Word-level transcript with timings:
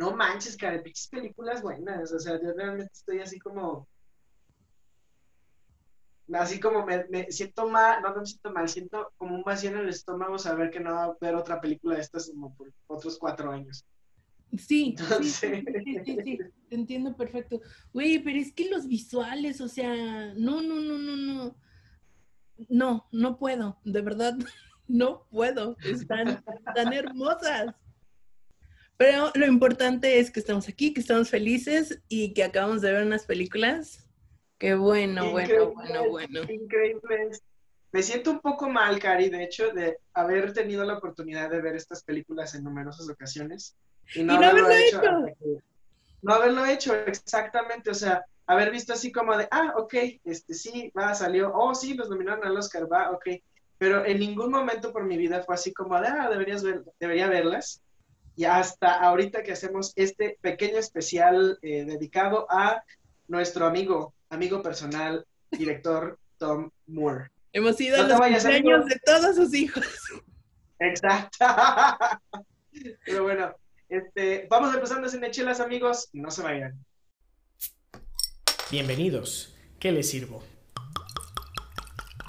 no 0.00 0.16
manches, 0.16 0.56
cara, 0.56 0.82
pinches 0.82 1.08
películas 1.08 1.60
buenas. 1.60 2.10
O 2.10 2.18
sea, 2.18 2.40
yo 2.40 2.52
realmente 2.54 2.90
estoy 2.92 3.20
así 3.20 3.38
como. 3.38 3.86
Así 6.32 6.58
como 6.58 6.86
me, 6.86 7.30
siento 7.30 7.68
mal, 7.68 8.00
no, 8.00 8.14
no 8.14 8.20
me 8.20 8.26
siento 8.26 8.52
mal, 8.52 8.68
siento 8.68 9.12
como 9.18 9.34
un 9.34 9.42
vacío 9.42 9.70
en 9.70 9.78
el 9.78 9.88
estómago 9.88 10.38
saber 10.38 10.70
que 10.70 10.78
no 10.78 10.92
va 10.92 11.04
a 11.04 11.16
ver 11.20 11.34
otra 11.34 11.60
película 11.60 11.96
de 11.96 12.02
estas 12.02 12.30
como 12.30 12.54
por 12.54 12.72
otros 12.86 13.18
cuatro 13.18 13.50
años. 13.50 13.84
Sí, 14.56 14.96
sí, 15.18 15.64
sí, 16.04 16.18
sí, 16.24 16.38
te 16.68 16.74
entiendo 16.74 17.16
perfecto. 17.16 17.60
Güey, 17.92 18.20
pero 18.20 18.38
es 18.38 18.52
que 18.52 18.70
los 18.70 18.86
visuales, 18.86 19.60
o 19.60 19.68
sea, 19.68 20.32
no, 20.34 20.62
no, 20.62 20.76
no, 20.76 20.98
no, 20.98 21.16
no. 21.16 21.56
No, 22.68 23.08
no 23.10 23.38
puedo, 23.38 23.78
de 23.84 24.00
verdad, 24.00 24.34
no 24.88 25.26
puedo. 25.30 25.76
Están 25.82 26.42
tan 26.74 26.92
hermosas. 26.92 27.74
Pero 29.00 29.30
lo 29.34 29.46
importante 29.46 30.20
es 30.20 30.30
que 30.30 30.40
estamos 30.40 30.68
aquí, 30.68 30.92
que 30.92 31.00
estamos 31.00 31.30
felices 31.30 32.02
y 32.06 32.34
que 32.34 32.44
acabamos 32.44 32.82
de 32.82 32.92
ver 32.92 33.06
unas 33.06 33.24
películas. 33.24 34.06
Qué 34.58 34.74
bueno, 34.74 35.30
bueno, 35.30 35.72
bueno, 35.72 36.10
bueno. 36.10 36.42
Increíble. 36.42 37.30
Me 37.92 38.02
siento 38.02 38.30
un 38.30 38.40
poco 38.40 38.68
mal, 38.68 38.98
Cari, 38.98 39.30
de 39.30 39.42
hecho, 39.42 39.70
de 39.70 39.96
haber 40.12 40.52
tenido 40.52 40.84
la 40.84 40.98
oportunidad 40.98 41.48
de 41.48 41.62
ver 41.62 41.76
estas 41.76 42.02
películas 42.02 42.54
en 42.54 42.62
numerosas 42.62 43.08
ocasiones. 43.08 43.74
Y 44.14 44.22
no, 44.22 44.34
haberlo, 44.34 44.68
hecho. 44.68 45.00
No 46.20 46.34
haberlo 46.34 46.66
hecho, 46.66 46.94
exactamente. 46.94 47.88
O 47.88 47.94
sea, 47.94 48.26
haber 48.44 48.70
visto 48.70 48.92
así 48.92 49.10
como 49.10 49.34
de, 49.34 49.48
ah, 49.50 49.72
ok, 49.78 49.94
este 50.24 50.52
sí, 50.52 50.92
va, 50.94 51.14
salió, 51.14 51.50
oh, 51.54 51.74
sí, 51.74 51.94
los 51.94 52.10
nominaron 52.10 52.46
al 52.46 52.54
Oscar, 52.54 52.86
va, 52.92 53.12
ok. 53.12 53.28
Pero 53.78 54.04
en 54.04 54.20
ningún 54.20 54.50
momento 54.50 54.92
por 54.92 55.06
mi 55.06 55.16
vida 55.16 55.42
fue 55.42 55.54
así 55.54 55.72
como 55.72 55.98
de, 55.98 56.08
ah, 56.08 56.28
deberías 56.28 56.62
ver, 56.62 56.84
debería 56.98 57.28
verlas 57.28 57.82
y 58.40 58.46
hasta 58.46 58.94
ahorita 58.94 59.42
que 59.42 59.52
hacemos 59.52 59.92
este 59.96 60.38
pequeño 60.40 60.78
especial 60.78 61.58
eh, 61.60 61.84
dedicado 61.84 62.46
a 62.48 62.82
nuestro 63.28 63.66
amigo, 63.66 64.14
amigo 64.30 64.62
personal, 64.62 65.26
director 65.50 66.18
Tom 66.38 66.70
Moore. 66.86 67.32
Hemos 67.52 67.78
ido 67.82 67.96
a 67.96 68.08
los 68.08 68.18
cumpleaños 68.18 68.86
de 68.86 68.98
todos 69.04 69.36
sus 69.36 69.52
hijos. 69.52 69.84
Exacto. 70.78 71.44
Pero 73.04 73.24
bueno, 73.24 73.54
este, 73.90 74.46
vamos 74.48 74.74
empezando 74.74 75.06
sin 75.10 75.20
chelas, 75.30 75.60
amigos. 75.60 76.08
No 76.14 76.30
se 76.30 76.40
vayan. 76.40 76.82
Bienvenidos. 78.70 79.54
¿Qué 79.78 79.92
les 79.92 80.08
sirvo? 80.08 80.42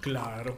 Claro. 0.02 0.58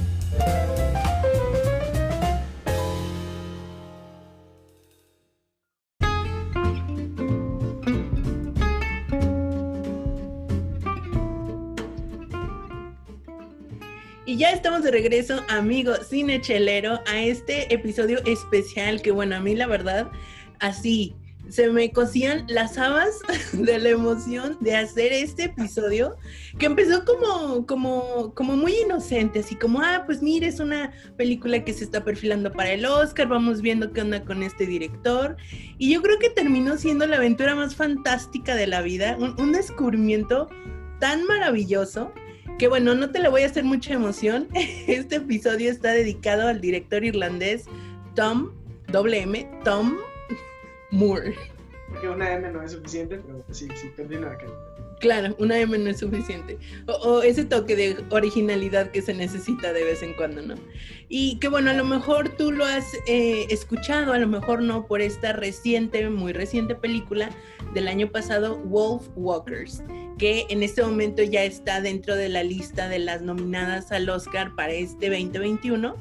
Ya 14.37 14.51
estamos 14.51 14.83
de 14.83 14.91
regreso, 14.91 15.43
amigo 15.49 15.93
cinechelero, 16.07 17.01
a 17.07 17.21
este 17.21 17.73
episodio 17.73 18.19
especial 18.25 19.01
que, 19.01 19.11
bueno, 19.11 19.35
a 19.35 19.39
mí 19.39 19.55
la 19.55 19.67
verdad, 19.67 20.11
así, 20.59 21.15
se 21.49 21.69
me 21.69 21.91
cosían 21.91 22.45
las 22.47 22.77
habas 22.77 23.19
de 23.51 23.79
la 23.79 23.89
emoción 23.89 24.57
de 24.61 24.75
hacer 24.75 25.11
este 25.11 25.45
episodio, 25.45 26.15
que 26.59 26.67
empezó 26.67 27.03
como, 27.03 27.65
como, 27.65 28.33
como 28.35 28.55
muy 28.55 28.73
inocente, 28.85 29.39
así 29.39 29.55
como, 29.55 29.81
ah, 29.81 30.03
pues 30.05 30.21
mire, 30.21 30.47
es 30.47 30.59
una 30.59 30.93
película 31.17 31.63
que 31.63 31.73
se 31.73 31.83
está 31.83 32.03
perfilando 32.03 32.51
para 32.51 32.71
el 32.71 32.85
Oscar, 32.85 33.27
vamos 33.27 33.61
viendo 33.61 33.91
qué 33.91 34.01
onda 34.01 34.23
con 34.23 34.43
este 34.43 34.65
director. 34.65 35.35
Y 35.77 35.93
yo 35.93 36.01
creo 36.01 36.19
que 36.19 36.29
terminó 36.29 36.77
siendo 36.77 37.05
la 37.07 37.17
aventura 37.17 37.55
más 37.55 37.75
fantástica 37.75 38.55
de 38.55 38.67
la 38.67 38.81
vida, 38.81 39.17
un, 39.19 39.39
un 39.39 39.51
descubrimiento 39.51 40.47
tan 40.99 41.25
maravilloso 41.25 42.13
que 42.57 42.67
bueno, 42.67 42.93
no 42.95 43.11
te 43.11 43.19
le 43.19 43.29
voy 43.29 43.43
a 43.43 43.47
hacer 43.47 43.63
mucha 43.63 43.93
emoción. 43.93 44.47
Este 44.87 45.15
episodio 45.17 45.71
está 45.71 45.91
dedicado 45.91 46.47
al 46.47 46.61
director 46.61 47.03
irlandés 47.03 47.65
Tom, 48.15 48.51
WM, 48.91 49.49
Tom 49.63 49.97
Moore. 50.91 51.35
Que 51.99 52.07
una 52.07 52.33
M 52.33 52.51
no 52.51 52.63
es 52.63 52.71
suficiente, 52.71 53.19
pero 53.25 53.43
sí, 53.51 53.67
sí, 53.75 53.89
continúa. 53.95 54.37
Claro, 55.01 55.35
una 55.39 55.57
M 55.57 55.75
no 55.79 55.89
es 55.89 55.99
suficiente. 55.99 56.59
O, 56.85 57.23
ese 57.23 57.43
toque 57.43 57.75
de 57.75 58.05
originalidad 58.11 58.91
que 58.91 59.01
se 59.01 59.15
necesita 59.15 59.73
de 59.73 59.83
vez 59.83 60.03
en 60.03 60.13
cuando, 60.13 60.43
¿no? 60.43 60.55
Y 61.09 61.39
que 61.39 61.47
bueno, 61.47 61.71
a 61.71 61.73
lo 61.73 61.83
mejor 61.83 62.29
tú 62.37 62.51
lo 62.51 62.63
has 62.63 62.85
eh, 63.07 63.47
escuchado, 63.49 64.13
a 64.13 64.19
lo 64.19 64.27
mejor 64.27 64.61
no, 64.61 64.85
por 64.85 65.01
esta 65.01 65.33
reciente, 65.33 66.07
muy 66.07 66.33
reciente 66.33 66.75
película 66.75 67.31
del 67.73 67.87
año 67.87 68.11
pasado, 68.11 68.59
Wolf 68.59 69.07
Walkers, 69.15 69.81
que 70.19 70.45
en 70.49 70.61
este 70.61 70.83
momento 70.83 71.23
ya 71.23 71.43
está 71.45 71.81
dentro 71.81 72.15
de 72.15 72.29
la 72.29 72.43
lista 72.43 72.87
de 72.87 72.99
las 72.99 73.23
nominadas 73.23 73.91
al 73.91 74.07
Oscar 74.07 74.53
para 74.55 74.71
este 74.71 75.09
2021. 75.09 75.95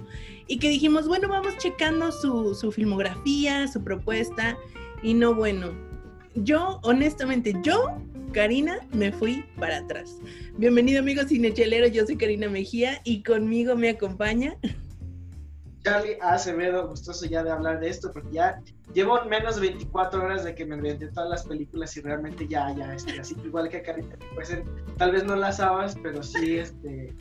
Y 0.47 0.59
que 0.59 0.69
dijimos, 0.69 1.09
bueno, 1.09 1.28
vamos 1.28 1.56
checando 1.56 2.12
su, 2.12 2.55
su 2.55 2.71
filmografía, 2.71 3.67
su 3.67 3.82
propuesta. 3.82 4.59
Y 5.03 5.15
no, 5.15 5.34
bueno, 5.34 5.90
yo, 6.35 6.81
honestamente, 6.83 7.55
yo 7.63 7.97
Karina, 8.33 8.79
me 8.93 9.11
fui 9.11 9.45
para 9.59 9.79
atrás. 9.79 10.19
Bienvenido 10.57 11.01
amigos 11.01 11.27
cinechelero, 11.29 11.89
yo 11.89 12.07
soy 12.07 12.17
Karina 12.17 12.49
Mejía 12.49 13.01
y 13.05 13.23
conmigo 13.23 13.75
me 13.75 13.91
acompaña 13.91 14.57
Charlie 15.83 16.19
Acevedo, 16.21 16.89
gustoso 16.89 17.27
ya 17.27 17.43
de 17.43 17.51
hablar 17.51 17.81
de 17.81 17.89
esto, 17.89 18.13
porque 18.13 18.33
ya 18.33 18.61
llevo 18.93 19.25
menos 19.25 19.57
de 19.57 19.63
24 19.63 20.23
horas 20.23 20.45
de 20.45 20.55
que 20.55 20.67
me 20.67 20.77
inventé 20.77 21.09
todas 21.09 21.31
las 21.31 21.47
películas 21.47 21.97
y 21.97 22.03
realmente 22.03 22.47
ya, 22.47 22.75
ya, 22.77 22.95
este, 22.95 23.19
así 23.19 23.35
igual 23.45 23.69
que 23.69 23.83
Karina, 23.83 24.17
pues 24.35 24.57
tal 24.99 25.12
vez 25.12 25.25
no 25.25 25.37
las 25.37 25.59
habas, 25.59 25.97
pero 26.03 26.23
sí, 26.23 26.59
este, 26.59 27.15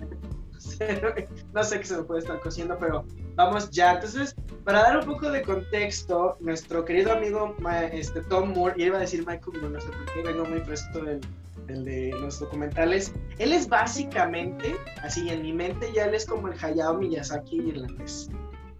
no 1.54 1.64
sé 1.64 1.80
qué 1.80 1.86
se 1.86 1.98
me 1.98 2.04
puede 2.04 2.22
estar 2.22 2.40
cociendo, 2.40 2.78
pero 2.80 3.06
vamos 3.36 3.70
ya. 3.72 3.94
Entonces, 3.94 4.36
para 4.64 4.82
dar 4.82 5.00
un 5.00 5.06
poco 5.06 5.32
de 5.32 5.42
contexto, 5.42 6.38
nuestro 6.40 6.86
querido 6.86 7.14
amigo 7.14 7.56
este, 7.92 8.22
Tom 8.22 8.54
Moore, 8.54 8.76
y 8.78 8.86
iba 8.86 8.98
a 8.98 9.02
decir 9.02 9.26
Michael, 9.26 9.72
no 9.72 9.80
sé 9.80 9.88
por 9.88 10.14
qué 10.14 10.22
vengo 10.24 10.46
muy 10.46 10.60
fresco 10.62 11.00
del, 11.00 11.22
de 11.68 12.12
los 12.20 12.40
documentales, 12.40 13.14
él 13.38 13.54
es 13.54 13.68
básicamente, 13.68 14.76
así 15.04 15.30
en 15.30 15.42
mi 15.42 15.54
mente, 15.54 15.92
ya 15.94 16.06
él 16.06 16.16
es 16.16 16.26
como 16.26 16.48
el 16.48 16.64
Hayao 16.64 16.96
Miyazaki 16.96 17.58
irlandés. 17.58 18.30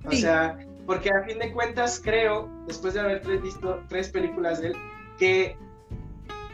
O 0.06 0.12
sea, 0.12 0.58
porque 0.86 1.10
a 1.10 1.24
fin 1.24 1.40
de 1.40 1.52
cuentas 1.54 2.02
creo, 2.04 2.50
después 2.68 2.94
de 2.94 3.02
haber 3.02 3.22
visto 3.42 3.82
tres 3.90 4.10
películas 4.10 4.62
de 4.62 4.68
él, 4.68 4.74
que 5.18 5.58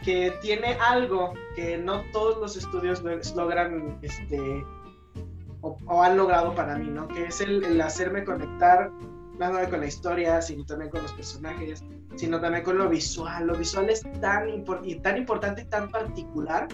que 0.06 0.32
tiene 0.40 0.74
algo 0.74 1.34
que 1.56 1.76
no 1.76 2.02
todos 2.12 2.38
los 2.38 2.56
estudios 2.56 3.02
logran 3.34 3.98
este, 4.02 4.64
o, 5.86 6.02
han 6.02 6.16
logrado 6.16 6.54
para 6.54 6.76
mí, 6.76 6.88
¿no? 6.88 7.08
Que 7.08 7.26
es 7.26 7.40
el, 7.40 7.80
hacerme 7.80 8.24
conectar 8.24 8.90
no 9.38 9.52
solo 9.52 9.68
con 9.68 9.80
la 9.80 9.86
historia, 9.86 10.40
sino 10.40 10.64
también 10.64 10.90
con 10.90 11.02
los 11.02 11.12
personajes, 11.12 11.84
sino 12.16 12.40
también 12.40 12.64
con 12.64 12.78
lo 12.78 12.88
visual. 12.88 13.46
Lo 13.46 13.54
visual 13.54 13.90
es 13.90 14.02
tan, 14.20 14.48
y 14.82 14.94
tan 14.96 15.16
importante 15.18 15.62
y 15.62 15.64
tan 15.66 15.90
particular. 15.90 16.68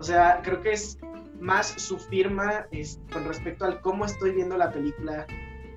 O 0.00 0.02
sea, 0.02 0.40
creo 0.42 0.60
que 0.60 0.72
es 0.72 0.98
más 1.40 1.68
su 1.68 1.98
firma 1.98 2.66
es, 2.72 3.00
con 3.12 3.24
respecto 3.24 3.64
al 3.64 3.80
cómo 3.80 4.04
estoy 4.04 4.32
viendo 4.32 4.56
la 4.56 4.70
película. 4.70 5.26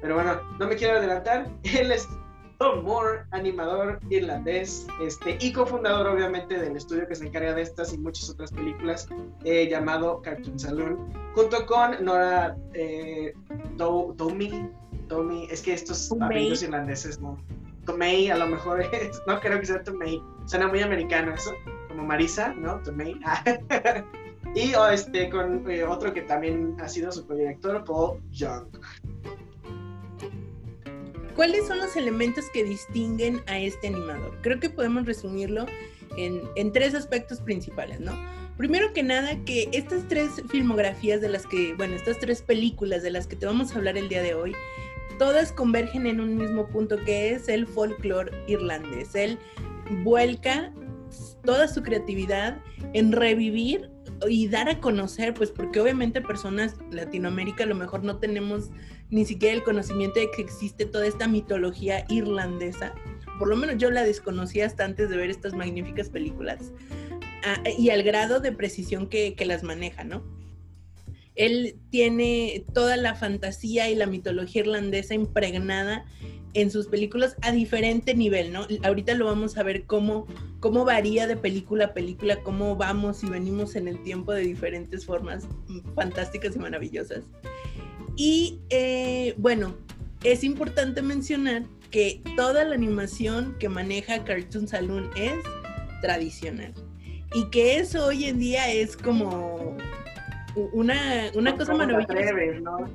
Pero 0.02 0.16
bueno, 0.16 0.42
no 0.60 0.68
me 0.68 0.76
quiero 0.76 0.98
adelantar. 0.98 1.48
Él 1.64 1.92
es 1.92 2.08
Tom 2.62 2.84
Moore, 2.84 3.24
animador 3.32 4.00
irlandés, 4.12 4.86
este, 5.02 5.36
y 5.42 5.52
cofundador 5.52 6.06
obviamente 6.06 6.60
del 6.60 6.76
estudio 6.76 7.08
que 7.08 7.16
se 7.16 7.26
encarga 7.26 7.56
de 7.56 7.64
estas 7.64 7.92
y 7.92 7.98
muchas 7.98 8.30
otras 8.30 8.52
películas, 8.52 9.10
eh, 9.46 9.68
llamado 9.68 10.22
Cartoon 10.22 10.60
Saloon, 10.60 11.12
junto 11.34 11.66
con 11.66 12.06
Nora 12.06 12.56
eh, 12.76 13.34
Tommy, 13.78 15.48
es 15.50 15.64
que 15.64 15.74
estos 15.74 16.12
apellidos 16.22 16.62
irlandeses, 16.62 17.20
¿no? 17.20 17.36
Tomei, 17.88 18.30
a 18.30 18.38
lo 18.38 18.46
mejor 18.46 18.82
es, 18.94 19.20
no 19.26 19.40
creo 19.40 19.60
que 19.60 19.66
sea 19.66 19.82
Tomei, 19.82 20.22
suena 20.46 20.68
muy 20.68 20.82
americano 20.82 21.34
eso, 21.34 21.56
como 21.88 22.04
Marisa, 22.04 22.54
¿no? 22.54 22.80
Tomei. 22.84 23.20
y 24.54 24.76
oh, 24.76 24.88
este, 24.88 25.32
con 25.32 25.68
eh, 25.68 25.84
otro 25.84 26.14
que 26.14 26.22
también 26.22 26.76
ha 26.80 26.88
sido 26.88 27.12
su 27.12 27.26
co-director, 27.26 27.84
Paul 27.86 28.20
Young. 28.30 28.68
¿Cuáles 31.36 31.68
son 31.68 31.80
los 31.80 31.96
elementos 31.96 32.50
que 32.50 32.64
distinguen 32.64 33.42
a 33.48 33.60
este 33.60 33.88
animador? 33.88 34.38
Creo 34.42 34.60
que 34.60 34.70
podemos 34.70 35.06
resumirlo 35.06 35.66
en, 36.18 36.72
tres 36.74 36.94
aspectos 36.94 37.40
principales, 37.40 38.00
¿no? 38.00 38.12
Primero 38.58 38.94
que 38.94 39.02
nada, 39.02 39.38
que 39.46 39.70
estas 39.72 40.08
tres 40.08 40.30
filmografías 40.50 41.22
de 41.22 41.30
las 41.30 41.48
que, 41.48 41.74
bueno, 41.76 41.96
estas 41.96 42.20
tres 42.20 42.42
películas 42.42 43.02
de 43.02 43.12
las 43.12 43.28
que 43.28 43.36
te 43.36 43.46
vamos 43.46 43.72
a 43.72 43.76
hablar 43.76 43.98
el 43.98 44.10
día 44.10 44.22
de 44.22 44.34
hoy, 44.34 44.54
todas 45.18 45.52
convergen 45.52 46.06
en 46.06 46.20
un 46.20 46.36
mismo 46.36 46.68
punto 46.68 46.98
que 47.04 47.32
es 47.32 47.48
el 47.48 47.66
folclore 47.66 48.32
irlandés. 48.48 49.16
Él 49.16 49.40
vuelca 50.04 50.74
toda 51.44 51.68
su 51.68 51.82
creatividad 51.82 52.60
en 52.94 53.12
revivir 53.12 53.90
y 54.28 54.48
dar 54.48 54.70
a 54.70 54.80
conocer, 54.80 55.34
pues 55.34 55.50
porque 55.50 55.80
obviamente 55.80 56.22
personas 56.22 56.76
Latinoamérica 56.92 57.64
a 57.64 57.68
lo 57.68 57.76
mejor 57.76 58.04
no 58.04 58.18
tenemos 58.18 58.70
ni 59.12 59.26
siquiera 59.26 59.54
el 59.54 59.64
conocimiento 59.64 60.20
de 60.20 60.32
que 60.32 60.42
existe 60.42 60.86
toda 60.86 61.06
esta 61.06 61.28
mitología 61.28 62.06
irlandesa. 62.10 62.96
Por 63.38 63.50
lo 63.50 63.56
menos 63.56 63.78
yo 63.78 63.92
la 63.92 64.04
desconocía 64.04 64.66
hasta 64.66 64.86
antes 64.86 65.10
de 65.10 65.18
ver 65.18 65.30
estas 65.30 65.54
magníficas 65.54 66.10
películas. 66.10 66.72
Ah, 67.44 67.62
y 67.78 67.90
al 67.90 68.04
grado 68.04 68.40
de 68.40 68.52
precisión 68.52 69.08
que, 69.08 69.36
que 69.36 69.46
las 69.46 69.64
maneja, 69.64 70.04
¿no? 70.04 70.24
Él 71.36 71.76
tiene 71.90 72.66
toda 72.74 72.98
la 72.98 73.16
fantasía 73.16 73.90
y 73.90 73.96
la 73.96 74.06
mitología 74.06 74.62
irlandesa 74.62 75.14
impregnada 75.14 76.06
en 76.54 76.70
sus 76.70 76.88
películas 76.88 77.36
a 77.42 77.52
diferente 77.52 78.14
nivel, 78.14 78.52
¿no? 78.52 78.68
Ahorita 78.84 79.16
lo 79.16 79.26
vamos 79.26 79.58
a 79.58 79.64
ver 79.64 79.86
cómo, 79.86 80.28
cómo 80.60 80.86
varía 80.86 81.28
de 81.28 81.38
película 81.38 81.86
a 81.86 81.94
película, 81.94 82.42
cómo 82.44 82.76
vamos 82.76 83.24
y 83.24 83.30
venimos 83.30 83.76
en 83.76 83.88
el 83.88 84.02
tiempo 84.04 84.34
de 84.34 84.42
diferentes 84.42 85.06
formas 85.06 85.48
fantásticas 85.96 86.56
y 86.56 86.60
maravillosas. 86.60 87.24
Y 88.16 88.60
eh, 88.70 89.34
bueno, 89.38 89.76
es 90.24 90.44
importante 90.44 91.02
mencionar 91.02 91.64
que 91.90 92.22
toda 92.36 92.64
la 92.64 92.76
animación 92.76 93.56
que 93.60 93.70
maneja 93.70 94.24
Cartoon 94.24 94.68
Saloon 94.68 95.10
es 95.16 95.34
tradicional 96.02 96.74
y 97.34 97.50
que 97.50 97.78
eso 97.78 98.08
hoy 98.08 98.26
en 98.26 98.40
día 98.40 98.72
es 98.72 98.98
como 98.98 99.78
una, 100.74 101.32
una 101.36 101.56
cosa 101.58 101.74
maravillosa. 101.74 102.60
¿no? 102.62 102.86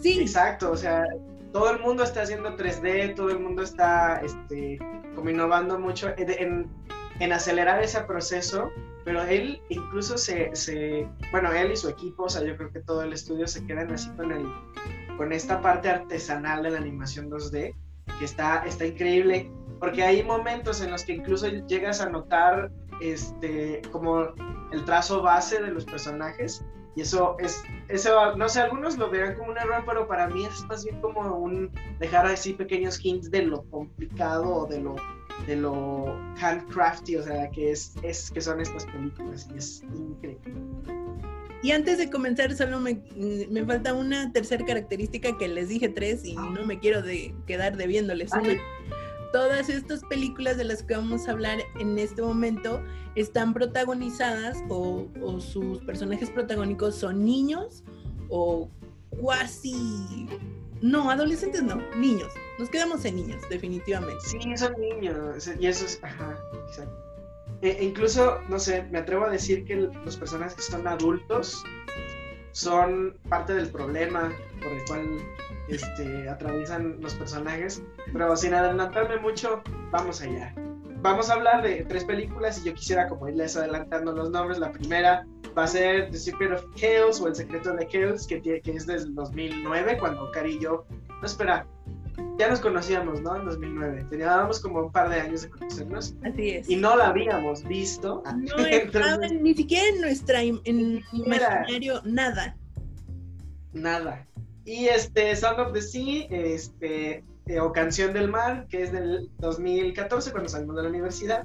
Sí. 0.00 0.20
Exacto, 0.20 0.70
o 0.70 0.76
sea, 0.76 1.04
todo 1.52 1.70
el 1.70 1.80
mundo 1.80 2.02
está 2.02 2.22
haciendo 2.22 2.56
3D, 2.56 3.14
todo 3.14 3.30
el 3.30 3.38
mundo 3.38 3.62
está 3.62 4.22
este, 4.24 4.78
como 5.14 5.30
innovando 5.30 5.78
mucho 5.78 6.10
en, 6.16 6.66
en 7.22 7.32
acelerar 7.32 7.80
ese 7.80 8.00
proceso, 8.00 8.72
pero 9.04 9.22
él 9.22 9.62
incluso 9.68 10.18
se, 10.18 10.50
se, 10.56 11.08
bueno, 11.30 11.52
él 11.52 11.70
y 11.70 11.76
su 11.76 11.88
equipo, 11.88 12.24
o 12.24 12.28
sea, 12.28 12.42
yo 12.42 12.56
creo 12.56 12.72
que 12.72 12.80
todo 12.80 13.02
el 13.02 13.12
estudio 13.12 13.46
se 13.46 13.64
quedan 13.64 13.92
así 13.92 14.10
con, 14.16 14.32
el, 14.32 14.44
con 15.16 15.32
esta 15.32 15.60
parte 15.60 15.88
artesanal 15.88 16.64
de 16.64 16.70
la 16.70 16.78
animación 16.78 17.30
2D, 17.30 17.76
que 18.18 18.24
está, 18.24 18.64
está 18.66 18.86
increíble, 18.86 19.48
porque 19.78 20.02
hay 20.02 20.24
momentos 20.24 20.80
en 20.82 20.90
los 20.90 21.04
que 21.04 21.12
incluso 21.12 21.46
llegas 21.46 22.00
a 22.00 22.08
notar 22.08 22.72
este, 23.00 23.82
como 23.92 24.34
el 24.72 24.84
trazo 24.84 25.22
base 25.22 25.62
de 25.62 25.70
los 25.70 25.84
personajes. 25.84 26.64
Y 26.96 27.02
eso 27.02 27.36
es, 27.38 27.62
eso, 27.88 28.36
no 28.36 28.48
sé, 28.48 28.60
algunos 28.60 28.98
lo 28.98 29.08
verán 29.08 29.36
como 29.36 29.52
un 29.52 29.58
error, 29.58 29.84
pero 29.86 30.08
para 30.08 30.26
mí 30.26 30.44
es 30.44 30.64
más 30.66 30.84
bien 30.84 31.00
como 31.00 31.36
un 31.38 31.70
dejar 32.00 32.26
así 32.26 32.52
pequeños 32.52 33.02
hints 33.02 33.30
de 33.30 33.42
lo 33.42 33.62
complicado 33.70 34.56
o 34.56 34.66
de 34.66 34.80
lo, 34.80 34.96
de 35.46 35.56
lo 35.56 36.16
handcrafty, 36.40 37.16
o 37.16 37.22
sea, 37.22 37.50
que 37.50 37.72
es, 37.72 37.94
es 38.02 38.30
que 38.30 38.40
son 38.40 38.60
estas 38.60 38.86
películas 38.86 39.48
y 39.52 39.58
es 39.58 39.82
increíble. 39.94 40.54
Y 41.62 41.70
antes 41.70 41.98
de 41.98 42.10
comenzar, 42.10 42.52
solo 42.56 42.80
me, 42.80 43.00
me, 43.48 43.64
falta 43.64 43.94
una 43.94 44.32
tercera 44.32 44.64
característica 44.64 45.38
que 45.38 45.46
les 45.46 45.68
dije 45.68 45.88
tres 45.88 46.24
y 46.24 46.34
no 46.34 46.66
me 46.66 46.80
quiero 46.80 47.02
de, 47.02 47.34
quedar 47.46 47.76
debiéndoles. 47.76 48.32
Una 48.32 48.54
todas 49.32 49.68
estas 49.70 50.04
películas 50.04 50.56
de 50.56 50.64
las 50.64 50.82
que 50.82 50.94
vamos 50.94 51.26
a 51.26 51.32
hablar 51.32 51.58
en 51.80 51.98
este 51.98 52.22
momento 52.22 52.82
están 53.14 53.54
protagonizadas 53.54 54.62
o, 54.68 55.08
sus 55.40 55.78
personajes 55.80 56.30
protagónicos 56.30 56.94
son 56.94 57.24
niños 57.24 57.82
o 58.28 58.68
cuasi... 59.08 60.28
No, 60.82 61.10
adolescentes 61.10 61.62
no, 61.62 61.76
niños. 61.96 62.32
Nos 62.58 62.68
quedamos 62.68 63.04
en 63.04 63.16
niños, 63.16 63.40
definitivamente. 63.48 64.20
Sí, 64.26 64.56
son 64.56 64.74
niños. 64.78 65.48
Y 65.58 65.66
eso 65.66 65.84
es... 65.84 66.00
Ajá, 66.02 66.36
exacto. 66.68 67.12
E 67.62 67.84
incluso, 67.84 68.40
no 68.48 68.58
sé, 68.58 68.82
me 68.90 68.98
atrevo 68.98 69.24
a 69.24 69.30
decir 69.30 69.64
que 69.64 69.76
los 69.76 70.16
personajes 70.16 70.54
que 70.54 70.62
son 70.62 70.86
adultos 70.88 71.62
son 72.50 73.16
parte 73.28 73.54
del 73.54 73.68
problema 73.68 74.32
por 74.60 74.72
el 74.72 74.84
cual 74.86 75.18
este, 75.68 76.28
atraviesan 76.28 77.00
los 77.00 77.14
personajes. 77.14 77.80
Pero 78.12 78.36
sin 78.36 78.52
adelantarme 78.52 79.18
mucho, 79.18 79.62
vamos 79.92 80.20
allá. 80.20 80.52
Vamos 81.02 81.30
a 81.30 81.34
hablar 81.34 81.62
de 81.62 81.84
tres 81.84 82.04
películas 82.04 82.60
y 82.60 82.64
yo 82.64 82.74
quisiera 82.74 83.08
como 83.08 83.28
irles 83.28 83.56
adelantando 83.56 84.12
los 84.12 84.30
nombres. 84.30 84.58
La 84.58 84.72
primera 84.72 85.24
va 85.56 85.64
a 85.64 85.66
ser 85.68 86.10
The 86.10 86.18
Secret 86.18 86.52
of 86.52 86.64
Chaos 86.74 87.20
o 87.20 87.28
El 87.28 87.34
Secreto 87.34 87.72
de 87.74 87.86
Chaos, 87.86 88.26
que, 88.26 88.40
que 88.40 88.60
es 88.64 88.86
desde 88.86 89.08
el 89.08 89.14
2009, 89.14 89.98
cuando 89.98 90.30
Cari 90.30 90.56
y 90.56 90.60
yo... 90.60 90.84
No, 91.20 91.26
espera, 91.26 91.66
ya 92.38 92.48
nos 92.48 92.60
conocíamos, 92.60 93.20
¿no? 93.20 93.36
En 93.36 93.44
2009. 93.44 94.06
Teníamos 94.10 94.60
como 94.60 94.80
un 94.80 94.92
par 94.92 95.08
de 95.10 95.20
años 95.20 95.42
de 95.42 95.50
conocernos. 95.50 96.14
Así 96.24 96.50
es. 96.50 96.68
Y 96.68 96.76
no 96.76 96.96
la 96.96 97.08
habíamos 97.08 97.62
visto. 97.64 98.22
No 98.36 98.58
Entonces, 98.66 99.32
ni 99.40 99.54
siquiera 99.54 99.86
en 99.88 100.00
nuestra 100.00 100.42
en 100.42 101.02
imaginario, 101.12 102.00
nada. 102.04 102.56
Nada. 103.72 104.26
Y 104.64 104.86
este, 104.86 105.34
Sound 105.34 105.60
of 105.60 105.72
the 105.72 105.82
Sea, 105.82 106.26
este, 106.30 107.24
eh, 107.46 107.60
o 107.60 107.72
Canción 107.72 108.12
del 108.12 108.28
Mar, 108.28 108.66
que 108.68 108.82
es 108.82 108.92
del 108.92 109.30
2014, 109.38 110.30
cuando 110.30 110.48
salimos 110.48 110.76
de 110.76 110.82
la 110.82 110.88
universidad. 110.88 111.44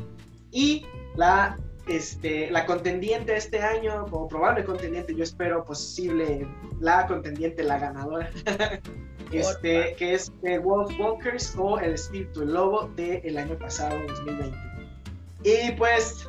Y 0.52 0.86
la, 1.16 1.58
este, 1.88 2.52
la 2.52 2.66
contendiente 2.66 3.36
este 3.36 3.62
año, 3.62 4.06
o 4.12 4.28
probable 4.28 4.64
contendiente, 4.64 5.16
yo 5.16 5.24
espero 5.24 5.64
posible, 5.64 6.48
la 6.80 7.08
contendiente, 7.08 7.64
la 7.64 7.80
ganadora, 7.80 8.30
este, 9.32 9.96
que 9.98 10.14
es 10.14 10.32
The 10.42 10.60
Wolf 10.60 10.98
Walkers 11.00 11.56
o 11.58 11.80
El 11.80 11.94
Espíritu 11.94 12.44
el 12.44 12.54
Lobo 12.54 12.90
del 12.96 13.38
año 13.38 13.58
pasado, 13.58 13.98
2020. 14.08 14.58
Y 15.44 15.72
pues 15.74 16.28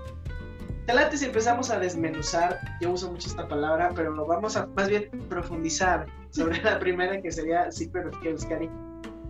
te 0.87 1.16
si 1.19 1.26
empezamos 1.26 1.70
a 1.70 1.78
desmenuzar, 1.78 2.58
yo 2.81 2.93
uso 2.93 3.11
mucho 3.11 3.28
esta 3.28 3.46
palabra, 3.46 3.93
pero 3.94 4.14
vamos 4.25 4.56
a 4.56 4.66
más 4.69 4.88
bien 4.88 5.11
profundizar 5.28 6.06
sobre 6.31 6.62
la 6.62 6.78
primera 6.78 7.20
que 7.20 7.31
sería 7.31 7.70
Secret 7.70 8.06
of 8.06 8.19
Kells, 8.22 8.46
Cari. 8.46 8.70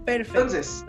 Perfecto. 0.04 0.40
Entonces, 0.40 0.84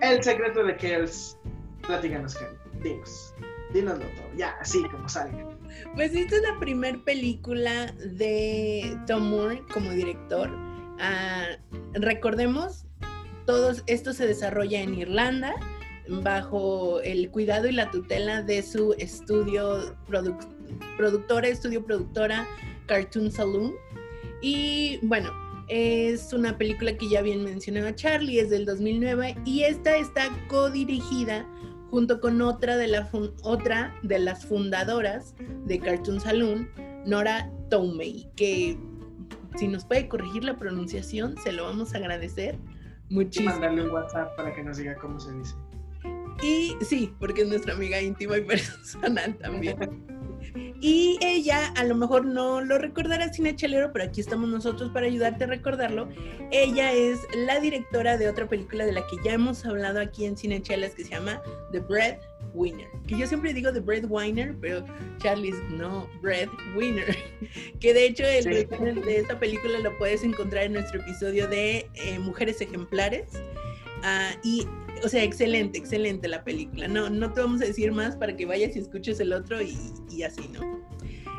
el 0.00 0.22
secreto 0.22 0.64
de 0.64 0.76
Kells, 0.76 1.38
platícanos, 1.86 2.34
Cari. 2.36 2.56
Dinos, 2.82 3.34
dínoslo 3.72 4.04
todo, 4.06 4.36
ya, 4.36 4.56
así 4.60 4.82
como 4.90 5.08
salga. 5.08 5.46
Pues 5.94 6.14
esta 6.14 6.36
es 6.36 6.42
la 6.42 6.58
primera 6.58 6.98
película 7.04 7.92
de 8.16 8.98
Tom 9.06 9.30
Moore 9.30 9.62
como 9.72 9.90
director. 9.90 10.50
Ah, 10.98 11.46
recordemos, 11.94 12.86
todo 13.46 13.72
esto 13.86 14.12
se 14.12 14.26
desarrolla 14.26 14.80
en 14.80 14.94
Irlanda 14.94 15.54
bajo 16.08 17.00
el 17.00 17.30
cuidado 17.30 17.68
y 17.68 17.72
la 17.72 17.90
tutela 17.90 18.42
de 18.42 18.62
su 18.62 18.94
estudio 18.98 19.96
productora, 20.96 21.48
estudio 21.48 21.84
productora 21.84 22.46
Cartoon 22.86 23.30
Saloon. 23.30 23.74
Y 24.40 24.98
bueno, 25.02 25.30
es 25.68 26.32
una 26.32 26.56
película 26.56 26.96
que 26.96 27.08
ya 27.08 27.22
bien 27.22 27.44
mencionaba 27.44 27.94
Charlie, 27.94 28.40
es 28.40 28.50
del 28.50 28.64
2009 28.64 29.36
y 29.44 29.62
esta 29.64 29.96
está 29.96 30.28
codirigida 30.48 31.46
junto 31.90 32.20
con 32.20 32.40
otra 32.42 32.76
de, 32.76 32.88
la 32.88 33.08
otra 33.42 33.94
de 34.02 34.18
las 34.18 34.46
fundadoras 34.46 35.34
de 35.64 35.78
Cartoon 35.78 36.20
Saloon, 36.20 36.68
Nora 37.06 37.50
Tomei, 37.70 38.28
que 38.36 38.78
si 39.56 39.68
nos 39.68 39.84
puede 39.84 40.08
corregir 40.08 40.44
la 40.44 40.56
pronunciación, 40.56 41.36
se 41.42 41.52
lo 41.52 41.64
vamos 41.64 41.94
a 41.94 41.98
agradecer 41.98 42.58
muchísimo. 43.10 43.50
Mandarle 43.50 43.82
un 43.82 43.90
WhatsApp 43.90 44.36
para 44.36 44.54
que 44.54 44.62
nos 44.62 44.76
diga 44.76 44.96
cómo 44.96 45.18
se 45.18 45.32
dice. 45.32 45.54
Y 46.42 46.76
sí, 46.84 47.12
porque 47.18 47.42
es 47.42 47.48
nuestra 47.48 47.74
amiga 47.74 48.00
íntima 48.00 48.38
y 48.38 48.42
personal 48.44 49.36
también. 49.38 50.17
Y 50.80 51.18
ella 51.22 51.72
a 51.76 51.84
lo 51.84 51.96
mejor 51.96 52.24
no 52.24 52.60
lo 52.60 52.78
recordará 52.78 53.32
Cine 53.32 53.56
Chelero, 53.56 53.92
pero 53.92 54.04
aquí 54.04 54.20
estamos 54.20 54.48
nosotros 54.48 54.90
para 54.92 55.06
ayudarte 55.06 55.44
a 55.44 55.46
recordarlo. 55.48 56.08
Ella 56.52 56.92
es 56.92 57.18
la 57.34 57.58
directora 57.58 58.16
de 58.16 58.28
otra 58.28 58.48
película 58.48 58.86
de 58.86 58.92
la 58.92 59.04
que 59.08 59.16
ya 59.24 59.32
hemos 59.32 59.64
hablado 59.66 60.00
aquí 60.00 60.24
en 60.24 60.36
Cine 60.36 60.62
Chelas 60.62 60.94
que 60.94 61.04
se 61.04 61.10
llama 61.10 61.42
The 61.72 61.80
Breadwinner. 61.80 62.88
Que 63.08 63.18
yo 63.18 63.26
siempre 63.26 63.52
digo 63.52 63.72
The 63.72 63.80
Breadwinner, 63.80 64.54
pero 64.60 64.84
Charlie 65.18 65.52
no, 65.70 66.08
Breadwinner. 66.22 67.16
Que 67.80 67.94
de 67.94 68.06
hecho 68.06 68.24
el 68.24 68.44
de 68.44 69.16
esta 69.16 69.38
película 69.38 69.78
lo 69.80 69.96
puedes 69.98 70.22
encontrar 70.22 70.64
en 70.64 70.74
nuestro 70.74 71.00
episodio 71.00 71.48
de 71.48 71.88
eh, 71.94 72.18
Mujeres 72.20 72.60
Ejemplares. 72.60 73.30
Ah, 74.02 74.32
y 74.42 74.66
o 75.04 75.08
sea, 75.08 75.22
excelente, 75.22 75.78
excelente 75.78 76.28
la 76.28 76.44
película. 76.44 76.88
No, 76.88 77.10
no 77.10 77.32
te 77.32 77.40
vamos 77.40 77.60
a 77.60 77.64
decir 77.64 77.92
más 77.92 78.16
para 78.16 78.36
que 78.36 78.46
vayas 78.46 78.76
y 78.76 78.80
escuches 78.80 79.20
el 79.20 79.32
otro 79.32 79.60
y, 79.62 80.22
así, 80.22 80.48
¿no? 80.48 80.60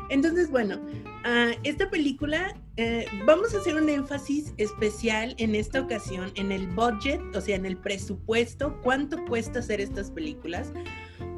Entonces, 0.08 0.50
bueno, 0.50 0.80
uh, 1.24 1.54
esta 1.62 1.88
película, 1.88 2.54
eh, 2.76 3.06
vamos 3.26 3.54
a 3.54 3.58
hacer 3.58 3.76
un 3.76 3.88
énfasis 3.88 4.52
especial 4.56 5.34
en 5.38 5.54
esta 5.54 5.80
ocasión 5.80 6.32
en 6.34 6.50
el 6.50 6.66
budget, 6.68 7.20
o 7.34 7.40
sea, 7.40 7.54
en 7.54 7.64
el 7.64 7.76
presupuesto, 7.76 8.80
cuánto 8.82 9.24
cuesta 9.26 9.60
hacer 9.60 9.80
estas 9.80 10.10
películas, 10.10 10.72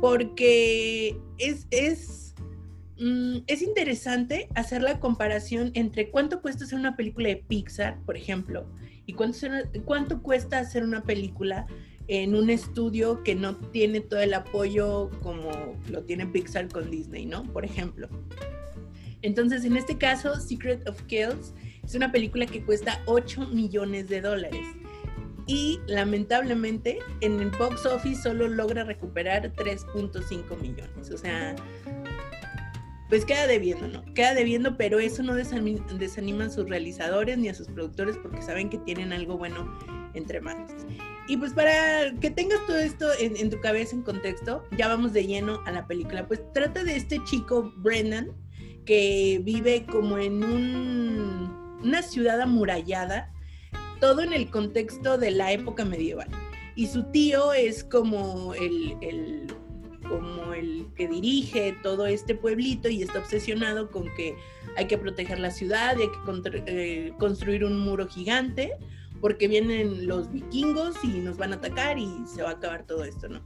porque 0.01 1.19
es, 1.37 1.67
es 1.71 2.35
mm, 2.99 3.41
es 3.47 3.61
interesante 3.61 4.49
hacer 4.55 4.81
la 4.81 5.01
comparación 5.01 5.71
entre 5.75 6.11
cuánto 6.11 6.41
cuesta 6.41 6.65
hacer 6.65 6.79
una 6.79 6.97
película 6.97 7.29
de 7.29 7.37
Pixar, 7.37 8.01
por 8.07 8.17
ejemplo, 8.17 8.67
y 9.07 9.15
cuánto, 9.15 10.23
cuesta 10.23 10.59
hacer 10.59 10.85
una 10.85 11.03
película 11.03 11.67
en 12.09 12.35
un 12.35 12.51
estudio 12.51 13.23
que 13.23 13.35
no 13.35 13.57
tiene 13.57 14.01
todo 14.01 14.21
el 14.21 14.35
apoyo 14.35 15.11
como 15.23 15.77
lo 15.89 16.03
tiene 16.03 16.27
Pixar 16.27 16.69
con 16.69 16.91
Disney, 16.91 17.27
¿no? 17.27 17.45
Por 17.45 17.65
ejemplo. 17.65 18.09
Entonces, 19.23 19.65
en 19.65 19.77
este 19.77 19.99
caso, 19.99 20.39
Secret 20.41 20.89
of 20.89 21.01
Kills 21.03 21.55
es 21.85 21.95
una 21.95 22.11
película 22.11 22.47
que 22.47 22.65
cuesta 22.65 23.01
8 23.07 23.49
millones 23.49 24.09
de 24.09 24.21
dólares. 24.21 24.67
Y 25.47 25.81
lamentablemente 25.87 26.99
en 27.21 27.41
el 27.41 27.51
box 27.51 27.87
office 27.87 28.23
solo 28.23 28.49
logra 28.49 28.85
recuperar 28.85 29.53
3.5 29.55 30.61
millones. 30.61 31.11
O 31.11 31.19
sea, 31.19 31.57
pues 33.13 33.27
queda 33.27 33.47
debiendo, 33.47 33.89
¿no? 33.89 34.03
Queda 34.15 34.33
debiendo, 34.33 34.79
pero 34.79 34.99
eso 34.99 35.23
no 35.23 35.35
desanima, 35.35 36.45
a 36.47 36.49
sus 36.49 36.67
realizadores 36.67 37.37
ni 37.37 37.51
a 37.51 37.55
sus 37.55 37.67
productores 37.67 38.17
porque 38.17 38.41
saben 38.41 38.71
que 38.71 38.79
tienen 38.79 39.13
algo 39.13 39.37
bueno 39.37 39.71
entre 40.15 40.41
manos. 40.41 40.73
Y 41.29 41.37
pues 41.37 41.53
para 41.53 42.11
que 42.23 42.31
tengas 42.31 42.67
todo 42.67 42.79
esto 42.79 43.09
en, 43.21 43.37
en, 43.37 43.51
tu 43.51 43.61
cabeza 43.61 43.95
en 43.97 44.01
contexto, 44.01 44.65
ya 44.79 44.89
vamos 44.89 45.13
de 45.13 45.27
lleno 45.27 45.61
a 45.67 45.73
la 45.73 45.87
película. 45.87 46.27
Pues 46.27 46.41
trata 46.55 46.85
de 46.85 46.97
este 46.97 47.23
chico 47.25 47.71
Brennan 47.77 48.33
que 48.87 49.43
vive 49.45 49.85
como 49.85 50.17
en 50.17 50.43
un 50.43 51.79
una 51.83 52.01
ciudad 52.01 52.41
amurallada, 52.41 53.31
todo 54.01 54.23
en 54.23 54.33
el 54.33 54.49
contexto 54.51 55.19
de 55.19 55.33
la 55.33 55.53
época 55.53 55.85
medieval. 55.85 56.29
Y 56.77 56.87
su 56.87 57.05
tío 57.11 57.53
es 57.53 57.85
como 57.85 58.55
el, 58.55 59.53
como 60.13 60.53
el 60.53 60.89
que 60.95 61.09
dirige 61.09 61.75
todo 61.83 62.05
este 62.05 62.35
pueblito 62.35 62.91
y 62.91 63.03
está 63.03 63.21
obsesionado 63.21 63.91
con 63.91 64.13
que 64.15 64.37
hay 64.77 64.87
que 64.87 64.99
proteger 64.99 65.39
la 65.39 65.51
ciudad 65.51 65.97
y 65.97 66.03
hay 66.03 66.09
que 66.09 66.63
eh, 66.67 67.13
construir 67.19 67.65
un 67.65 67.79
muro 67.79 68.07
gigante 68.07 68.75
porque 69.23 69.49
vienen 69.49 70.07
los 70.07 70.31
vikingos 70.31 70.97
y 71.03 71.07
nos 71.07 71.39
van 71.39 71.55
a 71.55 71.57
atacar 71.57 71.99
y 71.99 72.11
se 72.27 72.43
va 72.43 72.51
a 72.51 72.53
acabar 72.53 72.85
todo 72.87 73.05
esto, 73.05 73.29
¿no? 73.29 73.41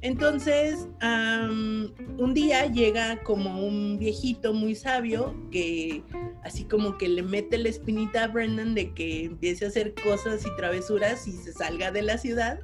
Entonces, 0.00 0.88
un 1.02 2.32
día 2.32 2.64
llega 2.64 3.22
como 3.22 3.66
un 3.66 3.98
viejito 3.98 4.54
muy 4.54 4.74
sabio 4.74 5.34
que 5.50 6.02
así 6.42 6.64
como 6.64 6.96
que 6.96 7.08
le 7.10 7.22
mete 7.22 7.58
la 7.58 7.68
espinita 7.68 8.24
a 8.24 8.28
Brendan 8.28 8.74
de 8.74 8.94
que 8.94 9.26
empiece 9.26 9.66
a 9.66 9.68
hacer 9.68 9.92
cosas 9.92 10.46
y 10.46 10.56
travesuras 10.56 11.28
y 11.28 11.32
se 11.32 11.52
salga 11.52 11.90
de 11.90 12.00
la 12.00 12.16
ciudad. 12.16 12.58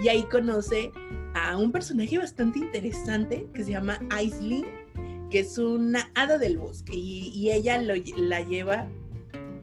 Y 0.00 0.06
ahí 0.08 0.22
conoce 0.30 0.92
a 1.36 1.56
un 1.56 1.70
personaje 1.70 2.18
bastante 2.18 2.58
interesante 2.58 3.46
que 3.52 3.64
se 3.64 3.72
llama 3.72 4.00
Aisling, 4.10 4.66
que 5.30 5.40
es 5.40 5.58
una 5.58 6.10
hada 6.14 6.38
del 6.38 6.58
bosque 6.58 6.94
y, 6.94 7.50
ella 7.50 7.80
la 7.80 8.40
lleva, 8.40 8.88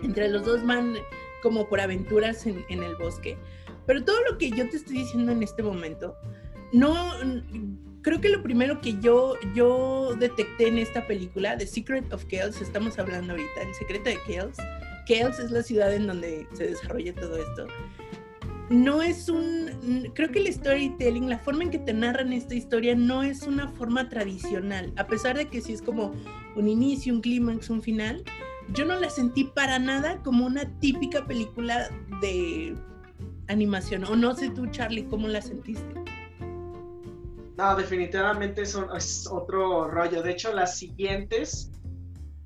entre 0.02 0.30
los 0.30 0.46
dos 0.46 0.66
van 0.66 0.96
como 1.42 1.68
por 1.68 1.82
aventuras 1.82 2.46
en 2.46 2.84
el 2.84 2.96
bosque. 2.96 3.38
Pero 3.86 4.04
todo 4.04 4.18
lo 4.30 4.38
que 4.38 4.50
yo 4.50 4.70
te 4.70 4.78
estoy 4.78 5.00
diciendo 5.00 5.32
en 5.32 5.44
este 5.44 5.62
momento 5.62 6.16
no, 6.74 6.96
creo 8.02 8.20
que 8.20 8.30
lo 8.30 8.42
primero 8.42 8.82
que 8.82 9.00
yo, 9.00 9.36
yo 9.54 10.16
detecté 10.20 10.68
en 10.68 10.80
esta 10.80 11.06
película, 11.06 11.56
The 11.56 11.68
Secret 11.68 12.12
of 12.12 12.26
Chaos, 12.26 12.60
estamos 12.62 12.98
hablando 12.98 13.34
ahorita, 13.34 13.62
El 13.62 13.74
secreto 13.76 14.10
de 14.10 14.18
Chaos. 14.28 14.58
Chaos 15.08 15.38
es 15.38 15.52
la 15.52 15.62
ciudad 15.62 15.94
en 15.94 16.08
donde 16.08 16.48
se 16.54 16.66
desarrolla 16.70 17.14
todo 17.14 17.38
esto. 17.38 17.68
No 18.70 19.02
es 19.02 19.30
un, 19.30 20.12
creo 20.16 20.32
que 20.32 20.40
el 20.40 20.52
storytelling, 20.52 21.30
la 21.30 21.38
forma 21.38 21.64
en 21.64 21.72
que 21.72 21.80
te 21.80 21.94
narran 21.94 22.34
esta 22.34 22.56
historia 22.56 22.96
no 22.96 23.22
es 23.22 23.44
una 23.44 23.68
forma 23.68 24.10
tradicional, 24.10 24.94
a 24.96 25.06
pesar 25.06 25.38
de 25.38 25.48
que 25.48 25.62
sí 25.62 25.74
es 25.74 25.82
como 25.82 26.14
un 26.56 26.68
inicio, 26.68 27.14
un 27.14 27.22
clímax, 27.22 27.70
un 27.70 27.82
final, 27.82 28.24
yo 28.70 28.86
no 28.86 29.00
la 29.00 29.10
sentí 29.10 29.44
para 29.44 29.80
nada 29.80 30.22
como 30.24 30.46
una 30.46 30.66
típica 30.80 31.26
película 31.26 31.90
de 32.22 32.76
animación, 33.48 34.06
o 34.06 34.16
no 34.16 34.34
sé 34.34 34.50
tú 34.50 34.68
Charlie, 34.68 35.06
¿cómo 35.06 35.28
la 35.28 35.42
sentiste? 35.42 36.04
No, 37.58 37.76
definitivamente 37.76 38.66
son, 38.66 38.96
es 38.96 39.28
otro 39.30 39.88
rollo. 39.88 40.24
De 40.24 40.32
hecho, 40.32 40.52
las 40.54 40.78
siguientes, 40.78 41.72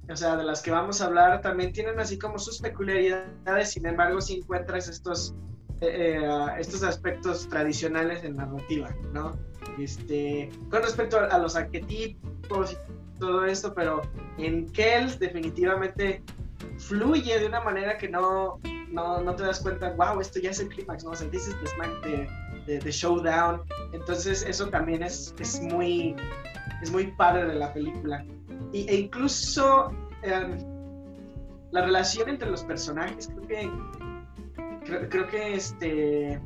o 0.10 0.16
sea, 0.16 0.36
de 0.36 0.44
las 0.44 0.62
que 0.62 0.72
vamos 0.72 1.02
a 1.02 1.06
hablar, 1.06 1.42
también 1.42 1.72
tienen 1.72 2.00
así 2.00 2.20
como 2.20 2.38
sus 2.38 2.60
peculiaridades. 2.60 3.72
Sin 3.72 3.86
embargo, 3.86 4.20
si 4.20 4.40
encuentras 4.40 4.90
estos, 4.90 5.34
eh, 5.82 6.20
eh, 6.24 6.48
estos 6.60 6.84
aspectos 6.84 7.48
tradicionales 7.50 8.24
en 8.24 8.36
narrativa, 8.36 8.90
¿no? 9.14 9.38
Este, 9.78 10.50
con 10.72 10.82
respecto 10.82 11.20
a, 11.20 11.38
los 11.38 11.56
arquetipos 11.56 12.74
y 12.74 13.20
todo 13.20 13.46
esto, 13.46 13.74
pero 13.76 14.02
en 14.38 14.68
Kells 14.72 15.20
definitivamente 15.20 16.24
fluye 16.78 17.40
de 17.40 17.46
una 17.46 17.62
manera 17.62 17.98
que 17.98 18.10
no, 18.10 18.60
no, 18.92 19.22
no 19.22 19.36
te 19.36 19.44
das 19.44 19.60
cuenta, 19.60 19.92
wow, 19.92 20.20
esto 20.20 20.40
ya 20.40 20.50
es 20.50 20.60
el 20.60 20.70
clímax, 20.70 21.04
¿no? 21.04 21.12
O 21.12 21.16
sea, 21.16 21.28
dices 21.28 21.56
de, 22.04 22.28
de, 22.66 22.80
de, 22.80 22.92
showdown. 22.92 23.62
Entonces 23.94 24.44
eso 24.48 24.70
también 24.70 25.04
es, 25.04 25.36
es, 25.40 25.62
muy, 25.62 26.16
es 26.82 26.92
muy 26.92 27.08
padre 27.12 27.46
de 27.46 27.56
la 27.56 27.72
película. 27.74 28.26
Y, 28.74 28.88
e 28.90 28.96
incluso 28.96 29.92
em, 30.24 30.58
la 31.72 31.86
relación 31.86 32.30
entre 32.30 32.50
los 32.50 32.64
personajes, 32.64 33.28
creo 33.28 33.48
que, 33.48 33.72
creo, 34.88 35.28
que 35.28 35.56
este... 35.56 36.42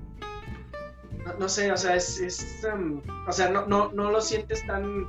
No, 1.40 1.48
sé, 1.48 1.72
o 1.72 1.78
sea, 1.78 1.96
es, 1.96 2.20
es 2.20 2.66
um, 2.74 3.02
o 3.28 3.32
sea, 3.32 3.50
no, 3.50 3.68
no, 3.68 3.92
no 3.92 4.12
lo 4.12 4.22
sientes 4.22 4.66
tan 4.66 5.06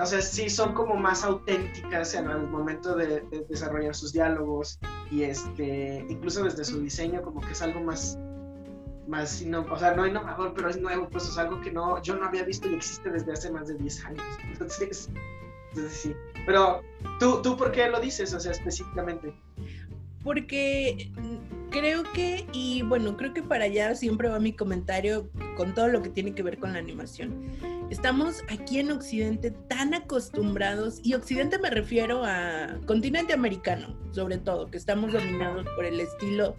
o 0.00 0.06
sea, 0.06 0.20
sí 0.20 0.50
son 0.50 0.74
como 0.74 0.96
más 0.96 1.24
auténticas 1.24 2.14
en 2.14 2.28
el 2.28 2.48
momento 2.48 2.96
de, 2.96 3.20
de, 3.20 3.44
desarrollar 3.48 3.94
sus 3.94 4.12
diálogos 4.12 4.78
y 5.10 5.22
este, 5.22 6.04
incluso 6.08 6.42
desde 6.42 6.64
su 6.64 6.80
diseño 6.80 7.22
como 7.22 7.40
que 7.40 7.52
es 7.52 7.62
algo 7.62 7.80
más, 7.80 8.18
más, 9.06 9.42
no, 9.42 9.60
o 9.60 9.78
sea, 9.78 9.94
no 9.94 10.06
innovador, 10.06 10.52
pero 10.54 10.68
es 10.68 10.80
nuevo, 10.80 11.08
pues 11.08 11.28
es 11.28 11.38
algo 11.38 11.60
que 11.60 11.70
no, 11.70 12.02
yo 12.02 12.16
no 12.16 12.26
había 12.26 12.44
visto 12.44 12.68
y 12.68 12.74
existe 12.74 13.10
desde 13.10 13.32
hace 13.32 13.50
más 13.50 13.68
de 13.68 13.74
10 13.74 14.04
años. 14.06 14.24
Entonces, 14.52 15.10
entonces 15.70 15.92
sí. 15.92 16.14
Pero, 16.46 16.82
¿tú, 17.18 17.42
¿tú 17.42 17.56
por 17.56 17.72
qué 17.72 17.88
lo 17.88 18.00
dices, 18.00 18.32
o 18.34 18.40
sea, 18.40 18.52
específicamente? 18.52 19.34
Porque 20.22 21.10
creo 21.74 22.04
que, 22.14 22.46
y 22.52 22.82
bueno, 22.82 23.16
creo 23.16 23.34
que 23.34 23.42
para 23.42 23.64
allá 23.64 23.96
siempre 23.96 24.28
va 24.28 24.38
mi 24.38 24.52
comentario 24.52 25.28
con 25.56 25.74
todo 25.74 25.88
lo 25.88 26.02
que 26.02 26.08
tiene 26.08 26.32
que 26.32 26.44
ver 26.44 26.58
con 26.58 26.72
la 26.72 26.78
animación. 26.78 27.50
Estamos 27.90 28.44
aquí 28.48 28.78
en 28.78 28.92
Occidente 28.92 29.50
tan 29.50 29.92
acostumbrados, 29.92 31.00
y 31.02 31.14
Occidente 31.14 31.58
me 31.58 31.70
refiero 31.70 32.22
a 32.24 32.78
continente 32.86 33.32
americano, 33.32 33.98
sobre 34.12 34.38
todo, 34.38 34.70
que 34.70 34.76
estamos 34.76 35.12
dominados 35.12 35.66
por 35.74 35.84
el 35.84 35.98
estilo 35.98 36.54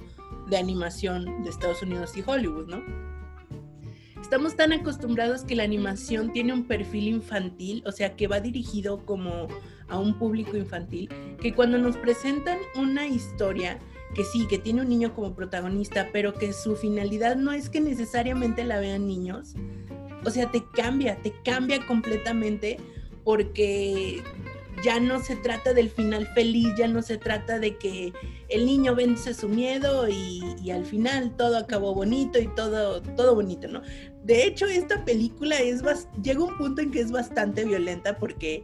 de 0.50 0.57
animación 0.57 1.43
de 1.43 1.50
Estados 1.50 1.81
Unidos 1.81 2.17
y 2.17 2.24
Hollywood, 2.25 2.67
¿no? 2.67 2.84
Estamos 4.22 4.57
tan 4.57 4.74
acostumbrados 4.74 5.45
que 5.45 5.55
la 5.55 5.63
animación 5.63 6.34
tiene 6.34 6.51
un 6.51 6.67
perfil 6.67 7.07
infantil, 7.07 7.84
o 7.86 7.91
sea, 7.93 8.17
que 8.17 8.27
va 8.27 8.41
dirigido 8.41 9.05
como 9.05 9.48
a 9.88 9.98
un 9.98 10.19
público 10.19 10.57
infantil, 10.57 11.07
que 11.39 11.53
cuando 11.53 11.77
nos 11.77 11.95
presentan 11.95 12.57
una 12.75 13.07
historia 13.07 13.79
que 14.15 14.24
sí, 14.24 14.48
que 14.48 14.57
tiene 14.57 14.81
un 14.81 14.89
niño 14.89 15.13
como 15.13 15.36
protagonista, 15.36 16.10
pero 16.12 16.34
que 16.34 16.53
su 16.53 16.75
finalidad 16.75 17.36
no 17.36 17.51
es 17.51 17.69
que 17.69 17.81
necesariamente 17.81 18.63
la 18.63 18.79
vean 18.79 19.05
niños, 19.05 19.55
o 20.24 20.29
sea, 20.31 20.50
te 20.50 20.63
cambia, 20.74 21.22
te 21.22 21.31
cambia 21.43 21.86
completamente 21.86 22.77
porque 23.24 24.24
ya 24.84 25.00
no 25.00 25.19
se 25.22 25.36
trata 25.36 25.74
del 25.74 25.89
final 25.89 26.27
feliz, 26.34 26.69
ya 26.77 26.88
no 26.88 27.01
se 27.01 27.17
trata 27.17 27.60
de 27.60 27.77
que 27.77 28.13
el 28.50 28.65
niño 28.65 28.95
vence 28.95 29.34
su 29.34 29.50
miedo 29.50 30.07
y, 30.10 30.69
al 30.72 30.86
final 30.86 31.36
todo 31.38 31.57
acabó 31.57 31.93
bonito 31.93 32.39
y 32.39 32.48
todo, 32.48 33.01
todo 33.01 33.36
bonito, 33.36 33.67
¿no? 33.67 33.81
De 34.24 34.45
hecho, 34.45 34.65
esta 34.65 35.05
película 35.05 35.57
es 35.57 35.84
llega 36.22 36.43
un 36.43 36.57
punto 36.57 36.81
en 36.81 36.91
que 36.91 37.00
es 37.00 37.12
bastante 37.12 37.63
violenta 37.63 38.17
porque 38.17 38.63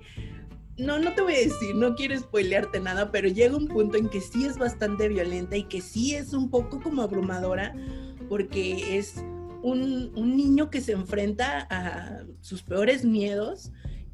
no, 0.81 0.99
no 0.99 1.13
te 1.13 1.21
voy 1.21 1.33
a 1.33 1.39
decir, 1.39 1.75
no 1.75 1.95
quiero 1.95 2.17
spoilearte 2.17 2.79
nada, 2.79 3.11
pero 3.11 3.27
llega 3.27 3.55
un 3.55 3.67
punto 3.67 3.97
en 3.97 4.09
que 4.09 4.19
sí 4.19 4.45
es 4.45 4.57
bastante 4.57 5.07
violenta 5.07 5.55
y 5.55 5.63
que 5.63 5.81
sí 5.81 6.15
es 6.15 6.33
un 6.33 6.49
poco 6.49 6.81
como 6.81 7.01
abrumadora 7.01 7.75
porque 8.27 8.97
es 8.97 9.15
un, 9.61 10.11
un 10.15 10.35
niño 10.35 10.69
que 10.69 10.81
se 10.81 10.93
enfrenta 10.93 11.67
a 11.69 12.23
sus 12.41 12.63
peores 12.63 13.05
miedos 13.05 13.71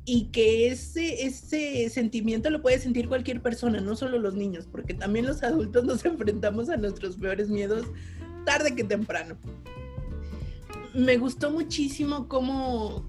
y 0.10 0.26
que 0.26 0.68
ese, 0.68 1.26
ese 1.26 1.90
sentimiento 1.90 2.50
lo 2.50 2.62
puede 2.62 2.80
sentir 2.80 3.08
cualquier 3.10 3.42
persona, 3.42 3.82
no 3.82 3.96
solo 3.96 4.20
los 4.20 4.36
niños, 4.36 4.68
porque 4.72 4.94
también 4.94 5.26
los 5.26 5.44
adultos 5.44 5.84
nos 5.84 6.04
enfrentamos 6.06 6.70
a 6.70 6.78
nuestros 6.78 7.18
peores 7.18 7.50
miedos 7.50 7.86
tarde 8.46 8.74
que 8.74 8.84
temprano. 8.84 9.38
Me 10.94 11.18
gustó 11.18 11.52
muchísimo 11.52 12.28
cómo, 12.28 13.06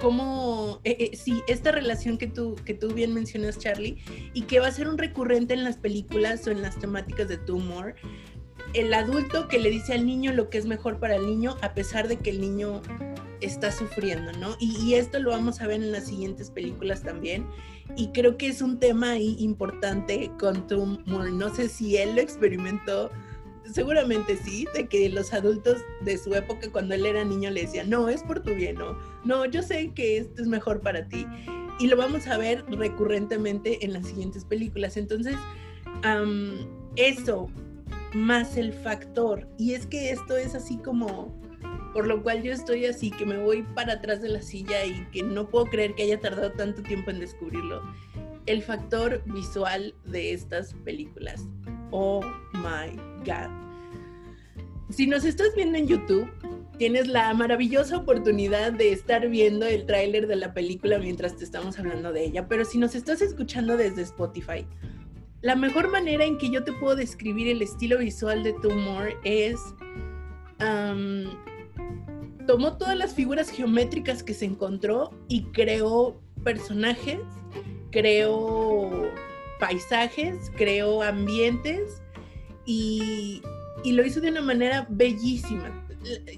cómo 0.00 0.80
eh, 0.84 0.96
eh, 0.98 1.16
sí, 1.16 1.42
esta 1.48 1.72
relación 1.72 2.18
que 2.18 2.26
tú, 2.26 2.56
que 2.64 2.74
tú 2.74 2.92
bien 2.92 3.14
mencionas, 3.14 3.58
Charlie, 3.58 3.98
y 4.34 4.42
que 4.42 4.60
va 4.60 4.68
a 4.68 4.72
ser 4.72 4.88
un 4.88 4.98
recurrente 4.98 5.54
en 5.54 5.64
las 5.64 5.76
películas 5.76 6.46
o 6.46 6.50
en 6.50 6.62
las 6.62 6.78
temáticas 6.78 7.28
de 7.28 7.38
tumor, 7.38 7.94
el 8.74 8.92
adulto 8.92 9.48
que 9.48 9.58
le 9.58 9.70
dice 9.70 9.94
al 9.94 10.06
niño 10.06 10.32
lo 10.32 10.50
que 10.50 10.58
es 10.58 10.66
mejor 10.66 10.98
para 10.98 11.16
el 11.16 11.26
niño, 11.26 11.56
a 11.62 11.74
pesar 11.74 12.08
de 12.08 12.18
que 12.18 12.30
el 12.30 12.40
niño 12.40 12.82
está 13.40 13.70
sufriendo, 13.70 14.32
¿no? 14.32 14.56
Y, 14.58 14.94
esto 14.94 15.18
lo 15.18 15.30
vamos 15.30 15.60
a 15.60 15.66
ver 15.66 15.82
en 15.82 15.92
las 15.92 16.06
siguientes 16.06 16.50
películas 16.50 17.02
también. 17.02 17.46
Y 17.96 18.08
creo 18.08 18.36
que 18.36 18.48
es 18.48 18.62
un 18.62 18.78
tema 18.78 19.18
importante 19.18 20.30
con 20.38 20.66
Tom 20.66 20.98
Moore. 21.06 21.30
No 21.32 21.54
sé 21.54 21.68
si 21.68 21.96
él 21.96 22.16
lo 22.16 22.20
experimentó, 22.20 23.10
seguramente 23.72 24.36
sí, 24.36 24.66
de 24.74 24.88
que 24.88 25.08
los 25.08 25.32
adultos 25.32 25.78
de 26.02 26.18
su 26.18 26.34
época 26.34 26.70
cuando 26.70 26.94
él 26.94 27.06
era 27.06 27.24
niño 27.24 27.50
le 27.50 27.62
decían, 27.62 27.90
no, 27.90 28.08
es 28.08 28.22
por 28.22 28.42
tu 28.42 28.54
bien, 28.54 28.76
no, 28.76 28.98
no, 29.24 29.44
yo 29.44 29.62
sé 29.62 29.92
que 29.94 30.18
esto 30.18 30.42
es 30.42 30.48
mejor 30.48 30.80
para 30.80 31.08
ti. 31.08 31.26
Y 31.78 31.88
lo 31.88 31.96
vamos 31.96 32.26
a 32.26 32.38
ver 32.38 32.64
recurrentemente 32.68 33.84
en 33.84 33.92
las 33.92 34.06
siguientes 34.06 34.46
películas. 34.46 34.96
Entonces, 34.96 35.36
eso, 36.96 37.50
más 38.14 38.56
el 38.56 38.72
factor. 38.72 39.46
Y 39.58 39.74
es 39.74 39.86
que 39.86 40.10
esto 40.10 40.36
es 40.38 40.54
así 40.54 40.78
como 40.78 41.34
por 41.96 42.06
lo 42.06 42.22
cual 42.22 42.42
yo 42.42 42.52
estoy 42.52 42.84
así, 42.84 43.10
que 43.10 43.24
me 43.24 43.38
voy 43.38 43.62
para 43.74 43.94
atrás 43.94 44.20
de 44.20 44.28
la 44.28 44.42
silla 44.42 44.84
y 44.84 45.06
que 45.12 45.22
no 45.22 45.48
puedo 45.48 45.64
creer 45.64 45.94
que 45.94 46.02
haya 46.02 46.20
tardado 46.20 46.52
tanto 46.52 46.82
tiempo 46.82 47.10
en 47.10 47.20
descubrirlo. 47.20 47.80
El 48.46 48.62
factor 48.62 49.22
visual 49.26 49.94
de 50.04 50.32
estas 50.32 50.74
películas. 50.84 51.46
Oh 51.90 52.20
my 52.54 52.96
God. 53.24 53.50
Si 54.90 55.06
nos 55.06 55.24
estás 55.24 55.48
viendo 55.56 55.78
en 55.78 55.88
YouTube, 55.88 56.30
tienes 56.78 57.08
la 57.08 57.32
maravillosa 57.34 57.96
oportunidad 57.96 58.72
de 58.72 58.92
estar 58.92 59.28
viendo 59.28 59.66
el 59.66 59.86
tráiler 59.86 60.26
de 60.26 60.36
la 60.36 60.54
película 60.54 60.98
mientras 60.98 61.36
te 61.36 61.44
estamos 61.44 61.78
hablando 61.78 62.12
de 62.12 62.24
ella, 62.24 62.46
pero 62.46 62.64
si 62.64 62.78
nos 62.78 62.94
estás 62.94 63.20
escuchando 63.20 63.76
desde 63.76 64.02
Spotify, 64.02 64.66
la 65.40 65.56
mejor 65.56 65.90
manera 65.90 66.24
en 66.24 66.38
que 66.38 66.50
yo 66.50 66.64
te 66.64 66.72
puedo 66.72 66.96
describir 66.96 67.48
el 67.48 67.62
estilo 67.62 67.98
visual 67.98 68.42
de 68.42 68.52
Tumor 68.54 69.14
es 69.24 69.58
tomó 72.46 72.76
todas 72.78 72.96
las 72.96 73.14
figuras 73.14 73.50
geométricas 73.50 74.22
que 74.22 74.32
se 74.32 74.46
encontró 74.46 75.10
y 75.28 75.44
creó 75.46 76.20
personajes, 76.44 77.20
creó 77.96 79.10
paisajes, 79.58 80.52
creó 80.54 81.00
ambientes 81.00 82.02
y, 82.66 83.40
lo 83.86 84.04
hizo 84.04 84.20
de 84.20 84.28
una 84.28 84.42
manera 84.42 84.86
bellísima. 84.90 85.86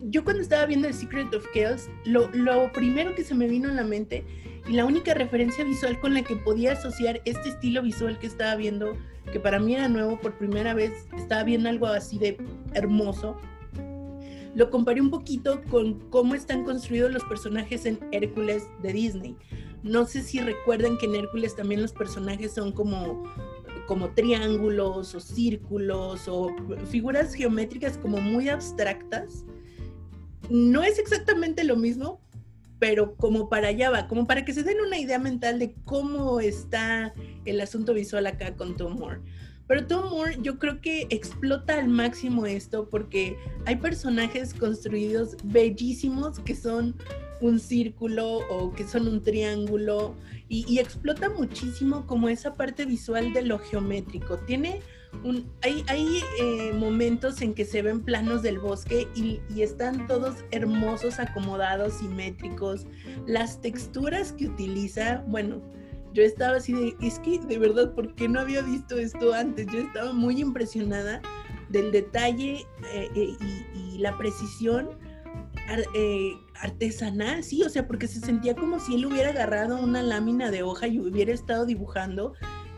Yo 0.02 0.22
cuando 0.22 0.40
estaba 0.40 0.66
viendo 0.66 0.86
The 0.86 0.94
Secret 0.94 1.34
of 1.34 1.44
Chaos, 1.52 1.88
lo, 2.04 2.30
lo 2.30 2.70
primero 2.72 3.12
que 3.16 3.24
se 3.24 3.34
me 3.34 3.48
vino 3.48 3.70
a 3.70 3.72
la 3.72 3.82
mente 3.82 4.24
y 4.68 4.74
la 4.74 4.84
única 4.84 5.14
referencia 5.14 5.64
visual 5.64 5.98
con 5.98 6.14
la 6.14 6.22
que 6.22 6.36
podía 6.36 6.74
asociar 6.74 7.20
este 7.24 7.48
estilo 7.48 7.82
visual 7.82 8.20
que 8.20 8.28
estaba 8.28 8.54
viendo, 8.54 8.96
que 9.32 9.40
para 9.40 9.58
mí 9.58 9.74
era 9.74 9.88
nuevo 9.88 10.20
por 10.20 10.38
primera 10.38 10.74
vez, 10.74 10.92
estaba 11.16 11.42
viendo 11.42 11.68
algo 11.70 11.86
así 11.88 12.18
de 12.18 12.36
hermoso, 12.74 13.36
lo 14.54 14.70
comparé 14.70 15.00
un 15.00 15.10
poquito 15.10 15.62
con 15.70 15.98
cómo 16.10 16.34
están 16.34 16.64
construidos 16.64 17.12
los 17.12 17.24
personajes 17.24 17.86
en 17.86 17.98
Hércules 18.12 18.68
de 18.82 18.92
Disney. 18.92 19.36
No 19.82 20.04
sé 20.06 20.22
si 20.22 20.40
recuerdan 20.40 20.98
que 20.98 21.06
en 21.06 21.14
Hércules 21.14 21.54
también 21.54 21.82
los 21.82 21.92
personajes 21.92 22.52
son 22.52 22.72
como, 22.72 23.24
como 23.86 24.10
triángulos 24.10 25.14
o 25.14 25.20
círculos 25.20 26.26
o 26.28 26.54
figuras 26.86 27.34
geométricas 27.34 27.96
como 27.96 28.18
muy 28.18 28.48
abstractas. 28.48 29.44
No 30.50 30.82
es 30.82 30.98
exactamente 30.98 31.62
lo 31.64 31.76
mismo, 31.76 32.20
pero 32.78 33.16
como 33.16 33.48
para 33.48 33.68
allá 33.68 33.90
va, 33.90 34.08
como 34.08 34.26
para 34.26 34.44
que 34.44 34.52
se 34.52 34.62
den 34.62 34.80
una 34.80 34.98
idea 34.98 35.18
mental 35.18 35.58
de 35.58 35.74
cómo 35.84 36.40
está 36.40 37.12
el 37.44 37.60
asunto 37.60 37.94
visual 37.94 38.26
acá 38.26 38.56
con 38.56 38.76
Tom 38.76 38.98
Moore. 38.98 39.20
Pero 39.68 39.86
Tom 39.86 40.10
Moore 40.10 40.38
yo 40.40 40.58
creo 40.58 40.80
que 40.80 41.06
explota 41.10 41.78
al 41.78 41.88
máximo 41.88 42.46
esto 42.46 42.88
porque 42.88 43.36
hay 43.66 43.76
personajes 43.76 44.54
construidos 44.54 45.36
bellísimos 45.44 46.40
que 46.40 46.56
son 46.56 46.96
un 47.40 47.60
círculo 47.60 48.38
o 48.48 48.72
que 48.72 48.84
son 48.84 49.06
un 49.06 49.22
triángulo 49.22 50.16
y, 50.48 50.78
explota 50.78 51.28
muchísimo 51.28 52.06
como 52.06 52.30
esa 52.30 52.54
parte 52.54 52.86
visual 52.86 53.34
de 53.34 53.42
lo 53.42 53.58
geométrico. 53.58 54.38
Tiene 54.38 54.80
un, 55.22 55.46
hay, 55.60 55.84
hay 55.88 56.22
eh, 56.40 56.72
momentos 56.72 57.42
en 57.42 57.52
que 57.52 57.66
se 57.66 57.82
ven 57.82 58.00
planos 58.02 58.42
del 58.42 58.58
bosque 58.58 59.08
y, 59.14 59.40
y, 59.54 59.60
están 59.60 60.06
todos 60.06 60.36
hermosos, 60.50 61.18
acomodados, 61.18 61.98
simétricos. 61.98 62.86
Las 63.26 63.60
texturas 63.60 64.32
que 64.32 64.46
utiliza, 64.46 65.22
bueno, 65.26 65.60
yo 66.12 66.22
estaba 66.22 66.56
así 66.56 66.72
de, 66.72 66.96
es 67.00 67.18
que 67.20 67.38
de 67.38 67.58
verdad, 67.58 67.94
¿por 67.94 68.14
qué 68.14 68.28
no 68.28 68.40
había 68.40 68.62
visto 68.62 68.98
esto 68.98 69.32
antes? 69.32 69.66
Yo 69.66 69.78
estaba 69.78 70.12
muy 70.12 70.40
impresionada 70.40 71.20
del 71.68 71.92
detalle 71.92 72.66
eh, 72.92 73.10
eh, 73.14 73.36
y, 73.74 73.98
la 73.98 74.16
precisión 74.16 74.90
eh, 75.94 76.32
artesanal, 76.60 77.42
sí, 77.42 77.64
o 77.64 77.68
sea, 77.68 77.88
porque 77.88 78.06
se 78.06 78.20
sentía 78.20 78.54
como 78.54 78.78
si 78.78 78.94
él 78.94 79.06
hubiera 79.06 79.30
agarrado 79.30 79.82
una 79.82 80.02
lámina 80.02 80.52
de 80.52 80.62
hoja 80.62 80.86
y 80.86 81.00
hubiera 81.00 81.32
estado 81.32 81.66
dibujando 81.66 82.34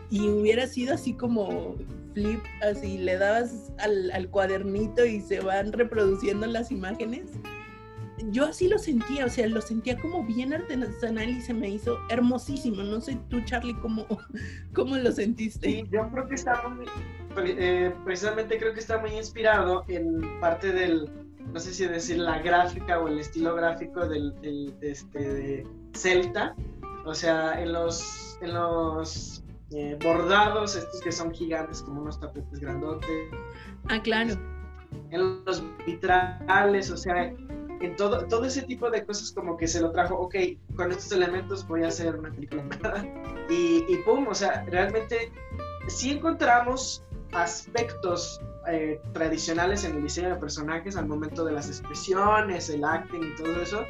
y 0.09 0.27
hubiera 0.27 0.65
sido 0.65 0.95
así 0.95 1.13
como 1.13 1.75
flip, 2.15 2.39
así 2.61 2.97
le 2.97 3.19
dabas 3.19 3.71
al, 3.77 4.09
al 4.11 4.29
cuadernito 4.29 5.05
y 5.05 5.21
se 5.21 5.41
van 5.41 5.71
reproduciendo 5.73 6.47
las 6.47 6.71
imágenes 6.71 7.27
yo 8.29 8.45
así 8.45 8.67
lo 8.67 8.77
sentía, 8.77 9.25
o 9.25 9.29
sea, 9.29 9.47
lo 9.47 9.61
sentía 9.61 9.97
como 9.97 10.23
bien 10.23 10.53
artesanal 10.53 11.29
y 11.29 11.41
se 11.41 11.53
me 11.53 11.69
hizo 11.69 11.97
hermosísimo. 12.09 12.83
No 12.83 13.01
sé 13.01 13.17
tú, 13.29 13.41
Charlie, 13.45 13.75
cómo, 13.81 14.05
cómo 14.73 14.97
lo 14.97 15.11
sentiste. 15.11 15.69
Sí, 15.69 15.83
yo 15.91 16.09
creo 16.11 16.27
que 16.27 16.35
está 16.35 16.67
muy, 16.67 16.85
eh, 17.37 17.93
precisamente 18.03 18.57
creo 18.57 18.73
que 18.73 18.79
está 18.79 18.99
muy 18.99 19.11
inspirado 19.11 19.83
en 19.87 20.39
parte 20.39 20.71
del, 20.71 21.09
no 21.51 21.59
sé 21.59 21.73
si 21.73 21.85
decir 21.85 22.17
la 22.17 22.39
gráfica 22.39 22.99
o 22.99 23.07
el 23.07 23.19
estilo 23.19 23.55
gráfico 23.55 24.07
del, 24.07 24.33
este, 24.81 25.19
de 25.19 25.67
Celta. 25.93 26.55
O 27.05 27.13
sea, 27.13 27.59
en 27.61 27.73
los, 27.73 28.37
en 28.41 28.53
los 28.53 29.43
eh, 29.71 29.97
bordados, 30.03 30.75
estos 30.75 31.01
que 31.01 31.11
son 31.11 31.31
gigantes, 31.31 31.81
como 31.81 32.01
unos 32.01 32.19
tapetes 32.19 32.59
grandotes. 32.59 33.09
Ah, 33.89 34.01
claro. 34.01 34.35
En 35.09 35.43
los 35.45 35.63
vitrales, 35.85 36.91
o 36.91 36.97
sea, 36.97 37.33
en 37.81 37.95
todo, 37.95 38.25
todo 38.27 38.45
ese 38.45 38.63
tipo 38.63 38.89
de 38.89 39.05
cosas 39.05 39.31
como 39.31 39.57
que 39.57 39.67
se 39.67 39.81
lo 39.81 39.91
trajo, 39.91 40.15
ok, 40.15 40.35
con 40.75 40.91
estos 40.91 41.11
elementos 41.11 41.67
voy 41.67 41.83
a 41.83 41.87
hacer 41.87 42.15
una 42.15 42.31
película 42.31 42.63
y, 43.49 43.85
y 43.87 43.97
pum, 44.05 44.27
o 44.27 44.35
sea, 44.35 44.63
realmente 44.67 45.31
sí 45.87 46.11
encontramos 46.11 47.03
aspectos 47.33 48.41
eh, 48.67 49.01
tradicionales 49.13 49.83
en 49.83 49.95
el 49.95 50.03
diseño 50.03 50.29
de 50.29 50.35
personajes 50.35 50.95
al 50.95 51.07
momento 51.07 51.43
de 51.43 51.53
las 51.53 51.67
expresiones, 51.67 52.69
el 52.69 52.83
acting 52.83 53.23
y 53.23 53.35
todo 53.35 53.61
eso, 53.61 53.85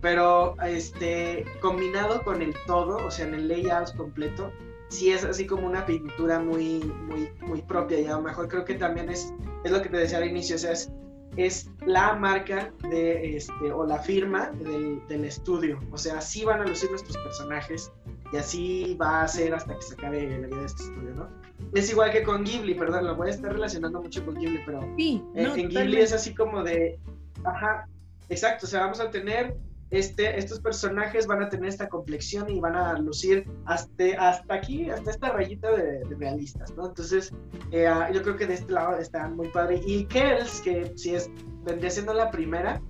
pero 0.00 0.60
este, 0.62 1.44
combinado 1.60 2.22
con 2.22 2.42
el 2.42 2.54
todo, 2.66 3.04
o 3.04 3.10
sea, 3.10 3.26
en 3.26 3.34
el 3.34 3.48
layout 3.48 3.96
completo, 3.96 4.52
sí 4.88 5.12
es 5.12 5.24
así 5.24 5.46
como 5.46 5.66
una 5.66 5.86
pintura 5.86 6.40
muy, 6.40 6.80
muy, 6.80 7.32
muy 7.40 7.62
propia 7.62 8.00
y 8.00 8.06
a 8.06 8.16
lo 8.16 8.22
mejor 8.22 8.48
creo 8.48 8.64
que 8.64 8.74
también 8.74 9.08
es, 9.08 9.32
es 9.64 9.70
lo 9.70 9.80
que 9.80 9.88
te 9.88 9.96
decía 9.96 10.18
al 10.18 10.28
inicio, 10.28 10.56
o 10.56 10.58
sea, 10.58 10.72
es 10.72 10.90
es 11.36 11.70
la 11.86 12.14
marca 12.14 12.72
de, 12.90 13.36
este, 13.36 13.72
o 13.72 13.86
la 13.86 13.98
firma 13.98 14.50
del, 14.50 15.00
del, 15.08 15.24
estudio. 15.24 15.80
O 15.92 15.98
sea, 15.98 16.18
así 16.18 16.44
van 16.44 16.60
a 16.60 16.66
lucir 16.66 16.90
nuestros 16.90 17.16
personajes 17.18 17.92
y 18.32 18.36
así 18.36 18.96
va 19.00 19.22
a 19.22 19.28
ser 19.28 19.54
hasta 19.54 19.74
que 19.74 19.82
se 19.82 19.94
acabe 19.94 20.22
la 20.22 20.46
vida 20.46 20.58
de 20.58 20.66
este 20.66 20.82
estudio, 20.82 21.14
¿no? 21.14 21.28
Es 21.74 21.90
igual 21.90 22.10
que 22.10 22.22
con 22.22 22.44
Ghibli, 22.44 22.74
perdón, 22.74 23.06
lo 23.06 23.14
voy 23.14 23.28
a 23.28 23.30
estar 23.30 23.52
relacionando 23.52 24.02
mucho 24.02 24.24
con 24.24 24.34
Ghibli, 24.34 24.60
pero 24.66 24.80
sí, 24.96 25.22
eh, 25.34 25.52
en 25.56 25.68
Ghibli 25.68 25.98
es 25.98 26.12
así 26.12 26.34
como 26.34 26.62
de, 26.62 26.98
ajá, 27.44 27.86
exacto, 28.28 28.66
o 28.66 28.68
sea, 28.68 28.80
vamos 28.80 29.00
a 29.00 29.10
tener 29.10 29.56
este, 29.90 30.38
estos 30.38 30.60
personajes 30.60 31.26
van 31.26 31.42
a 31.42 31.48
tener 31.48 31.68
esta 31.68 31.88
complexión 31.88 32.48
y 32.48 32.60
van 32.60 32.76
a 32.76 32.98
lucir 32.98 33.44
hasta, 33.64 34.04
hasta 34.18 34.54
aquí, 34.54 34.88
hasta 34.88 35.10
esta 35.10 35.30
rayita 35.30 35.70
de, 35.72 36.04
realistas, 36.16 36.72
¿no? 36.76 36.86
Entonces, 36.86 37.32
eh, 37.72 37.86
ah, 37.86 38.10
yo 38.12 38.22
creo 38.22 38.36
que 38.36 38.46
de 38.46 38.54
este 38.54 38.72
lado 38.72 38.96
está 38.98 39.28
muy 39.28 39.48
padre. 39.48 39.80
Y 39.84 40.04
Kells, 40.04 40.60
que 40.60 40.92
si 40.96 41.14
es, 41.14 41.30
vendría 41.64 41.90
siendo 41.90 42.14
la 42.14 42.30
primera, 42.30 42.80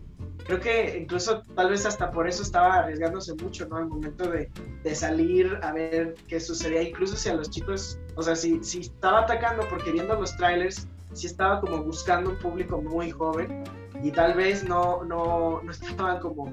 creo 0.44 0.60
que 0.60 0.98
incluso 0.98 1.42
tal 1.54 1.70
vez 1.70 1.86
hasta 1.86 2.10
por 2.10 2.28
eso 2.28 2.42
estaba 2.42 2.74
arriesgándose 2.74 3.34
mucho, 3.34 3.66
¿no? 3.68 3.76
Al 3.76 3.88
momento 3.88 4.28
de, 4.28 4.50
de 4.82 4.94
salir 4.94 5.58
a 5.62 5.72
ver 5.72 6.14
qué 6.28 6.38
sucedía, 6.38 6.82
incluso 6.82 7.16
si 7.16 7.30
a 7.30 7.34
los 7.34 7.48
chicos, 7.48 7.98
o 8.16 8.22
sea, 8.22 8.36
si, 8.36 8.62
si 8.62 8.80
estaba 8.80 9.20
atacando 9.20 9.66
porque 9.70 9.92
viendo 9.92 10.14
los 10.16 10.36
trailers, 10.36 10.86
si 11.14 11.26
estaba 11.26 11.60
como 11.60 11.82
buscando 11.82 12.30
un 12.30 12.38
público 12.38 12.80
muy 12.80 13.10
joven 13.10 13.64
y 14.02 14.10
tal 14.10 14.34
vez 14.34 14.64
no, 14.64 15.04
no, 15.04 15.60
no 15.62 15.70
estaban 15.70 16.20
como 16.20 16.52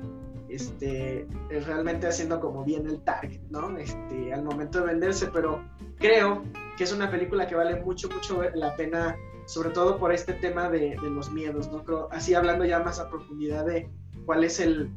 este, 0.50 1.28
realmente 1.50 2.08
haciendo 2.08 2.40
como 2.40 2.64
bien 2.64 2.88
el 2.88 3.02
target, 3.02 3.42
¿no? 3.50 3.78
Este, 3.78 4.34
al 4.34 4.44
momento 4.44 4.80
de 4.80 4.88
venderse, 4.88 5.28
pero 5.28 5.64
creo 5.98 6.44
que 6.78 6.84
es 6.84 6.94
una 6.94 7.10
película 7.10 7.48
que 7.48 7.56
vale 7.56 7.82
mucho, 7.82 8.10
mucho 8.10 8.42
la 8.56 8.76
pena, 8.76 9.16
sobre 9.46 9.70
todo 9.70 9.98
por 9.98 10.14
este 10.14 10.34
tema 10.34 10.70
de, 10.70 10.96
los 11.02 11.32
miedos, 11.32 11.70
¿no? 11.72 11.84
Así 12.12 12.34
hablando 12.34 12.66
ya 12.66 12.80
más 12.80 13.00
a 13.00 13.10
profundidad 13.10 13.66
de 13.66 13.90
cuál 14.26 14.44
es 14.44 14.60
el, 14.60 14.90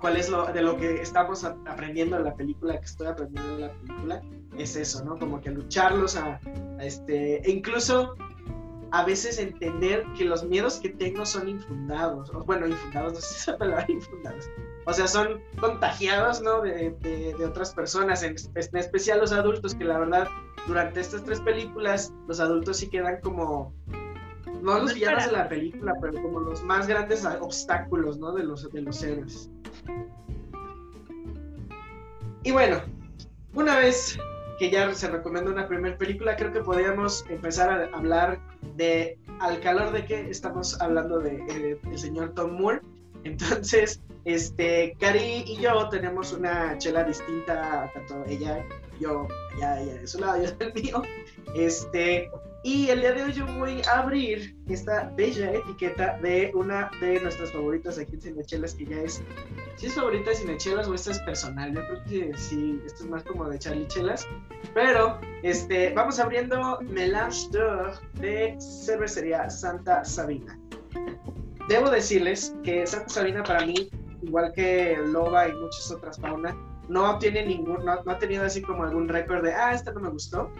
cuál 0.00 0.16
es 0.16 0.28
lo 0.28 0.46
de 0.46 0.62
lo 0.62 0.76
que 0.76 1.00
estamos 1.00 1.44
aprendiendo 1.44 2.16
en 2.16 2.24
la 2.24 2.34
película, 2.34 2.78
que 2.78 2.86
estoy 2.86 3.06
aprendiendo 3.06 3.54
en 3.54 3.60
la 3.62 3.72
película, 3.72 4.22
es 4.58 4.76
eso, 4.76 5.04
¿no? 5.04 5.18
Como 5.18 5.40
que 5.40 5.50
lucharlos 5.50 6.16
a, 6.16 6.40
a 6.78 6.84
este, 6.84 7.40
e 7.46 7.50
incluso 7.50 8.14
a 8.94 9.04
veces 9.04 9.40
entender 9.40 10.06
que 10.16 10.24
los 10.24 10.44
miedos 10.44 10.78
que 10.78 10.88
tengo 10.88 11.26
son 11.26 11.48
infundados. 11.48 12.30
Bueno, 12.46 12.68
infundados, 12.68 13.14
no 13.14 13.20
sé 13.20 13.34
si 13.34 13.40
esa 13.40 13.58
palabra 13.58 13.84
infundados. 13.88 14.48
O 14.86 14.92
sea, 14.92 15.08
son 15.08 15.40
contagiados, 15.60 16.40
¿no? 16.40 16.62
De, 16.62 16.94
de, 17.00 17.44
otras 17.44 17.74
personas, 17.74 18.22
en, 18.22 18.36
en, 18.54 18.76
especial 18.76 19.18
los 19.18 19.32
adultos, 19.32 19.74
que 19.74 19.82
la 19.82 19.98
verdad, 19.98 20.28
durante 20.68 21.00
estas 21.00 21.24
tres 21.24 21.40
películas, 21.40 22.12
los 22.28 22.38
adultos 22.38 22.76
sí 22.76 22.88
quedan 22.88 23.20
como, 23.20 23.74
no 24.62 24.78
los 24.78 24.94
villanos 24.94 25.26
de 25.26 25.32
la 25.32 25.48
película, 25.48 25.92
pero 26.00 26.22
como 26.22 26.38
los 26.38 26.62
más 26.62 26.86
grandes 26.86 27.26
obstáculos, 27.40 28.18
¿no? 28.18 28.30
De 28.30 28.44
los, 28.44 28.70
de 28.70 28.80
los 28.80 29.02
héroes. 29.02 29.50
Y 32.44 32.52
bueno, 32.52 32.80
una 33.54 33.76
vez 33.76 34.16
que 34.58 34.70
ya 34.70 34.92
se 34.94 35.08
recomienda 35.08 35.50
una 35.50 35.66
primera 35.66 35.96
película, 35.96 36.36
creo 36.36 36.52
que 36.52 36.60
podríamos 36.60 37.24
empezar 37.28 37.70
a 37.70 37.96
hablar 37.96 38.40
de 38.76 39.18
al 39.40 39.60
calor 39.60 39.92
de 39.92 40.04
que 40.04 40.30
estamos 40.30 40.80
hablando 40.80 41.18
de 41.18 41.36
eh, 41.48 41.80
el 41.90 41.98
señor 41.98 42.34
Tom 42.34 42.52
Moore. 42.52 42.80
Entonces, 43.24 44.00
este, 44.24 44.94
Cari 45.00 45.44
y 45.46 45.56
yo 45.56 45.88
tenemos 45.88 46.32
una 46.32 46.76
chela 46.78 47.04
distinta, 47.04 47.90
tanto 47.94 48.24
ella, 48.26 48.64
yo, 49.00 49.26
ella, 49.56 49.80
ella 49.80 49.94
de 49.94 50.06
su 50.06 50.20
lado, 50.20 50.42
yo 50.42 50.50
del 50.52 50.74
mío. 50.74 51.02
Este, 51.54 52.30
y 52.64 52.88
el 52.88 53.00
día 53.00 53.12
de 53.12 53.22
hoy 53.22 53.32
yo 53.34 53.46
voy 53.58 53.82
a 53.92 53.98
abrir 53.98 54.56
esta 54.68 55.12
bella 55.14 55.52
etiqueta 55.52 56.18
de 56.22 56.50
una 56.54 56.90
de 56.98 57.20
nuestras 57.20 57.52
favoritas 57.52 57.98
aquí 57.98 58.14
en 58.14 58.22
Cinechelas, 58.22 58.74
que 58.74 58.86
ya 58.86 59.02
es, 59.02 59.22
si 59.76 59.86
es 59.86 59.94
favorita 59.94 60.30
de 60.30 60.36
Cinechelas 60.36 60.88
o 60.88 60.94
esta 60.94 61.10
es 61.10 61.18
personal, 61.20 61.74
yo 61.74 61.86
creo 61.86 62.04
que 62.04 62.38
sí, 62.38 62.80
esto 62.86 63.04
es 63.04 63.10
más 63.10 63.22
como 63.24 63.46
de 63.50 63.58
Charlie 63.58 63.86
Chelas, 63.88 64.26
pero 64.72 65.20
este, 65.42 65.92
vamos 65.92 66.18
abriendo 66.18 66.80
Melange 66.80 67.50
d'Or 67.50 68.00
de 68.14 68.56
cervecería 68.58 69.50
Santa 69.50 70.02
Sabina. 70.02 70.58
Debo 71.68 71.90
decirles 71.90 72.56
que 72.64 72.86
Santa 72.86 73.10
Sabina 73.10 73.42
para 73.42 73.66
mí, 73.66 73.90
igual 74.22 74.54
que 74.54 74.96
Loba 75.04 75.48
y 75.48 75.52
muchas 75.52 75.92
otras 75.92 76.18
faunas, 76.18 76.56
no 76.88 77.18
tiene 77.18 77.44
ningún, 77.46 77.84
no, 77.84 77.92
ha 77.92 78.18
tenido 78.18 78.44
así 78.44 78.62
como 78.62 78.84
algún 78.84 79.08
récord 79.08 79.42
de, 79.42 79.52
ah, 79.52 79.72
esta 79.72 79.92
no 79.92 80.00
me 80.00 80.10
gustó. 80.10 80.50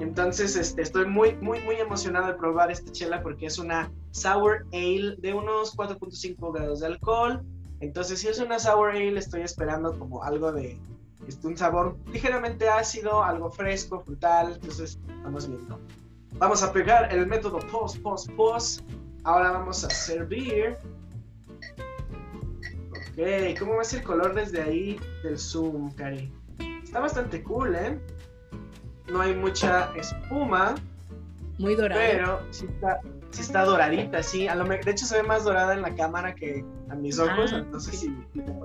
Entonces, 0.00 0.56
este, 0.56 0.82
estoy 0.82 1.06
muy, 1.06 1.34
muy, 1.36 1.60
muy 1.60 1.76
emocionado 1.76 2.28
de 2.28 2.34
probar 2.34 2.70
esta 2.70 2.90
chela 2.92 3.22
porque 3.22 3.46
es 3.46 3.58
una 3.58 3.92
sour 4.10 4.66
ale 4.72 5.16
de 5.18 5.34
unos 5.34 5.76
4.5 5.76 6.52
grados 6.52 6.80
de 6.80 6.86
alcohol. 6.86 7.42
Entonces, 7.80 8.20
si 8.20 8.28
es 8.28 8.38
una 8.38 8.58
sour 8.58 8.90
ale, 8.90 9.18
estoy 9.18 9.42
esperando 9.42 9.98
como 9.98 10.22
algo 10.22 10.52
de, 10.52 10.78
este, 11.26 11.46
un 11.46 11.56
sabor 11.56 11.96
ligeramente 12.12 12.68
ácido, 12.68 13.22
algo 13.22 13.50
fresco, 13.50 14.00
frutal. 14.00 14.54
Entonces, 14.54 14.98
vamos 15.22 15.48
viendo. 15.48 15.78
Vamos 16.38 16.62
a 16.62 16.72
pegar 16.72 17.12
el 17.12 17.26
método 17.26 17.58
post, 17.70 17.98
post, 18.02 18.30
post. 18.32 18.80
Ahora 19.24 19.52
vamos 19.52 19.84
a 19.84 19.90
servir. 19.90 20.76
Ok, 23.12 23.58
¿cómo 23.58 23.76
va 23.76 23.82
a 23.82 23.84
ser 23.84 24.00
el 24.00 24.06
color 24.06 24.34
desde 24.34 24.62
ahí 24.62 24.98
del 25.22 25.38
zoom, 25.38 25.92
Cari? 25.92 26.32
Está 26.82 27.00
bastante 27.00 27.42
cool, 27.42 27.74
¿eh? 27.74 27.98
No 29.10 29.20
hay 29.20 29.34
mucha 29.34 29.94
espuma. 29.96 30.74
Muy 31.58 31.74
dorada. 31.74 32.00
Pero 32.00 32.40
sí 32.50 32.66
está, 32.66 33.00
sí 33.30 33.42
está 33.42 33.64
doradita, 33.64 34.22
sí. 34.22 34.48
A 34.48 34.54
lo 34.54 34.64
de 34.64 34.90
hecho 34.90 35.04
se 35.04 35.20
ve 35.20 35.28
más 35.28 35.44
dorada 35.44 35.74
en 35.74 35.82
la 35.82 35.94
cámara 35.94 36.34
que 36.34 36.64
a 36.88 36.94
mis 36.94 37.18
ojos, 37.18 37.52
ah, 37.52 37.58
entonces 37.58 38.00
sí, 38.00 38.16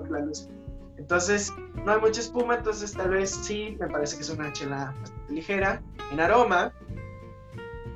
la 0.08 0.20
luz. 0.20 0.48
Entonces, 0.96 1.52
no 1.84 1.92
hay 1.92 2.00
mucha 2.00 2.20
espuma, 2.20 2.56
entonces 2.56 2.92
tal 2.92 3.10
vez 3.10 3.30
sí, 3.30 3.76
me 3.78 3.86
parece 3.86 4.16
que 4.16 4.22
es 4.22 4.30
una 4.30 4.52
chela 4.52 4.94
bastante 5.00 5.32
ligera. 5.32 5.82
En 6.10 6.20
aroma, 6.20 6.72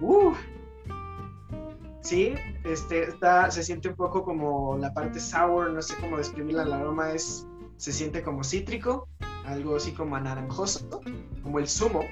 uh, 0.00 0.34
sí, 2.02 2.34
este, 2.64 3.04
está, 3.04 3.50
se 3.50 3.62
siente 3.62 3.88
un 3.88 3.96
poco 3.96 4.22
como 4.24 4.76
la 4.78 4.92
parte 4.92 5.18
sour, 5.18 5.70
no 5.70 5.80
sé 5.80 5.96
cómo 6.00 6.18
describirla, 6.18 6.64
el 6.64 6.72
aroma 6.72 7.12
es, 7.12 7.46
se 7.76 7.92
siente 7.92 8.22
como 8.22 8.44
cítrico, 8.44 9.08
algo 9.46 9.76
así 9.76 9.92
como 9.92 10.16
anaranjoso, 10.16 11.00
como 11.42 11.58
el 11.58 11.66
zumo. 11.66 12.04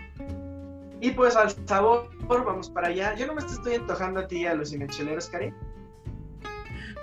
Y 1.00 1.12
pues 1.12 1.34
al 1.34 1.50
sabor, 1.66 2.10
vamos 2.28 2.68
para 2.70 2.88
allá. 2.88 3.14
Yo 3.14 3.26
no 3.26 3.34
me 3.34 3.40
estoy 3.40 3.74
antojando 3.74 4.20
a 4.20 4.26
ti 4.26 4.46
a 4.46 4.54
los 4.54 4.72
inecheleros, 4.72 5.28
Cari. 5.28 5.52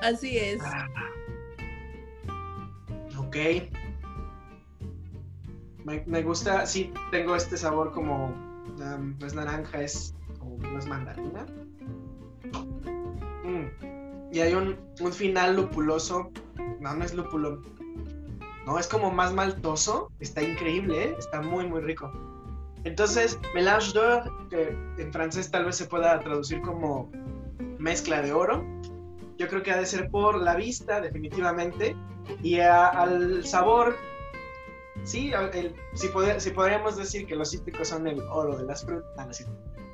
Así 0.01 0.37
es. 0.37 0.61
Ah. 0.63 0.87
Ok. 3.17 3.35
Me, 5.85 6.21
gusta, 6.21 6.65
sí, 6.65 6.93
tengo 7.11 7.35
este 7.35 7.55
sabor 7.55 7.93
como, 7.93 8.27
um, 8.27 9.17
es 9.25 9.33
naranja, 9.33 9.81
es 9.81 10.13
como, 10.37 10.57
no 10.57 10.77
es 10.77 10.85
mandarina. 10.85 11.45
Mm. 13.43 14.33
Y 14.33 14.39
hay 14.39 14.53
un, 14.53 14.77
un 14.99 15.13
final 15.13 15.55
lupuloso. 15.55 16.31
No, 16.79 16.93
no 16.93 17.03
es 17.03 17.13
lúpulo. 17.13 17.61
No, 18.65 18.77
es 18.77 18.87
como 18.87 19.11
más 19.11 19.33
maltoso. 19.33 20.11
Está 20.19 20.41
increíble, 20.41 21.05
¿eh? 21.05 21.15
Está 21.17 21.41
muy, 21.41 21.65
muy 21.65 21.81
rico. 21.81 22.11
Entonces, 22.83 23.39
mélange 23.53 23.93
d'or, 23.93 24.49
que 24.49 24.69
en 24.97 25.11
francés 25.11 25.49
tal 25.51 25.65
vez 25.65 25.75
se 25.75 25.85
pueda 25.85 26.19
traducir 26.19 26.61
como 26.61 27.11
mezcla 27.79 28.21
de 28.21 28.33
oro. 28.33 28.63
Yo 29.37 29.47
creo 29.47 29.63
que 29.63 29.71
ha 29.71 29.77
de 29.77 29.85
ser 29.85 30.09
por 30.09 30.41
la 30.41 30.55
vista, 30.55 31.01
definitivamente. 31.01 31.95
Y 32.41 32.59
al 32.59 33.45
sabor, 33.45 33.95
sí, 35.03 35.31
si, 35.93 36.09
si, 36.37 36.51
podríamos 36.51 36.97
decir 36.97 37.25
que 37.25 37.35
los 37.35 37.51
cítricos 37.51 37.87
son 37.87 38.07
el 38.07 38.21
oro 38.21 38.57
de 38.57 38.65
las 38.65 38.83
frutas. 38.85 39.11
Ah, 39.17 39.25
no, 39.25 39.33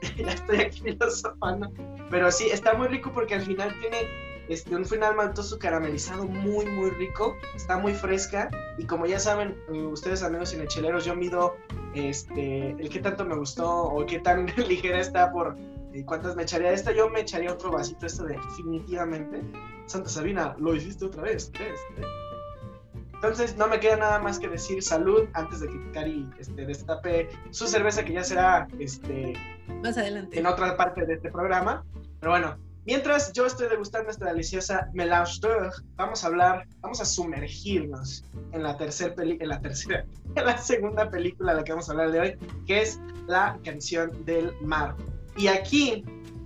ya 0.18 0.32
estoy 0.32 0.62
aquí 0.62 0.82
filosofando. 0.82 1.72
Pero 2.10 2.32
sí, 2.32 2.50
está 2.52 2.74
muy 2.74 2.88
rico 2.88 3.12
porque 3.13 3.36
al 3.36 3.42
final 3.42 3.74
tiene 3.80 3.98
este, 4.50 4.76
un 4.76 4.86
final 4.86 5.16
maltoso 5.16 5.58
caramelizado 5.58 6.26
muy, 6.26 6.66
muy 6.66 6.89
rico. 6.92 7.36
Está 7.56 7.78
muy 7.78 7.94
fresca. 7.94 8.50
Y 8.78 8.86
como 8.86 9.06
ya 9.06 9.20
saben, 9.20 9.56
eh, 9.72 9.84
ustedes 9.84 10.24
amigos 10.24 10.52
cinecheleros, 10.52 11.06
yo 11.06 11.16
mido 11.16 11.56
este, 11.94 12.72
el 12.72 12.89
qué 12.89 13.00
tanto 13.00 13.26
me 13.26 13.36
gustó 13.36 13.70
o 13.70 14.06
qué 14.06 14.20
tan 14.20 14.46
ligera 14.68 15.00
está 15.00 15.32
por 15.32 15.56
eh, 15.94 16.04
cuántas 16.06 16.36
me 16.36 16.44
echaría 16.44 16.72
esta. 16.72 16.92
Yo 16.92 17.10
me 17.10 17.22
echaría 17.22 17.52
otro 17.52 17.72
vasito, 17.72 18.06
esto 18.06 18.26
definitivamente. 18.26 19.42
Santa 19.86 20.10
Sabina, 20.10 20.56
lo 20.60 20.76
hiciste 20.76 21.06
otra 21.06 21.24
vez. 21.24 21.52
Entonces 23.13 23.56
no 23.56 23.70
me 23.70 23.80
queda 23.80 23.96
nada 23.96 24.20
más 24.20 24.38
que 24.38 24.50
decir 24.50 24.84
salud 24.84 25.30
antes 25.34 25.62
de 25.62 25.70
que 25.70 25.92
Cari 25.94 26.28
este, 26.39 26.66
destape 26.66 27.30
su 27.52 27.68
cerveza 27.68 28.04
que 28.04 28.12
ya 28.12 28.24
será 28.24 28.68
este, 28.80 29.34
más 29.82 29.97
adelante 29.97 30.39
en 30.39 30.45
otra 30.45 30.76
parte 30.78 31.06
de 31.06 31.13
este 31.15 31.32
programa. 31.32 31.86
Pero 32.19 32.32
bueno, 32.32 32.58
mientras 32.86 33.34
yo 33.34 33.45
estoy 33.45 33.67
degustando 33.67 34.10
esta 34.10 34.26
deliciosa 34.26 34.89
Melange 34.93 35.39
d'Or, 35.41 35.71
vamos 35.95 36.23
a 36.23 36.28
hablar, 36.28 36.67
vamos 36.82 37.02
a 37.02 37.06
sumergirnos 37.06 38.23
en 38.52 38.63
la 38.63 38.78
en 38.78 39.49
la 39.49 39.60
tercera, 39.62 40.06
en 40.36 40.45
la 40.45 40.58
segunda 40.58 41.10
película 41.10 41.54
de 41.54 41.60
la 41.60 41.63
que 41.63 41.71
vamos 41.71 41.89
a 41.89 41.93
hablar 41.93 42.12
de 42.12 42.19
hoy, 42.19 42.38
que 42.65 42.82
es 42.82 42.99
La 43.28 43.58
canción 43.63 44.26
del 44.26 44.54
mar. 44.62 44.95
Y 45.36 45.47
aquí, 45.47 46.04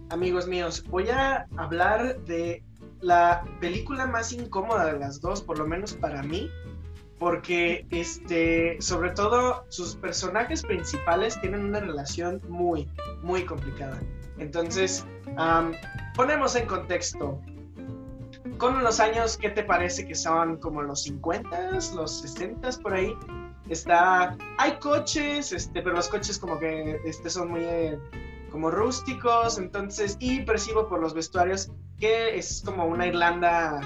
amigos 0.10 0.48
míos, 0.48 0.84
voy 0.88 1.10
a 1.10 1.48
hablar 1.58 2.20
de 2.22 2.64
la 3.02 3.44
película 3.60 4.08
más 4.08 4.32
incómoda 4.32 4.86
de 4.86 5.00
las 5.00 5.22
dos, 5.22 5.42
por 5.42 5.58
lo 5.60 5.68
menos 5.68 5.94
para 5.94 6.24
mí, 6.24 6.50
porque 7.20 7.86
este, 7.92 8.78
sobre 8.82 9.12
todo 9.12 9.66
sus 9.70 9.96
personajes 9.96 10.64
principales 10.64 11.40
tienen 11.42 11.66
una 11.66 11.80
relación 11.80 12.42
muy, 12.48 12.88
muy 13.24 13.44
complicada. 13.44 14.00
Entonces, 14.38 15.06
ponemos 16.16 16.56
en 16.56 16.68
contexto. 16.68 17.42
Con 18.58 18.84
los 18.84 19.00
años, 19.00 19.38
¿qué 19.38 19.50
te 19.50 19.64
parece 19.64 20.08
que 20.08 20.16
son 20.16 20.58
como 20.58 20.82
los 20.82 21.04
50, 21.04 21.72
los 21.72 22.22
60 22.22 22.70
por 22.82 22.94
ahí? 22.94 23.14
Está, 23.70 24.38
hay 24.58 24.78
coches, 24.80 25.52
este, 25.52 25.82
pero 25.82 25.96
los 25.96 26.08
coches 26.08 26.40
como 26.40 26.58
que 26.58 27.00
este, 27.06 27.30
son 27.30 27.50
muy 27.50 27.62
eh, 27.64 28.00
como 28.50 28.72
rústicos, 28.72 29.58
entonces, 29.58 30.16
y 30.20 30.42
percibo 30.42 30.88
por 30.88 31.02
los 31.02 31.14
vestuarios 31.14 31.72
que 32.00 32.38
es 32.38 32.62
como 32.66 32.86
una 32.86 33.08
Irlanda 33.08 33.82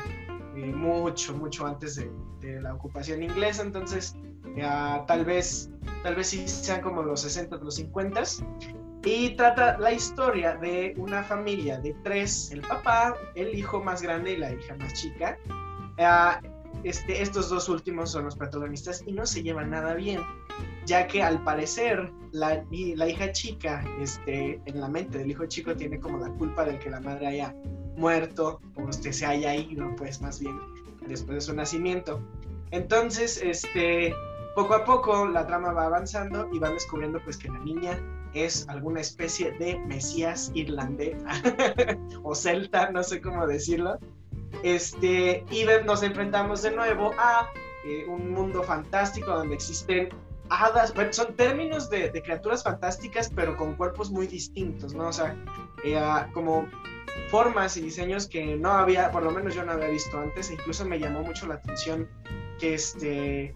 eh, 0.56 0.74
mucho, 0.74 1.36
mucho 1.36 1.66
antes 1.66 1.96
de, 1.96 2.12
la 2.62 2.74
ocupación 2.74 3.22
inglesa, 3.22 3.62
entonces 3.62 4.16
tal 5.08 5.24
vez 5.24 5.70
tal 6.04 6.16
vez 6.16 6.28
sí 6.28 6.48
sean 6.48 6.82
como 6.82 7.04
los 7.04 7.22
60, 7.22 7.58
los 7.58 7.76
50 7.76 8.24
y 9.04 9.36
trata 9.36 9.78
la 9.80 9.92
historia 9.92 10.56
de 10.56 10.94
una 10.98 11.24
familia 11.24 11.80
de 11.80 11.96
tres, 12.04 12.52
el 12.52 12.62
papá, 12.62 13.16
el 13.36 13.56
hijo 13.56 13.84
más 13.84 14.02
grande 14.02 14.34
y 14.34 14.38
la 14.38 14.54
hija 14.54 14.76
más 14.76 14.94
chica. 14.94 15.38
este, 16.84 17.22
estos 17.22 17.50
dos 17.50 17.68
últimos 17.70 18.12
son 18.12 18.26
los 18.26 18.36
protagonistas 18.36 19.04
y 19.06 19.14
no 19.14 19.26
se 19.26 19.42
llevan 19.42 19.72
nada 19.72 19.96
bien, 19.96 20.22
ya 20.86 21.08
que 21.08 21.24
al 21.24 21.44
parecer 21.44 22.12
la, 22.32 22.64
la 22.72 23.08
hija 23.08 23.32
chica, 23.32 23.84
este, 24.00 24.62
en 24.66 24.80
la 24.80 24.88
mente 24.88 25.18
del 25.18 25.32
hijo 25.32 25.46
chico, 25.48 25.76
tiene 25.76 26.00
como 26.00 26.20
la 26.20 26.30
culpa 26.34 26.64
de 26.64 26.78
que 26.78 26.90
la 26.90 27.00
madre 27.00 27.28
haya 27.28 27.56
muerto 28.02 28.60
o 28.76 28.84
usted 28.84 29.12
se 29.12 29.26
haya 29.26 29.56
ido, 29.56 29.96
pues 29.96 30.22
más 30.22 30.40
bien 30.40 30.60
después 31.08 31.36
de 31.36 31.42
su 31.42 31.54
nacimiento. 31.54 32.20
Entonces, 32.72 33.40
este, 33.42 34.14
poco 34.56 34.74
a 34.74 34.84
poco 34.84 35.28
la 35.28 35.46
trama 35.46 35.72
va 35.72 35.86
avanzando 35.86 36.50
y 36.52 36.60
van 36.60 36.74
descubriendo 36.74 37.20
pues 37.24 37.38
que 37.38 37.48
la 37.48 37.60
niña 37.60 38.00
es 38.34 38.68
alguna 38.70 39.02
especie 39.02 39.52
de 39.52 39.78
mesías 39.80 40.52
irlandés 40.54 41.18
o 42.24 42.34
celta, 42.34 42.92
no 42.92 43.04
sé 43.04 43.22
cómo 43.22 43.46
decirlo. 43.48 44.00
Este, 44.64 45.46
y 45.50 45.66
nos 45.86 46.04
enfrentamos 46.04 46.62
de 46.62 46.72
nuevo 46.72 47.12
a 47.18 47.50
eh, 47.86 48.06
un 48.08 48.32
mundo 48.32 48.64
fantástico 48.64 49.32
donde 49.32 49.56
existen 49.56 50.10
hadas, 50.50 50.94
son 51.12 51.36
términos 51.36 51.90
de, 51.90 52.12
criaturas 52.12 52.64
fantásticas, 52.64 53.32
pero 53.34 53.56
con 53.56 53.76
cuerpos 53.76 54.12
muy 54.12 54.28
distintos, 54.28 54.94
¿no? 54.94 55.08
O 55.08 55.14
sea, 55.14 55.36
eh, 55.86 55.98
como 56.34 56.68
formas 57.30 57.78
y 57.78 57.82
diseños 57.82 58.28
que 58.28 58.56
no 58.58 58.72
había, 58.72 59.12
por 59.12 59.24
lo 59.24 59.32
menos 59.32 59.56
yo 59.56 59.64
no 59.64 59.72
había 59.72 59.88
visto 59.88 60.20
antes, 60.20 60.50
e 60.50 60.54
incluso 60.54 60.86
me 60.86 61.00
llamó 61.00 61.24
mucho 61.24 61.48
la 61.48 61.56
atención 61.56 62.08
que 62.60 62.74
este 62.74 63.56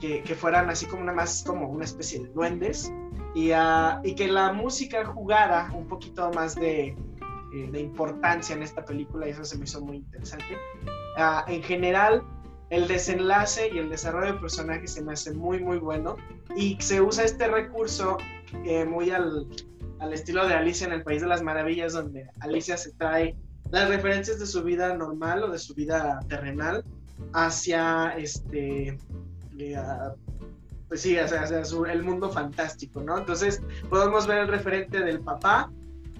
que, 0.00 0.34
fueran 0.34 0.70
así 0.70 0.86
como 0.86 1.02
una 1.02 1.12
más 1.12 1.44
como 1.46 1.68
una 1.68 1.84
especie 1.84 2.20
de 2.20 2.28
duendes 2.28 2.92
y, 3.34 3.52
ah, 3.52 4.00
y 4.02 4.14
que 4.14 4.28
la 4.28 4.52
música 4.52 5.04
jugara 5.04 5.70
un 5.74 5.86
poquito 5.86 6.30
más 6.32 6.54
de, 6.54 6.96
eh, 7.52 7.68
de, 7.70 7.80
importancia 7.80 8.56
en 8.56 8.62
esta 8.62 8.84
película 8.84 9.26
y 9.26 9.30
eso 9.30 9.44
se 9.44 9.58
me 9.58 9.64
hizo 9.64 9.80
muy 9.80 9.98
interesante. 9.98 10.56
Ah, 11.16 11.44
en 11.48 11.62
general, 11.62 12.22
el 12.70 12.88
desenlace 12.88 13.68
y 13.72 13.78
el 13.78 13.90
desarrollo 13.90 14.34
de 14.34 14.40
personajes 14.40 14.92
se 14.92 15.02
me 15.02 15.12
hace 15.12 15.32
muy 15.32 15.60
muy 15.62 15.78
bueno 15.78 16.16
y 16.56 16.76
se 16.80 17.00
usa 17.00 17.24
este 17.24 17.48
recurso 17.48 18.16
eh, 18.64 18.84
muy 18.84 19.10
al, 19.10 19.46
al 20.00 20.12
estilo 20.12 20.46
de 20.48 20.54
Alicia 20.54 20.86
en 20.86 20.92
el 20.92 21.02
País 21.02 21.22
de 21.22 21.28
las 21.28 21.42
Maravillas, 21.42 21.92
donde 21.92 22.28
Alicia 22.40 22.76
se 22.76 22.92
trae 22.92 23.36
las 23.70 23.88
referencias 23.88 24.38
de 24.38 24.46
su 24.46 24.62
vida 24.62 24.96
normal 24.96 25.44
o 25.44 25.50
de 25.50 25.58
su 25.58 25.74
vida 25.74 26.20
terrenal 26.28 26.84
hacia 27.32 28.14
este 28.16 28.98
eh, 29.58 29.76
pues 30.88 31.02
sí, 31.02 31.16
hacia, 31.16 31.62
el 31.92 32.02
mundo 32.02 32.30
fantástico, 32.30 33.00
¿no? 33.00 33.18
Entonces 33.18 33.62
podemos 33.88 34.26
ver 34.26 34.38
el 34.38 34.48
referente 34.48 34.98
del 34.98 35.20
papá, 35.20 35.70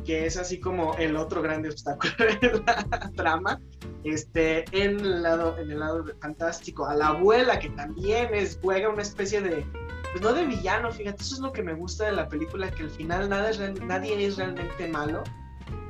que 0.05 0.27
es 0.27 0.37
así 0.37 0.61
como 0.61 0.95
el 0.95 1.17
otro 1.17 1.43
grande 1.43 1.71
obstáculo 1.71 2.13
de 2.41 2.63
la 2.67 3.11
trama, 3.17 3.61
este, 4.05 4.65
en 4.71 5.01
el 5.01 5.23
lado, 5.23 5.59
en 5.59 5.73
el 5.73 5.81
lado 5.81 6.05
fantástico, 6.21 6.87
a 6.87 6.95
la 6.95 7.09
abuela 7.09 7.59
que 7.59 7.71
también 7.71 8.33
es, 8.33 8.61
juega 8.63 8.89
una 8.89 9.03
especie 9.03 9.41
de 9.43 9.67
pues 10.13 10.23
no 10.23 10.33
de 10.33 10.47
villano, 10.47 10.91
fíjate, 10.91 11.23
eso 11.23 11.37
es 11.37 11.41
lo 11.41 11.53
que 11.53 11.63
me 11.63 11.75
gusta 11.75 12.07
de 12.07 12.13
la 12.13 12.29
película, 12.29 12.71
que 12.71 12.83
al 12.83 12.91
final 12.91 13.29
nada 13.29 13.51
es 13.51 13.61
nadie 13.83 14.27
es 14.27 14.37
realmente 14.37 14.89
malo, 14.89 15.23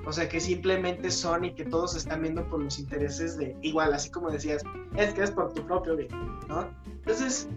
o 0.04 0.12
sea, 0.12 0.28
que 0.28 0.40
simplemente 0.40 1.10
son 1.10 1.44
y 1.44 1.54
que 1.54 1.64
todos 1.64 1.96
están 1.96 2.22
viendo 2.22 2.46
por 2.48 2.62
los 2.62 2.78
intereses 2.78 3.36
de, 3.36 3.56
igual, 3.62 3.92
así 3.94 4.10
como 4.10 4.30
decías, 4.30 4.62
es 4.96 5.14
que 5.14 5.22
es 5.22 5.30
por 5.30 5.52
tu 5.52 5.66
propio 5.66 5.96
bien, 5.96 6.10
¿no? 6.48 6.68
Entonces, 6.86 7.48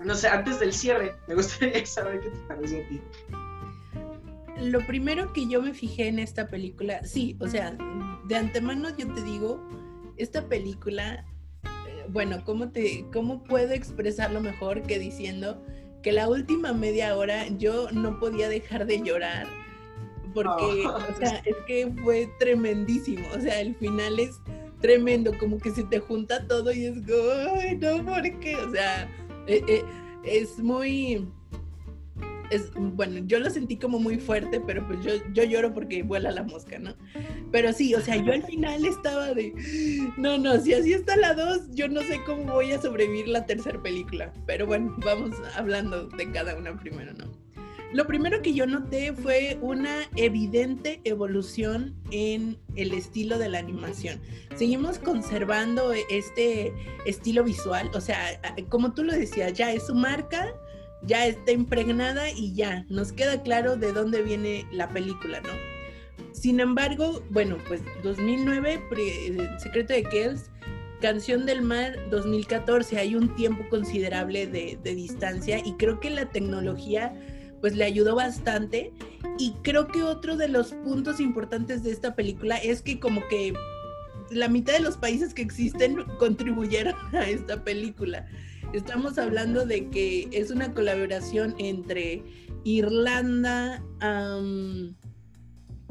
no 0.00 0.14
sé, 0.14 0.28
antes 0.28 0.60
del 0.60 0.72
cierre, 0.72 1.16
me 1.28 1.34
gustaría 1.34 1.84
saber 1.86 2.20
qué 2.20 2.30
te 2.30 2.38
parece 2.46 2.84
a 2.84 2.88
ti. 2.88 3.00
Lo 4.58 4.86
primero 4.86 5.32
que 5.32 5.46
yo 5.46 5.62
me 5.62 5.72
fijé 5.72 6.08
en 6.08 6.18
esta 6.18 6.48
película, 6.48 7.02
sí, 7.04 7.36
o 7.40 7.48
sea, 7.48 7.76
de 8.26 8.36
antemano 8.36 8.88
yo 8.96 9.12
te 9.12 9.22
digo, 9.22 9.60
esta 10.16 10.46
película 10.46 11.24
bueno, 12.12 12.42
¿cómo, 12.44 12.70
te, 12.70 13.06
¿cómo 13.12 13.42
puedo 13.44 13.72
expresarlo 13.72 14.40
mejor 14.40 14.82
que 14.82 14.98
diciendo 14.98 15.62
que 16.02 16.12
la 16.12 16.28
última 16.28 16.72
media 16.72 17.16
hora 17.16 17.46
yo 17.48 17.90
no 17.92 18.18
podía 18.18 18.48
dejar 18.48 18.86
de 18.86 19.02
llorar? 19.02 19.46
Porque, 20.34 20.86
oh. 20.86 20.96
o 20.96 21.16
sea, 21.18 21.42
es 21.44 21.56
que 21.66 21.92
fue 22.02 22.28
tremendísimo. 22.38 23.26
O 23.36 23.40
sea, 23.40 23.60
el 23.60 23.74
final 23.76 24.18
es 24.18 24.40
tremendo, 24.80 25.36
como 25.38 25.58
que 25.58 25.70
se 25.70 25.84
te 25.84 25.98
junta 25.98 26.46
todo 26.46 26.72
y 26.72 26.86
es, 26.86 26.96
ay, 27.62 27.76
no, 27.76 28.04
¿por 28.04 28.22
qué? 28.40 28.56
O 28.56 28.70
sea, 28.70 29.08
eh, 29.46 29.62
eh, 29.68 29.84
es 30.24 30.58
muy 30.58 31.28
bueno, 32.76 33.20
yo 33.26 33.38
lo 33.38 33.50
sentí 33.50 33.76
como 33.76 33.98
muy 33.98 34.18
fuerte, 34.18 34.60
pero 34.60 34.86
pues 34.86 35.04
yo, 35.04 35.12
yo 35.32 35.44
lloro 35.44 35.72
porque 35.72 36.02
vuela 36.02 36.30
la 36.30 36.42
mosca, 36.42 36.78
¿no? 36.78 36.94
Pero 37.52 37.72
sí, 37.72 37.94
o 37.94 38.00
sea, 38.00 38.16
yo 38.16 38.32
al 38.32 38.42
final 38.42 38.84
estaba 38.84 39.32
de, 39.34 39.52
no, 40.16 40.38
no, 40.38 40.60
si 40.60 40.74
así 40.74 40.92
está 40.92 41.16
la 41.16 41.34
2, 41.34 41.70
yo 41.72 41.88
no 41.88 42.00
sé 42.02 42.20
cómo 42.24 42.52
voy 42.52 42.72
a 42.72 42.80
sobrevivir 42.80 43.28
la 43.28 43.46
tercera 43.46 43.80
película. 43.80 44.32
Pero 44.46 44.66
bueno, 44.66 44.96
vamos 45.04 45.36
hablando 45.56 46.08
de 46.08 46.30
cada 46.32 46.56
una 46.56 46.78
primero, 46.78 47.12
¿no? 47.14 47.30
Lo 47.92 48.06
primero 48.06 48.40
que 48.40 48.54
yo 48.54 48.66
noté 48.66 49.12
fue 49.12 49.58
una 49.60 50.08
evidente 50.14 51.00
evolución 51.02 51.96
en 52.12 52.56
el 52.76 52.92
estilo 52.92 53.36
de 53.36 53.48
la 53.48 53.58
animación. 53.58 54.20
Seguimos 54.54 55.00
conservando 55.00 55.92
este 56.08 56.72
estilo 57.04 57.42
visual, 57.42 57.90
o 57.92 58.00
sea, 58.00 58.40
como 58.68 58.92
tú 58.92 59.02
lo 59.02 59.12
decías, 59.12 59.54
ya 59.54 59.72
es 59.72 59.86
su 59.86 59.94
marca, 59.96 60.54
ya 61.02 61.26
está 61.26 61.52
impregnada 61.52 62.30
y 62.30 62.52
ya 62.52 62.84
nos 62.88 63.12
queda 63.12 63.42
claro 63.42 63.76
de 63.76 63.92
dónde 63.92 64.22
viene 64.22 64.66
la 64.72 64.88
película, 64.88 65.40
¿no? 65.40 65.50
Sin 66.32 66.60
embargo, 66.60 67.22
bueno, 67.30 67.56
pues 67.66 67.82
2009, 68.02 68.82
Secreto 69.58 69.92
de 69.92 70.04
Kells, 70.04 70.50
Canción 71.00 71.46
del 71.46 71.62
Mar 71.62 71.96
2014, 72.10 72.98
hay 72.98 73.14
un 73.14 73.34
tiempo 73.34 73.64
considerable 73.70 74.46
de, 74.46 74.78
de, 74.82 74.94
distancia 74.94 75.58
y 75.64 75.72
creo 75.74 75.98
que 75.98 76.10
la 76.10 76.26
tecnología 76.26 77.14
pues 77.60 77.74
le 77.74 77.84
ayudó 77.84 78.14
bastante 78.14 78.92
y 79.38 79.54
creo 79.62 79.88
que 79.88 80.02
otro 80.02 80.36
de 80.36 80.48
los 80.48 80.72
puntos 80.72 81.20
importantes 81.20 81.82
de 81.82 81.90
esta 81.90 82.14
película 82.14 82.56
es 82.56 82.82
que 82.82 83.00
como 83.00 83.26
que 83.28 83.54
la 84.30 84.48
mitad 84.48 84.72
de 84.72 84.80
los 84.80 84.96
países 84.96 85.34
que 85.34 85.42
existen 85.42 86.04
contribuyeron 86.18 86.94
a 87.14 87.28
esta 87.28 87.62
película. 87.62 88.26
Estamos 88.72 89.18
hablando 89.18 89.66
de 89.66 89.88
que 89.88 90.28
es 90.30 90.52
una 90.52 90.72
colaboración 90.72 91.56
entre 91.58 92.22
Irlanda, 92.62 93.82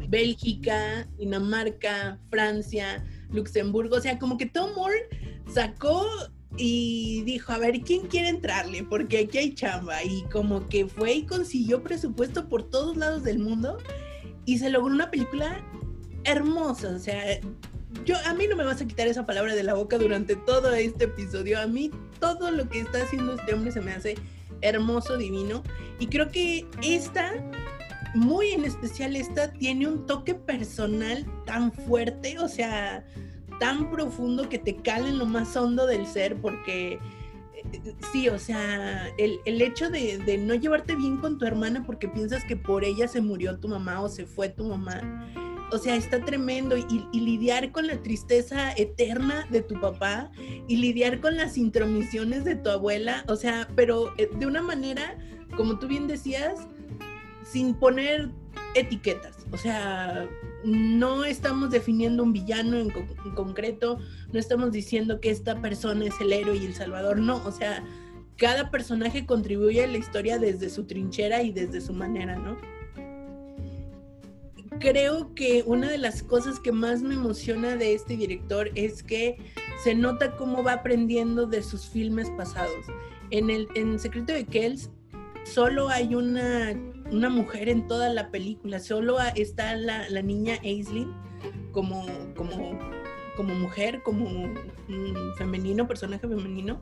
Bélgica, 0.07 1.05
Dinamarca, 1.17 2.19
Francia, 2.29 3.05
Luxemburgo. 3.31 3.97
O 3.97 4.01
sea, 4.01 4.17
como 4.17 4.37
que 4.37 4.45
Tom 4.45 4.73
Moore 4.75 5.09
sacó 5.53 6.07
y 6.55 7.23
dijo, 7.23 7.51
a 7.51 7.57
ver, 7.57 7.81
¿quién 7.81 8.07
quiere 8.07 8.29
entrarle? 8.29 8.83
Porque 8.85 9.19
aquí 9.19 9.37
hay 9.37 9.53
chamba. 9.53 10.01
Y 10.03 10.23
como 10.31 10.69
que 10.69 10.87
fue 10.87 11.15
y 11.15 11.25
consiguió 11.25 11.83
presupuesto 11.83 12.47
por 12.47 12.69
todos 12.69 12.95
lados 12.95 13.23
del 13.23 13.39
mundo 13.39 13.77
y 14.45 14.57
se 14.57 14.69
logró 14.69 14.93
una 14.93 15.11
película 15.11 15.61
hermosa. 16.23 16.95
O 16.95 16.99
sea, 16.99 17.41
yo, 18.05 18.15
a 18.25 18.33
mí 18.33 18.45
no 18.47 18.55
me 18.55 18.63
vas 18.63 18.81
a 18.81 18.87
quitar 18.87 19.07
esa 19.07 19.25
palabra 19.25 19.55
de 19.55 19.63
la 19.63 19.73
boca 19.73 19.97
durante 19.97 20.35
todo 20.35 20.73
este 20.73 21.05
episodio. 21.05 21.59
A 21.59 21.67
mí 21.67 21.91
todo 22.19 22.51
lo 22.51 22.69
que 22.69 22.81
está 22.81 23.01
haciendo 23.01 23.33
este 23.33 23.53
hombre 23.53 23.71
se 23.71 23.81
me 23.81 23.91
hace 23.91 24.15
hermoso, 24.61 25.17
divino. 25.17 25.63
Y 25.99 26.07
creo 26.07 26.29
que 26.29 26.67
esta, 26.83 27.33
muy 28.13 28.49
en 28.51 28.65
especial 28.65 29.15
esta, 29.15 29.51
tiene 29.53 29.87
un 29.87 30.05
toque 30.05 30.35
personal 30.35 31.25
tan 31.45 31.71
fuerte, 31.71 32.37
o 32.39 32.47
sea, 32.47 33.05
tan 33.59 33.89
profundo 33.89 34.47
que 34.49 34.59
te 34.59 34.75
cala 34.75 35.09
en 35.09 35.17
lo 35.17 35.25
más 35.25 35.55
hondo 35.57 35.87
del 35.87 36.05
ser, 36.05 36.35
porque 36.35 36.99
eh, 37.53 37.95
sí, 38.11 38.29
o 38.29 38.37
sea, 38.37 39.07
el, 39.17 39.39
hecho 39.45 39.89
de, 39.89 40.19
de, 40.19 40.37
no 40.37 40.53
llevarte 40.53 40.95
bien 40.95 41.17
con 41.17 41.39
tu 41.39 41.45
hermana 41.45 41.83
porque 41.85 42.07
piensas 42.07 42.43
que 42.45 42.55
por 42.55 42.85
ella 42.85 43.07
se 43.07 43.19
murió 43.19 43.59
tu 43.59 43.67
mamá 43.67 44.01
o 44.01 44.09
se 44.09 44.25
fue 44.25 44.49
tu 44.49 44.65
mamá 44.65 45.33
o 45.71 45.77
sea, 45.77 45.95
está 45.95 46.23
tremendo 46.23 46.77
y, 46.77 47.19
lidiar 47.19 47.71
con 47.71 47.87
la 47.87 48.01
tristeza 48.01 48.71
eterna 48.73 49.45
de 49.49 49.61
tu 49.61 49.79
papá 49.79 50.31
y 50.67 50.77
lidiar 50.77 51.19
con 51.19 51.37
las 51.37 51.57
intromisiones 51.57 52.43
de 52.43 52.55
tu 52.55 52.69
abuela, 52.69 53.23
o 53.27 53.35
sea, 53.35 53.67
pero 53.75 54.13
eh, 54.17 54.29
de 54.37 54.45
una 54.45 54.61
manera, 54.61 55.17
como 55.55 55.79
tú 55.79 55.87
bien 55.87 56.07
decías, 56.07 56.59
sin 57.43 57.73
poner 57.73 58.29
etiquetas, 58.75 59.45
o 59.51 59.57
sea, 59.57 60.27
no 60.63 61.25
estamos 61.25 61.71
definiendo 61.71 62.23
un 62.23 62.33
villano 62.33 62.77
en, 62.77 62.91
en 62.91 63.31
concreto, 63.35 63.97
no 64.31 64.39
estamos 64.39 64.71
diciendo 64.71 65.19
que 65.19 65.31
esta 65.31 65.61
persona 65.61 66.05
es 66.05 66.19
el 66.21 66.33
héroe 66.33 66.57
y 66.57 66.65
el 66.65 66.75
salvador, 66.75 67.17
no, 67.17 67.43
o 67.45 67.51
sea, 67.51 67.83
cada 68.37 68.71
personaje 68.71 69.25
contribuye 69.25 69.83
a 69.83 69.87
la 69.87 69.97
historia 69.97 70.39
desde 70.39 70.69
su 70.69 70.85
trinchera 70.85 71.43
y 71.43 71.51
desde 71.51 71.81
su 71.81 71.93
manera, 71.93 72.37
¿no? 72.37 72.57
Creo 74.79 75.33
que 75.35 75.63
una 75.65 75.89
de 75.89 75.97
las 75.97 76.23
cosas 76.23 76.59
que 76.59 76.71
más 76.71 77.01
me 77.01 77.13
emociona 77.13 77.75
de 77.75 77.93
este 77.93 78.17
director 78.17 78.71
es 78.75 79.03
que 79.03 79.37
se 79.83 79.93
nota 79.95 80.35
cómo 80.35 80.63
va 80.63 80.73
aprendiendo 80.73 81.45
de 81.45 81.61
sus 81.61 81.87
filmes 81.87 82.29
pasados. 82.31 82.85
En 83.31 83.49
el 83.49 83.67
en 83.75 83.99
Secreto 83.99 84.33
de 84.33 84.45
Kells 84.45 84.89
solo 85.43 85.89
hay 85.89 86.15
una, 86.15 86.73
una 87.11 87.29
mujer 87.29 87.69
en 87.69 87.87
toda 87.87 88.11
la 88.13 88.31
película, 88.31 88.79
solo 88.79 89.17
está 89.35 89.75
la, 89.75 90.09
la 90.09 90.21
niña 90.21 90.57
Aislinn 90.63 91.13
como, 91.71 92.05
como, 92.35 92.77
como 93.35 93.55
mujer, 93.55 94.01
como 94.03 94.27
un 94.27 95.35
femenino, 95.37 95.87
personaje 95.87 96.27
femenino. 96.27 96.81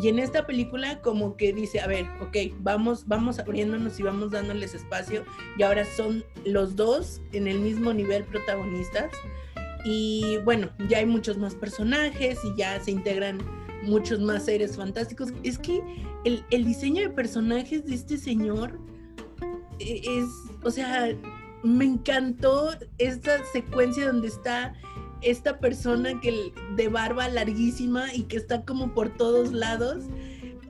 Y 0.00 0.08
en 0.08 0.18
esta 0.18 0.46
película 0.46 1.00
como 1.02 1.36
que 1.36 1.52
dice, 1.52 1.80
a 1.80 1.86
ver, 1.86 2.06
ok, 2.20 2.54
vamos, 2.60 3.06
vamos 3.06 3.38
abriéndonos 3.38 3.98
y 3.98 4.02
vamos 4.02 4.30
dándoles 4.30 4.74
espacio. 4.74 5.24
Y 5.58 5.62
ahora 5.62 5.84
son 5.96 6.24
los 6.44 6.76
dos 6.76 7.20
en 7.32 7.46
el 7.46 7.60
mismo 7.60 7.92
nivel 7.92 8.24
protagonistas. 8.24 9.10
Y 9.84 10.38
bueno, 10.44 10.70
ya 10.88 10.98
hay 10.98 11.06
muchos 11.06 11.38
más 11.38 11.54
personajes 11.54 12.38
y 12.44 12.54
ya 12.56 12.78
se 12.80 12.92
integran 12.92 13.38
muchos 13.82 14.20
más 14.20 14.44
seres 14.44 14.76
fantásticos. 14.76 15.32
Es 15.42 15.58
que 15.58 15.82
el, 16.24 16.44
el 16.50 16.64
diseño 16.64 17.02
de 17.02 17.10
personajes 17.10 17.84
de 17.86 17.94
este 17.94 18.16
señor 18.16 18.78
e, 19.78 20.02
es, 20.04 20.28
o 20.62 20.70
sea, 20.70 21.08
me 21.62 21.84
encantó 21.84 22.70
esta 22.98 23.44
secuencia 23.52 24.06
donde 24.06 24.28
está 24.28 24.74
esta 25.22 25.58
persona 25.58 26.20
que 26.20 26.52
de 26.76 26.88
barba 26.88 27.28
larguísima 27.28 28.12
y 28.14 28.24
que 28.24 28.36
está 28.36 28.64
como 28.64 28.92
por 28.94 29.10
todos 29.16 29.52
lados. 29.52 30.04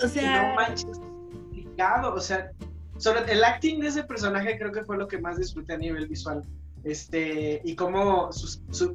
O 0.02 0.08
sea, 0.08 0.50
no 0.50 0.54
manches, 0.54 0.98
complicado, 0.98 2.14
o 2.14 2.20
sea, 2.20 2.50
sobre 2.96 3.32
el 3.32 3.42
acting 3.44 3.80
de 3.80 3.88
ese 3.88 4.04
personaje 4.04 4.58
creo 4.58 4.72
que 4.72 4.84
fue 4.84 4.96
lo 4.96 5.08
que 5.08 5.18
más 5.18 5.38
disfruté 5.38 5.74
a 5.74 5.78
nivel 5.78 6.06
visual. 6.08 6.42
Este, 6.82 7.60
y 7.62 7.76
como 7.76 8.30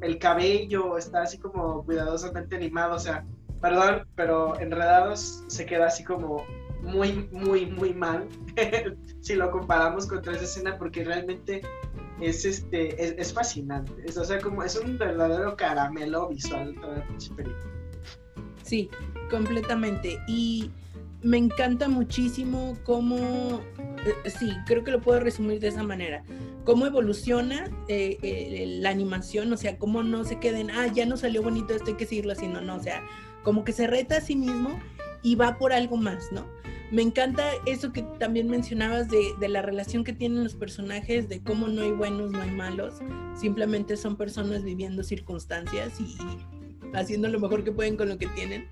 el 0.02 0.18
cabello 0.18 0.98
está 0.98 1.22
así 1.22 1.38
como 1.38 1.84
cuidadosamente 1.84 2.56
animado, 2.56 2.96
o 2.96 2.98
sea, 2.98 3.24
perdón, 3.60 4.06
pero 4.16 4.58
Enredados 4.58 5.44
se 5.46 5.66
queda 5.66 5.86
así 5.86 6.02
como 6.02 6.44
muy, 6.82 7.28
muy, 7.32 7.66
muy 7.66 7.94
mal 7.94 8.28
si 9.20 9.34
lo 9.34 9.50
comparamos 9.50 10.06
con 10.06 10.20
esa 10.20 10.44
escena 10.44 10.78
porque 10.78 11.04
realmente 11.04 11.62
es 12.20 12.44
este 12.44 13.20
es, 13.20 13.32
fascinante. 13.32 13.92
Es, 14.04 14.16
o 14.16 14.24
sea, 14.24 14.40
como 14.40 14.62
es 14.62 14.76
un 14.76 14.98
verdadero 14.98 15.56
caramelo 15.56 16.28
visual 16.28 16.74
toda 16.80 16.96
la 16.96 17.36
película. 17.36 17.56
Sí, 18.62 18.90
completamente. 19.30 20.18
Y 20.26 20.70
me 21.22 21.38
encanta 21.38 21.88
muchísimo 21.88 22.76
cómo, 22.84 23.60
eh, 23.78 24.30
sí, 24.30 24.52
creo 24.66 24.84
que 24.84 24.90
lo 24.90 25.00
puedo 25.00 25.20
resumir 25.20 25.60
de 25.60 25.68
esa 25.68 25.82
manera, 25.82 26.22
cómo 26.64 26.86
evoluciona 26.86 27.70
eh, 27.88 28.78
la 28.80 28.90
animación, 28.90 29.52
o 29.52 29.56
sea, 29.56 29.78
cómo 29.78 30.02
no 30.02 30.24
se 30.24 30.38
queden, 30.38 30.70
ah, 30.70 30.86
ya 30.86 31.06
no 31.06 31.16
salió 31.16 31.42
bonito 31.42 31.74
esto, 31.74 31.88
hay 31.88 31.94
que 31.94 32.06
seguirlo 32.06 32.34
no, 32.48 32.60
no, 32.60 32.76
o 32.76 32.82
sea, 32.82 33.02
como 33.42 33.64
que 33.64 33.72
se 33.72 33.86
reta 33.86 34.18
a 34.18 34.20
sí 34.20 34.36
mismo 34.36 34.78
y 35.22 35.34
va 35.34 35.58
por 35.58 35.72
algo 35.72 35.96
más, 35.96 36.30
¿no? 36.30 36.46
Me 36.92 37.02
encanta 37.02 37.42
eso 37.66 37.92
que 37.92 38.02
también 38.18 38.48
mencionabas 38.48 39.08
de, 39.08 39.34
de, 39.40 39.48
la 39.48 39.60
relación 39.60 40.04
que 40.04 40.12
tienen 40.12 40.44
los 40.44 40.54
personajes, 40.54 41.28
de 41.28 41.42
cómo 41.42 41.66
no 41.66 41.82
hay 41.82 41.90
buenos, 41.90 42.30
no 42.30 42.40
hay 42.40 42.50
malos, 42.50 42.94
simplemente 43.34 43.96
son 43.96 44.16
personas 44.16 44.62
viviendo 44.62 45.02
circunstancias 45.02 46.00
y, 46.00 46.16
haciendo 46.94 47.28
lo 47.28 47.40
mejor 47.40 47.64
que 47.64 47.72
pueden 47.72 47.96
con 47.96 48.08
lo 48.08 48.18
que 48.18 48.28
tienen. 48.28 48.68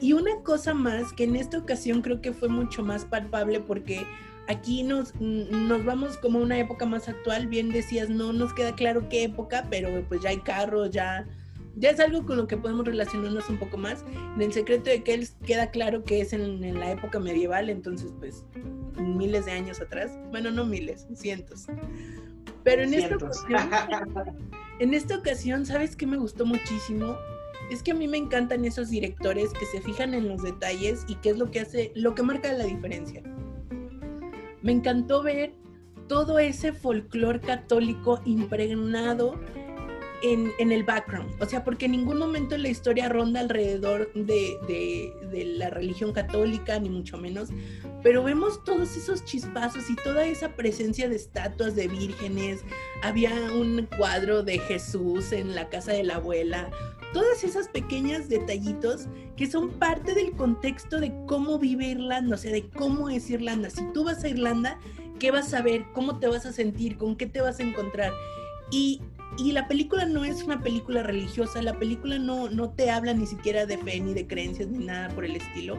Y 0.00 0.12
una 0.12 0.42
cosa 0.42 0.74
más 0.74 1.12
que 1.12 1.24
en 1.24 1.36
esta 1.36 1.58
ocasión 1.58 2.02
creo 2.02 2.20
que 2.20 2.32
fue 2.32 2.48
mucho 2.48 2.82
más 2.82 3.04
palpable 3.04 3.60
porque 3.60 4.06
aquí 4.48 4.82
nos, 4.82 5.14
nos 5.20 5.84
vamos 5.84 6.16
como 6.16 6.38
a 6.38 6.42
una 6.42 6.58
época 6.58 6.86
más 6.86 7.08
actual, 7.08 7.46
bien 7.46 7.70
decías, 7.70 8.08
no 8.08 8.32
nos 8.32 8.52
queda 8.54 8.74
claro 8.74 9.08
qué 9.08 9.24
época, 9.24 9.66
pero 9.70 10.04
pues 10.08 10.22
ya 10.22 10.30
hay 10.30 10.38
carros, 10.38 10.90
ya 10.90 11.26
ya 11.76 11.90
es 11.90 12.00
algo 12.00 12.24
con 12.24 12.36
lo 12.36 12.46
que 12.46 12.56
podemos 12.56 12.84
relacionarnos 12.84 13.48
un 13.48 13.58
poco 13.58 13.76
más. 13.76 14.04
En 14.34 14.42
el 14.42 14.52
secreto 14.52 14.90
de 14.90 15.02
que 15.02 15.14
él 15.14 15.28
queda 15.46 15.70
claro 15.70 16.04
que 16.04 16.20
es 16.20 16.32
en, 16.32 16.78
la 16.78 16.92
época 16.92 17.18
medieval, 17.18 17.70
entonces 17.70 18.12
pues 18.18 18.44
miles 18.98 19.46
de 19.46 19.52
años 19.52 19.80
atrás, 19.80 20.18
bueno, 20.30 20.50
no 20.50 20.64
miles, 20.64 21.06
cientos. 21.14 21.66
Pero 22.64 22.82
en 22.82 22.94
esta 22.94 23.16
ocasión, 23.16 23.60
en 24.80 24.94
esta 24.94 25.16
ocasión, 25.16 25.66
¿sabes 25.66 25.96
qué 25.96 26.06
me 26.06 26.16
gustó 26.16 26.44
muchísimo? 26.44 27.16
Es 27.70 27.82
que 27.82 27.92
a 27.92 27.94
mí 27.94 28.08
me 28.08 28.16
encantan 28.16 28.64
esos 28.64 28.90
directores 28.90 29.52
que 29.52 29.66
se 29.66 29.80
fijan 29.80 30.14
en 30.14 30.28
los 30.28 30.42
detalles 30.42 31.04
y 31.06 31.16
qué 31.16 31.30
es 31.30 31.38
lo 31.38 31.50
que 31.50 31.60
hace, 31.60 31.92
lo 31.94 32.14
que 32.14 32.22
marca 32.22 32.52
la 32.52 32.64
diferencia. 32.64 33.22
Me 34.62 34.72
encantó 34.72 35.22
ver 35.22 35.52
todo 36.08 36.38
ese 36.38 36.72
folclore 36.72 37.40
católico 37.40 38.20
impregnado 38.24 39.38
en, 40.22 40.72
el 40.72 40.84
background. 40.84 41.30
O 41.40 41.46
sea, 41.46 41.64
porque 41.64 41.86
en 41.86 41.92
ningún 41.92 42.18
momento 42.18 42.56
la 42.56 42.68
historia 42.68 43.08
ronda 43.08 43.40
alrededor 43.40 44.12
de, 44.14 45.12
la 45.56 45.70
religión 45.70 46.12
católica, 46.12 46.78
ni 46.78 46.88
mucho 46.88 47.18
menos. 47.18 47.50
Pero 48.02 48.22
vemos 48.22 48.62
todos 48.64 48.96
esos 48.96 49.24
chispazos 49.24 49.90
y 49.90 49.96
toda 49.96 50.24
esa 50.26 50.50
presencia 50.50 51.08
de 51.08 51.16
estatuas 51.16 51.74
de 51.74 51.88
vírgenes. 51.88 52.60
Había 53.02 53.32
un 53.52 53.88
cuadro 53.96 54.42
de 54.42 54.58
Jesús 54.58 55.32
en 55.32 55.54
la 55.54 55.68
casa 55.68 55.92
de 55.92 56.04
la 56.04 56.16
abuela. 56.16 56.70
Todas 57.12 57.42
esas 57.42 57.68
pequeñas 57.68 58.28
detallitos 58.28 59.06
que 59.36 59.50
son 59.50 59.70
parte 59.70 60.14
del 60.14 60.32
contexto 60.32 61.00
de 61.00 61.12
cómo 61.26 61.58
vive 61.58 61.86
Irlanda, 61.86 62.34
o 62.34 62.38
sea, 62.38 62.52
de 62.52 62.68
cómo 62.68 63.08
es 63.08 63.30
Irlanda. 63.30 63.70
Si 63.70 63.82
tú 63.92 64.04
vas 64.04 64.22
a 64.24 64.28
Irlanda, 64.28 64.78
¿qué 65.18 65.30
vas 65.30 65.54
a 65.54 65.62
ver? 65.62 65.84
¿Cómo 65.94 66.18
te 66.18 66.28
vas 66.28 66.44
a 66.44 66.52
sentir? 66.52 66.98
¿Con 66.98 67.16
qué 67.16 67.26
te 67.26 67.40
vas 67.40 67.60
a 67.60 67.62
encontrar? 67.62 68.12
Y 68.70 69.00
y 69.38 69.52
la 69.52 69.68
película 69.68 70.04
no 70.04 70.24
es 70.24 70.42
una 70.42 70.60
película 70.62 71.04
religiosa, 71.04 71.62
la 71.62 71.78
película 71.78 72.18
no, 72.18 72.50
no 72.50 72.70
te 72.70 72.90
habla 72.90 73.14
ni 73.14 73.24
siquiera 73.24 73.66
de 73.66 73.78
fe, 73.78 74.00
ni 74.00 74.12
de 74.12 74.26
creencias, 74.26 74.68
ni 74.68 74.84
nada 74.84 75.08
por 75.14 75.24
el 75.24 75.36
estilo. 75.36 75.78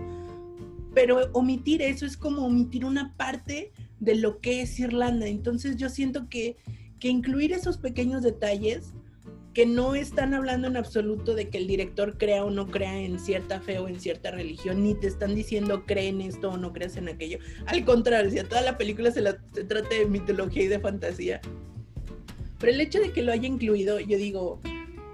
Pero 0.94 1.30
omitir 1.34 1.82
eso 1.82 2.06
es 2.06 2.16
como 2.16 2.46
omitir 2.46 2.86
una 2.86 3.16
parte 3.18 3.74
de 4.00 4.16
lo 4.16 4.40
que 4.40 4.62
es 4.62 4.80
Irlanda. 4.80 5.28
Entonces 5.28 5.76
yo 5.76 5.90
siento 5.90 6.30
que, 6.30 6.56
que 7.00 7.10
incluir 7.10 7.52
esos 7.52 7.78
pequeños 7.78 8.24
detalles 8.24 8.94
que 9.54 9.66
no 9.66 9.94
están 9.94 10.34
hablando 10.34 10.68
en 10.68 10.78
absoluto 10.78 11.36
de 11.36 11.50
que 11.50 11.58
el 11.58 11.68
director 11.68 12.18
crea 12.18 12.46
o 12.46 12.52
no 12.52 12.68
crea 12.68 12.98
en 12.98 13.20
cierta 13.20 13.60
fe 13.60 13.80
o 13.80 13.90
en 13.90 14.00
cierta 14.00 14.32
religión, 14.32 14.84
ni 14.84 14.94
te 14.94 15.08
están 15.08 15.36
diciendo 15.36 15.86
creen 15.86 16.22
esto 16.22 16.52
o 16.52 16.58
no 16.58 16.72
crees 16.72 16.96
en 16.96 17.10
aquello. 17.10 17.40
Al 17.66 17.84
contrario, 17.84 18.32
si 18.32 18.40
a 18.40 18.48
toda 18.48 18.62
la 18.62 18.78
película 18.78 19.12
se, 19.12 19.22
la, 19.22 19.38
se 19.54 19.66
trata 19.66 19.90
de 19.90 20.06
mitología 20.06 20.64
y 20.64 20.68
de 20.68 20.80
fantasía, 20.80 21.42
pero 22.60 22.74
el 22.74 22.82
hecho 22.82 23.00
de 23.00 23.12
que 23.12 23.24
lo 23.24 23.32
haya 23.32 23.48
incluido, 23.48 24.00
yo 24.00 24.18
digo, 24.18 24.62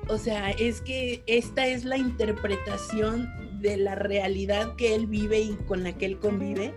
o 0.07 0.17
sea, 0.17 0.51
es 0.51 0.81
que 0.81 1.23
esta 1.27 1.67
es 1.67 1.85
la 1.85 1.97
interpretación 1.97 3.29
de 3.61 3.77
la 3.77 3.95
realidad 3.95 4.75
que 4.75 4.95
él 4.95 5.07
vive 5.07 5.39
y 5.39 5.55
con 5.67 5.83
la 5.83 5.93
que 5.93 6.05
él 6.05 6.19
convive 6.19 6.73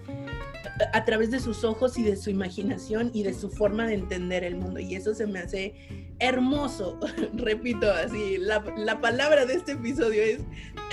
a 0.92 1.04
través 1.04 1.30
de 1.30 1.40
sus 1.40 1.64
ojos 1.64 1.98
y 1.98 2.02
de 2.02 2.16
su 2.16 2.30
imaginación 2.30 3.10
y 3.12 3.22
de 3.22 3.34
su 3.34 3.50
forma 3.50 3.86
de 3.86 3.94
entender 3.94 4.44
el 4.44 4.56
mundo. 4.56 4.80
Y 4.80 4.94
eso 4.94 5.14
se 5.14 5.26
me 5.26 5.40
hace 5.40 5.74
hermoso. 6.18 6.98
Repito, 7.34 7.90
así, 7.90 8.36
la, 8.38 8.64
la, 8.76 9.00
palabra 9.00 9.46
de 9.46 9.54
este 9.54 9.72
episodio 9.72 10.22
es 10.22 10.40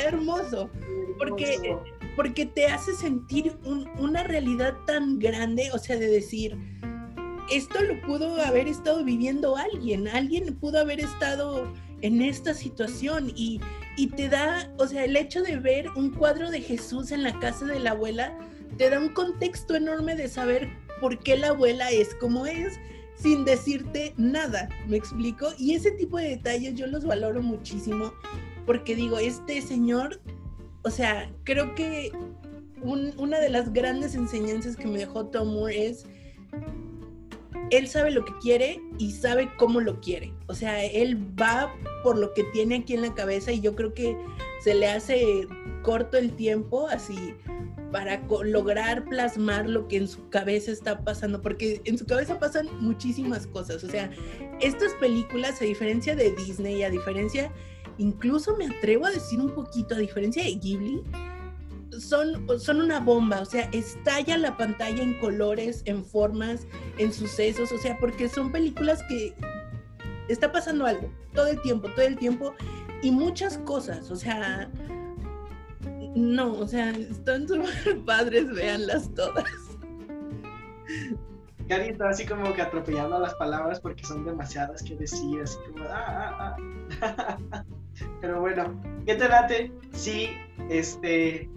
hermoso. 0.04 0.70
Porque, 1.18 1.78
porque 2.16 2.46
te 2.46 2.68
hace 2.68 2.94
sentir 2.94 3.54
una 3.98 4.24
realidad 4.24 4.76
tan 4.86 5.20
grande, 5.20 5.70
o 5.74 5.80
sea, 5.80 5.98
de 5.98 6.08
decir, 6.08 6.58
esto 7.52 7.82
lo 7.82 8.02
pudo 8.02 8.42
haber 8.42 8.68
estado 8.68 9.04
viviendo 9.04 9.56
alguien, 9.58 10.08
alguien 10.08 10.56
pudo 10.56 10.80
haber 10.80 11.00
estado 11.00 11.72
en 12.02 12.22
esta 12.22 12.54
situación 12.54 13.32
y, 13.36 13.62
y 13.98 14.08
te 14.08 14.30
da, 14.30 14.72
o 14.78 14.88
sea, 14.88 15.06
el 15.06 15.16
hecho 15.16 15.42
de 15.42 15.58
ver 15.58 15.90
un 15.96 16.12
cuadro 16.12 16.50
de 16.52 16.62
Jesús 16.62 17.12
en 17.12 17.24
la 17.24 17.40
casa 17.40 17.66
de 17.66 17.80
la 17.80 17.92
abuela, 17.92 18.38
te 18.78 18.90
da 18.90 19.00
un 19.00 19.10
contexto 19.10 19.76
enorme 19.76 20.16
de 20.16 20.28
saber 20.28 20.70
por 21.00 21.20
qué 21.20 21.38
la 21.38 21.50
abuela 21.50 21.92
es 21.92 22.14
como 22.16 22.46
es 22.46 22.80
sin 23.16 23.46
decirte 23.46 24.14
nada, 24.18 24.68
¿me 24.88 24.98
explico? 24.98 25.48
Y 25.58 25.74
ese 25.74 25.92
tipo 25.92 26.18
de 26.18 26.30
detalles 26.30 26.76
yo 26.76 26.86
los 26.88 27.06
valoro 27.06 27.42
muchísimo 27.42 28.12
porque 28.66 28.96
digo, 28.96 29.20
este 29.20 29.62
señor, 29.62 30.20
o 30.84 30.90
sea, 30.90 31.32
creo 31.44 31.76
que 31.76 32.12
una 32.84 33.40
de 33.40 33.50
las 33.50 33.74
grandes 33.74 34.16
enseñanzas 34.16 34.76
que 34.76 34.88
me 34.88 35.00
dejó 35.00 35.28
Tom 35.28 35.54
Moore 35.54 35.88
es 35.88 36.06
él 37.72 37.88
sabe 37.88 38.12
lo 38.12 38.26
que 38.26 38.34
quiere 38.42 38.82
y 38.98 39.12
sabe 39.12 39.50
cómo 39.58 39.82
lo 39.82 40.00
quiere. 40.02 40.34
O 40.48 40.54
sea, 40.54 40.84
él 40.84 41.18
va 41.40 41.74
por 42.04 42.18
lo 42.18 42.34
que 42.34 42.44
tiene 42.46 42.76
aquí 42.76 42.94
en 42.94 43.02
la 43.02 43.14
cabeza 43.14 43.52
y 43.52 43.62
yo 43.62 43.76
creo 43.76 43.94
que 43.94 44.18
se 44.62 44.76
le 44.76 44.88
hace 44.88 45.48
corto 45.84 46.18
el 46.18 46.36
tiempo 46.36 46.88
así 46.88 47.36
para 47.92 48.22
lograr 48.44 49.06
plasmar 49.06 49.70
lo 49.70 49.88
que 49.88 49.98
en 49.98 50.08
su 50.08 50.28
cabeza 50.30 50.72
está 50.72 51.00
pasando, 51.04 51.42
porque 51.42 51.82
en 51.86 51.98
su 51.98 52.06
cabeza 52.06 52.40
pasan 52.40 52.68
muchísimas 52.82 53.48
cosas. 53.48 53.84
O 53.84 53.90
sea, 53.90 54.12
estas 54.60 54.94
películas, 54.96 55.62
a 55.62 55.66
diferencia 55.66 56.16
de 56.16 56.32
Disney, 56.32 56.84
a 56.84 56.90
diferencia, 56.90 57.52
incluso 57.98 58.58
me 58.58 58.66
atrevo 58.66 59.06
a 59.06 59.12
decir 59.12 59.40
un 59.40 59.52
poquito, 59.52 59.96
a 59.96 60.00
diferencia 60.00 60.44
de 60.44 60.56
Ghibli, 60.56 61.04
son, 62.00 62.48
son 62.60 62.82
una 62.82 63.00
bomba, 63.00 63.42
o 63.42 63.46
sea, 63.46 63.70
estalla 63.72 64.38
la 64.38 64.58
pantalla 64.58 65.02
en 65.02 65.20
colores, 65.20 65.82
en 65.86 66.04
formas, 66.04 66.68
en 66.98 67.12
sucesos, 67.14 67.72
o 67.72 67.78
sea, 67.78 67.98
porque 68.00 68.30
son 68.30 68.52
películas 68.52 69.04
que 69.10 69.34
está 70.28 70.52
pasando 70.52 70.86
algo 70.86 71.10
todo 71.34 71.48
el 71.48 71.62
tiempo, 71.62 71.90
todo 71.90 72.06
el 72.06 72.18
tiempo, 72.18 72.54
y 73.02 73.12
muchas 73.12 73.58
cosas, 73.60 74.10
o 74.10 74.16
sea, 74.16 74.70
no, 76.16 76.54
o 76.54 76.68
sea, 76.68 76.92
están 76.92 77.48
súper 77.48 78.00
padres, 78.06 78.54
véanlas 78.54 79.14
todas. 79.14 79.46
Cari 81.68 81.90
está 81.90 82.10
así 82.10 82.26
como 82.26 82.54
que 82.54 82.62
atropellando 82.62 83.20
las 83.20 83.34
palabras 83.36 83.80
porque 83.80 84.04
son 84.06 84.24
demasiadas 84.24 84.84
que 84.84 84.96
decir, 84.96 85.42
así 85.42 85.58
como, 85.68 85.84
ah, 85.86 86.56
ah, 87.02 87.18
ah. 87.52 87.66
Pero 88.22 88.40
bueno, 88.40 88.80
¿qué 89.06 89.16
te 89.16 89.28
late? 89.28 89.72
Sí, 89.92 90.30
este, 90.70 91.50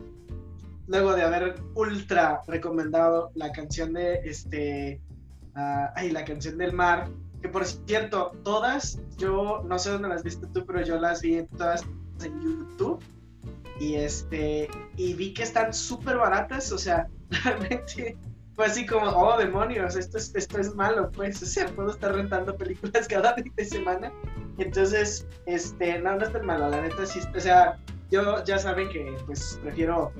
luego 0.88 1.14
de 1.14 1.22
haber 1.22 1.54
ultra 1.74 2.42
recomendado 2.46 3.30
la 3.34 3.52
canción 3.52 3.92
de 3.92 4.14
este, 4.24 5.00
uh, 5.54 5.92
ay, 5.94 6.10
la 6.10 6.24
canción 6.24 6.58
del 6.58 6.72
mar, 6.72 7.08
que 7.40 7.48
por 7.48 7.64
cierto, 7.64 8.32
todas, 8.42 9.00
yo 9.16 9.62
no 9.66 9.78
sé 9.78 9.90
dónde 9.90 10.08
las 10.08 10.24
viste 10.24 10.46
tú, 10.48 10.64
pero 10.66 10.82
yo 10.82 10.98
las 10.98 11.22
vi 11.22 11.44
todas 11.56 11.84
en 12.24 12.40
YouTube 12.40 13.00
y 13.78 13.94
este, 13.94 14.68
y 14.96 15.14
vi 15.14 15.32
que 15.34 15.44
están 15.44 15.72
súper 15.72 16.16
baratas, 16.16 16.72
o 16.72 16.78
sea, 16.78 17.06
realmente 17.44 18.16
fue 18.56 18.66
así 18.66 18.86
como, 18.86 19.06
oh 19.06 19.38
demonios, 19.38 19.94
esto 19.94 20.18
es, 20.18 20.34
esto 20.34 20.58
es 20.58 20.74
malo, 20.74 21.12
pues, 21.12 21.42
o 21.44 21.46
sea, 21.46 21.66
puedo 21.68 21.90
estar 21.90 22.14
rentando 22.14 22.56
películas 22.56 23.06
cada 23.06 23.34
fin 23.34 23.52
de 23.54 23.64
semana. 23.64 24.12
Entonces, 24.56 25.24
este, 25.46 26.00
no, 26.00 26.16
no 26.16 26.24
es 26.24 26.32
tan 26.32 26.44
malo, 26.44 26.68
la 26.68 26.80
neta 26.80 27.06
sí, 27.06 27.20
o 27.36 27.40
sea, 27.40 27.78
yo 28.10 28.42
ya 28.44 28.58
saben 28.58 28.88
que 28.88 29.14
pues 29.26 29.60
prefiero 29.62 30.12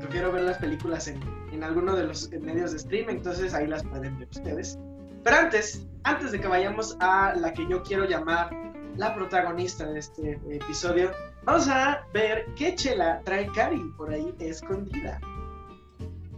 prefiero 0.00 0.32
ver 0.32 0.42
las 0.42 0.58
películas 0.58 1.08
en, 1.08 1.20
en 1.52 1.64
alguno 1.64 1.96
de 1.96 2.04
los 2.04 2.30
medios 2.30 2.72
de 2.72 2.78
streaming, 2.78 3.16
entonces 3.16 3.54
ahí 3.54 3.66
las 3.66 3.82
pueden 3.84 4.18
ver 4.18 4.28
ustedes. 4.30 4.78
Pero 5.22 5.36
antes, 5.36 5.86
antes 6.02 6.32
de 6.32 6.40
que 6.40 6.48
vayamos 6.48 6.96
a 7.00 7.34
la 7.34 7.52
que 7.52 7.66
yo 7.68 7.82
quiero 7.82 8.04
llamar 8.04 8.50
la 8.96 9.14
protagonista 9.14 9.90
de 9.90 9.98
este 9.98 10.40
episodio, 10.50 11.10
vamos 11.44 11.66
a 11.68 12.06
ver 12.12 12.46
qué 12.56 12.74
chela 12.74 13.20
trae 13.24 13.46
Cari 13.52 13.82
por 13.96 14.12
ahí 14.12 14.34
escondida. 14.38 15.18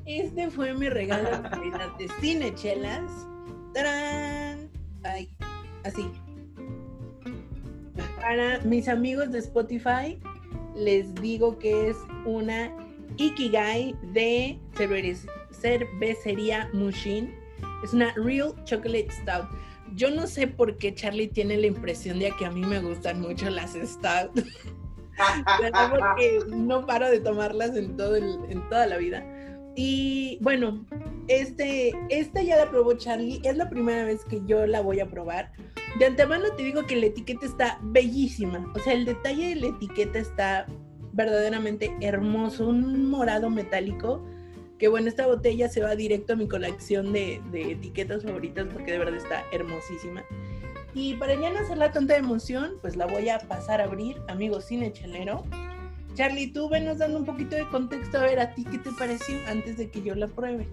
Este 0.06 0.48
fue 0.50 0.72
mi 0.72 0.88
regalo 0.88 1.28
de 1.98 2.08
Cine 2.20 2.54
Chelas. 2.54 3.10
¡Tarán! 3.74 4.70
Ay, 5.02 5.28
así. 5.84 6.08
Para 8.20 8.60
mis 8.60 8.88
amigos 8.88 9.32
de 9.32 9.40
Spotify, 9.40 10.20
les 10.76 11.12
digo 11.16 11.58
que 11.58 11.90
es 11.90 11.96
una 12.24 12.70
Ikigai 13.16 13.94
de 14.12 14.58
cervecería 15.52 16.70
Mushin. 16.72 17.34
Es 17.82 17.92
una 17.92 18.12
Real 18.14 18.54
Chocolate 18.64 19.08
Stout. 19.10 19.48
Yo 19.94 20.10
no 20.10 20.26
sé 20.26 20.46
por 20.46 20.76
qué 20.76 20.94
Charlie 20.94 21.28
tiene 21.28 21.56
la 21.56 21.66
impresión 21.66 22.18
de 22.18 22.32
que 22.38 22.44
a 22.46 22.50
mí 22.50 22.60
me 22.60 22.80
gustan 22.80 23.20
mucho 23.20 23.48
las 23.50 23.72
Stout. 23.74 24.32
no 26.48 26.86
paro 26.86 27.08
de 27.08 27.20
tomarlas 27.20 27.76
en, 27.76 27.96
todo 27.96 28.16
en 28.16 28.68
toda 28.68 28.86
la 28.86 28.98
vida. 28.98 29.24
Y 29.76 30.38
bueno, 30.40 30.86
este, 31.28 31.92
esta 32.08 32.42
ya 32.42 32.56
la 32.56 32.70
probó 32.70 32.94
Charlie. 32.94 33.40
Es 33.44 33.56
la 33.56 33.68
primera 33.68 34.04
vez 34.04 34.24
que 34.24 34.40
yo 34.46 34.66
la 34.66 34.80
voy 34.80 35.00
a 35.00 35.08
probar. 35.08 35.52
De 35.98 36.06
antemano 36.06 36.44
te 36.56 36.62
digo 36.62 36.86
que 36.86 36.96
la 36.96 37.06
etiqueta 37.06 37.44
está 37.44 37.78
bellísima. 37.82 38.72
O 38.74 38.78
sea, 38.78 38.94
el 38.94 39.04
detalle 39.04 39.50
de 39.50 39.56
la 39.56 39.66
etiqueta 39.68 40.18
está 40.18 40.66
verdaderamente 41.16 41.96
hermoso. 42.00 42.68
Un 42.68 43.10
morado 43.10 43.50
metálico. 43.50 44.22
Que 44.78 44.88
bueno, 44.88 45.08
esta 45.08 45.26
botella 45.26 45.70
se 45.70 45.80
va 45.80 45.96
directo 45.96 46.34
a 46.34 46.36
mi 46.36 46.46
colección 46.46 47.12
de, 47.12 47.40
de 47.50 47.72
etiquetas 47.72 48.22
favoritas 48.22 48.66
porque 48.70 48.92
de 48.92 48.98
verdad 48.98 49.16
está 49.16 49.42
hermosísima. 49.50 50.22
Y 50.94 51.14
para 51.14 51.34
ya 51.34 51.50
no 51.50 51.60
hacerla 51.60 51.92
tanta 51.92 52.16
emoción, 52.16 52.74
pues 52.80 52.96
la 52.96 53.06
voy 53.06 53.28
a 53.30 53.38
pasar 53.38 53.80
a 53.80 53.84
abrir, 53.84 54.16
amigo 54.28 54.60
cine 54.60 54.92
chelero. 54.92 55.44
Charlie, 56.14 56.52
tú 56.52 56.70
venos 56.70 56.98
dando 56.98 57.18
un 57.18 57.26
poquito 57.26 57.56
de 57.56 57.68
contexto 57.68 58.18
a 58.18 58.22
ver 58.22 58.40
a 58.40 58.54
ti 58.54 58.64
qué 58.64 58.78
te 58.78 58.90
pareció 58.92 59.36
antes 59.46 59.76
de 59.76 59.90
que 59.90 60.02
yo 60.02 60.14
la 60.14 60.26
pruebe. 60.26 60.66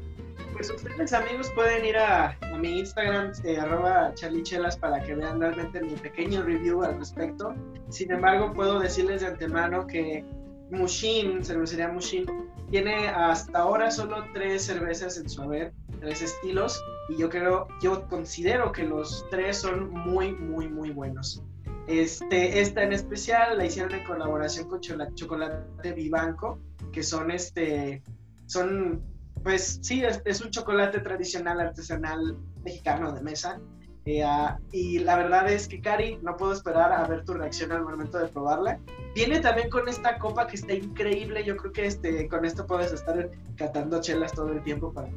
Pues 0.54 0.70
ustedes 0.70 1.14
amigos 1.14 1.52
pueden 1.56 1.84
ir 1.84 1.98
a, 1.98 2.38
mi 2.60 2.80
Instagram, 2.80 3.32
eh, 3.44 3.58
arroba 3.58 4.14
charlichelas, 4.14 4.78
para 4.78 5.02
que 5.02 5.16
vean 5.16 5.40
realmente 5.40 5.82
mi 5.82 5.96
pequeño 5.96 6.44
review 6.44 6.84
al 6.84 7.00
respecto. 7.00 7.56
Sin 7.90 8.12
embargo, 8.12 8.54
puedo 8.54 8.80
decirles 8.80 9.22
de 9.22 9.28
antemano 9.28 9.88
que 9.88 10.24
Mushin, 10.70 11.44
cervecería 11.44 11.88
Mushin, 11.88 12.26
tiene 12.70 13.08
hasta 13.10 13.60
ahora 13.60 13.92
solo 13.92 14.26
tres 14.34 14.66
cervezas 14.66 15.18
en 15.18 15.28
su 15.28 15.42
haber, 15.42 15.74
tres 16.00 16.22
estilos, 16.22 16.84
y 17.10 17.18
yo 17.18 17.30
creo, 17.30 17.68
yo 17.82 18.08
considero 18.08 18.72
que 18.72 18.84
los 18.84 19.26
tres 19.30 19.58
son 19.58 19.90
muy, 19.90 20.34
muy, 20.34 20.68
muy 20.68 20.92
buenos. 20.92 21.44
Este, 21.88 22.62
esta 22.62 22.84
en 22.84 22.94
especial 22.94 23.58
la 23.58 23.66
hicieron 23.66 23.94
en 23.94 24.06
colaboración 24.06 24.70
con 24.70 24.80
Chocolate 24.80 25.94
Vivanco, 25.94 26.60
que 26.92 27.04
son 27.04 27.32
este, 27.32 28.02
son 28.46 29.13
pues 29.44 29.80
sí, 29.82 30.04
es, 30.04 30.42
un 30.42 30.50
chocolate 30.50 31.00
tradicional 31.00 31.60
artesanal 31.60 32.38
mexicano 32.64 33.12
de 33.12 33.22
mesa. 33.22 33.60
Eh, 34.06 34.24
ah, 34.24 34.60
y 34.72 35.00
la 35.00 35.16
verdad 35.16 35.50
es 35.50 35.68
que, 35.68 35.80
Cari, 35.80 36.20
no 36.22 36.36
puedo 36.36 36.54
esperar 36.54 36.92
a 36.92 37.08
ver 37.08 37.24
tu 37.24 37.34
reacción 37.34 37.72
al 37.72 37.84
momento 37.84 38.18
de 38.20 38.28
probarla. 38.28 38.80
Viene 39.16 39.40
también 39.40 39.70
con 39.70 39.88
esta 39.88 40.18
copa 40.18 40.48
que 40.48 40.56
está 40.56 40.74
increíble. 40.74 41.44
Yo 41.44 41.56
creo 41.58 41.72
que 41.72 41.86
este, 41.86 42.28
con 42.28 42.46
esto 42.46 42.66
puedes 42.66 42.92
estar 42.92 43.30
catando 43.56 44.02
chelas 44.02 44.34
todo 44.34 44.50
el 44.50 44.64
tiempo. 44.64 44.92
Para... 44.92 45.10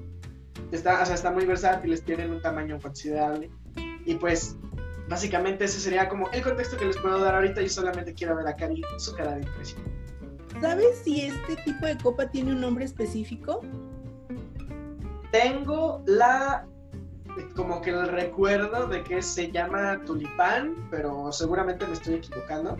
Está, 0.72 1.02
o 1.02 1.06
sea, 1.06 1.14
está 1.14 1.30
muy 1.30 1.46
versátiles, 1.46 2.04
tienen 2.04 2.30
un 2.32 2.42
tamaño 2.42 2.80
considerable. 2.80 3.50
Y 4.04 4.14
pues, 4.16 4.56
básicamente 5.08 5.64
ese 5.64 5.80
sería 5.80 6.08
como 6.08 6.30
el 6.30 6.42
contexto 6.42 6.76
que 6.76 6.86
les 6.86 6.96
puedo 6.98 7.20
dar 7.20 7.34
ahorita. 7.34 7.62
Yo 7.62 7.68
solamente 7.68 8.14
quiero 8.14 8.36
ver 8.36 8.46
a 8.46 8.56
Cari 8.56 8.82
su 8.98 9.14
cara 9.14 9.34
de 9.34 9.42
impresión. 9.42 9.82
¿Sabes 10.60 10.98
si 11.04 11.22
este 11.22 11.56
tipo 11.64 11.86
de 11.86 11.98
copa 11.98 12.30
tiene 12.30 12.52
un 12.52 12.60
nombre 12.60 12.84
específico? 12.84 13.62
Tengo 15.30 16.02
la 16.06 16.66
como 17.54 17.80
que 17.80 17.90
el 17.90 18.08
recuerdo 18.08 18.86
de 18.86 19.02
que 19.02 19.22
se 19.22 19.50
llama 19.50 20.00
tulipán, 20.06 20.88
pero 20.90 21.30
seguramente 21.32 21.86
me 21.86 21.94
estoy 21.94 22.14
equivocando. 22.14 22.76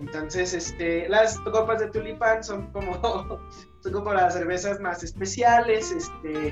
Entonces, 0.00 0.52
este, 0.52 1.08
las 1.08 1.38
copas 1.40 1.80
de 1.80 1.88
tulipán 1.88 2.42
son 2.42 2.70
como, 2.72 3.00
son 3.80 3.92
como 3.92 4.12
las 4.12 4.34
cervezas 4.34 4.80
más 4.80 5.02
especiales, 5.02 5.92
este, 5.92 6.48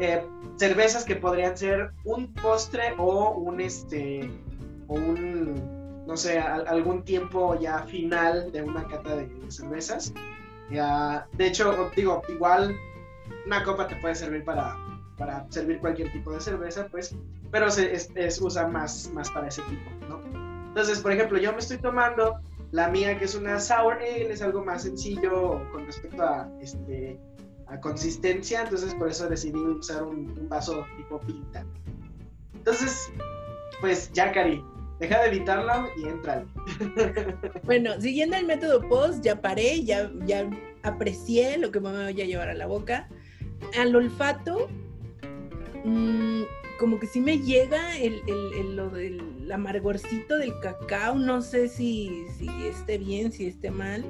eh, 0.00 0.26
cervezas 0.56 1.04
que 1.04 1.16
podrían 1.16 1.56
ser 1.56 1.92
un 2.04 2.32
postre 2.34 2.94
o 2.98 3.32
un, 3.32 3.60
este, 3.60 4.30
o 4.88 4.94
un, 4.94 6.04
no 6.06 6.16
sé, 6.16 6.38
algún 6.38 7.04
tiempo 7.04 7.58
ya 7.60 7.80
final 7.84 8.50
de 8.50 8.62
una 8.62 8.86
cata 8.86 9.16
de, 9.16 9.30
cervezas. 9.50 10.12
Ya, 10.70 11.28
de 11.34 11.46
hecho, 11.48 11.90
digo, 11.94 12.22
igual 12.28 12.74
una 13.46 13.62
copa 13.64 13.86
te 13.86 13.96
puede 13.96 14.14
servir 14.14 14.44
para, 14.44 14.76
para 15.18 15.46
servir 15.50 15.78
cualquier 15.78 16.12
tipo 16.12 16.32
de 16.32 16.40
cerveza, 16.40 16.86
pues, 16.90 17.16
pero 17.50 17.70
se 17.70 18.08
usa 18.40 18.68
más, 18.68 19.10
más 19.12 19.30
para 19.30 19.48
ese 19.48 19.62
tipo, 19.62 19.90
¿no? 20.08 20.20
Entonces, 20.68 20.98
por 21.00 21.12
ejemplo, 21.12 21.38
yo 21.38 21.52
me 21.52 21.58
estoy 21.58 21.78
tomando 21.78 22.40
la 22.72 22.88
mía, 22.88 23.16
que 23.16 23.26
es 23.26 23.36
una 23.36 23.60
sour 23.60 23.94
ale, 23.94 24.32
es 24.32 24.42
algo 24.42 24.64
más 24.64 24.82
sencillo 24.82 25.60
con 25.70 25.86
respecto 25.86 26.20
a, 26.20 26.50
este, 26.60 27.16
a 27.68 27.78
consistencia, 27.78 28.62
entonces 28.62 28.92
por 28.96 29.08
eso 29.08 29.28
decidí 29.28 29.56
usar 29.56 30.02
un, 30.02 30.48
vaso 30.48 30.84
tipo 30.96 31.20
pinta. 31.20 31.64
Entonces, 32.54 33.12
pues 33.80 34.10
ya, 34.12 34.32
Cari, 34.32 34.64
deja 34.98 35.20
de 35.20 35.28
evitarlo 35.28 35.88
y 35.96 36.08
entra. 36.08 36.44
Bueno, 37.62 37.92
siguiendo 38.00 38.36
el 38.36 38.46
método 38.46 38.80
post, 38.88 39.22
ya 39.22 39.40
paré, 39.40 39.84
ya, 39.84 40.10
ya 40.24 40.50
aprecié 40.84 41.58
lo 41.58 41.72
que 41.72 41.80
me 41.80 41.90
voy 41.90 42.20
a 42.20 42.24
llevar 42.24 42.48
a 42.48 42.54
la 42.54 42.66
boca 42.66 43.08
al 43.78 43.94
olfato, 43.96 44.68
mm, 45.84 46.42
como 46.78 46.98
que 46.98 47.06
sí 47.06 47.20
me 47.20 47.38
llega 47.38 47.98
el, 47.98 48.22
el, 48.28 49.52
amargorcito 49.52 50.38
del 50.38 50.58
cacao, 50.60 51.16
no 51.16 51.42
sé 51.42 51.68
si, 51.68 52.26
si 52.38 52.48
esté 52.66 52.98
bien, 52.98 53.30
si 53.30 53.46
esté 53.46 53.70
mal. 53.70 54.04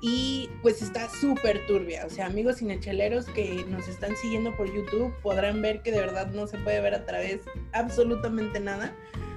Y 0.00 0.50
pues 0.62 0.82
está 0.82 1.08
súper 1.08 1.66
turbia. 1.66 2.04
O 2.06 2.10
sea, 2.10 2.26
amigos 2.26 2.56
cinecheleros 2.58 3.26
que 3.26 3.64
nos 3.68 3.88
están 3.88 4.16
siguiendo 4.16 4.54
por 4.56 4.66
YouTube 4.74 5.14
podrán 5.22 5.62
ver 5.62 5.82
que 5.82 5.92
de 5.92 6.00
verdad 6.00 6.30
no 6.32 6.46
se 6.46 6.58
puede 6.58 6.80
ver 6.80 6.94
a 6.94 7.06
través 7.06 7.40
absolutamente 7.72 8.60
nada. 8.60 8.94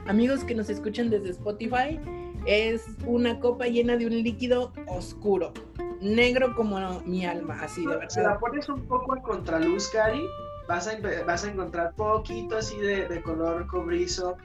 Amigos 0.08 0.44
que 0.44 0.56
nos 0.56 0.70
escuchan 0.70 1.10
desde 1.10 1.30
Spotify, 1.30 2.00
es 2.48 2.86
una 3.06 3.40
copa 3.40 3.66
llena 3.68 3.98
de 3.98 4.08
un 4.08 4.24
líquido 4.24 4.72
oscuro 4.88 5.54
negro 6.02 6.56
como 6.56 7.02
mi 7.02 7.26
alma, 7.26 7.60
así 7.62 7.82
de 7.82 7.88
verdad. 7.88 8.10
Si 8.10 8.22
la 8.22 8.40
pones 8.40 8.70
un 8.70 8.82
poco 8.88 9.16
en 9.16 9.22
contraluz, 9.22 9.90
Cari, 9.90 10.24
vas 10.68 10.88
a, 10.88 10.98
vas 11.26 11.44
a 11.44 11.52
encontrar 11.52 11.94
poquito 11.96 12.58
así 12.58 12.78
de, 12.78 13.22
color 13.24 13.68
cobrizo, 13.68 14.38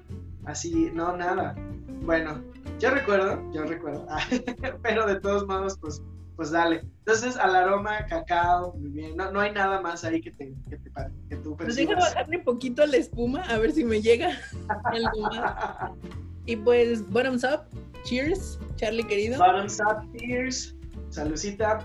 así, 0.45 0.91
no, 0.93 1.17
nada. 1.17 1.55
Bueno, 2.03 2.43
yo 2.79 2.91
recuerdo, 2.91 3.41
yo 3.53 3.65
recuerdo, 3.65 4.07
pero 4.83 5.07
de 5.07 5.21
todos 5.21 5.47
modos, 5.47 5.79
pues, 5.79 6.03
pues 6.37 6.51
dale. 6.51 6.81
Entonces, 6.99 7.37
al 7.37 7.55
aroma, 7.55 8.07
cacao, 8.07 8.75
muy 8.75 8.91
bien, 8.91 9.17
no, 9.17 9.31
no 9.31 9.41
hay 9.41 9.53
nada 9.53 9.81
más 9.81 10.05
ahí 10.05 10.21
que 10.21 10.33
te, 10.33 10.55
que 10.69 10.79
te 10.79 10.91
que 11.29 11.37
tú 11.37 11.57
Pues 11.57 11.77
deja 11.77 11.95
bajarle 11.95 12.39
un 12.39 12.45
poquito 12.45 12.85
la 12.87 12.97
espuma, 12.97 13.43
a 13.43 13.59
ver 13.59 13.73
si 13.73 13.85
me 13.85 14.01
llega 14.01 14.31
algo 14.85 15.21
más. 15.21 15.93
Y 16.47 16.57
pues, 16.57 17.09
bottoms 17.11 17.45
up, 17.45 17.65
cheers, 18.05 18.59
Charlie 18.77 19.05
querido. 19.05 19.39
Bottoms 19.39 19.81
up, 19.81 20.05
cheers. 20.17 20.75
Salucita. 21.11 21.85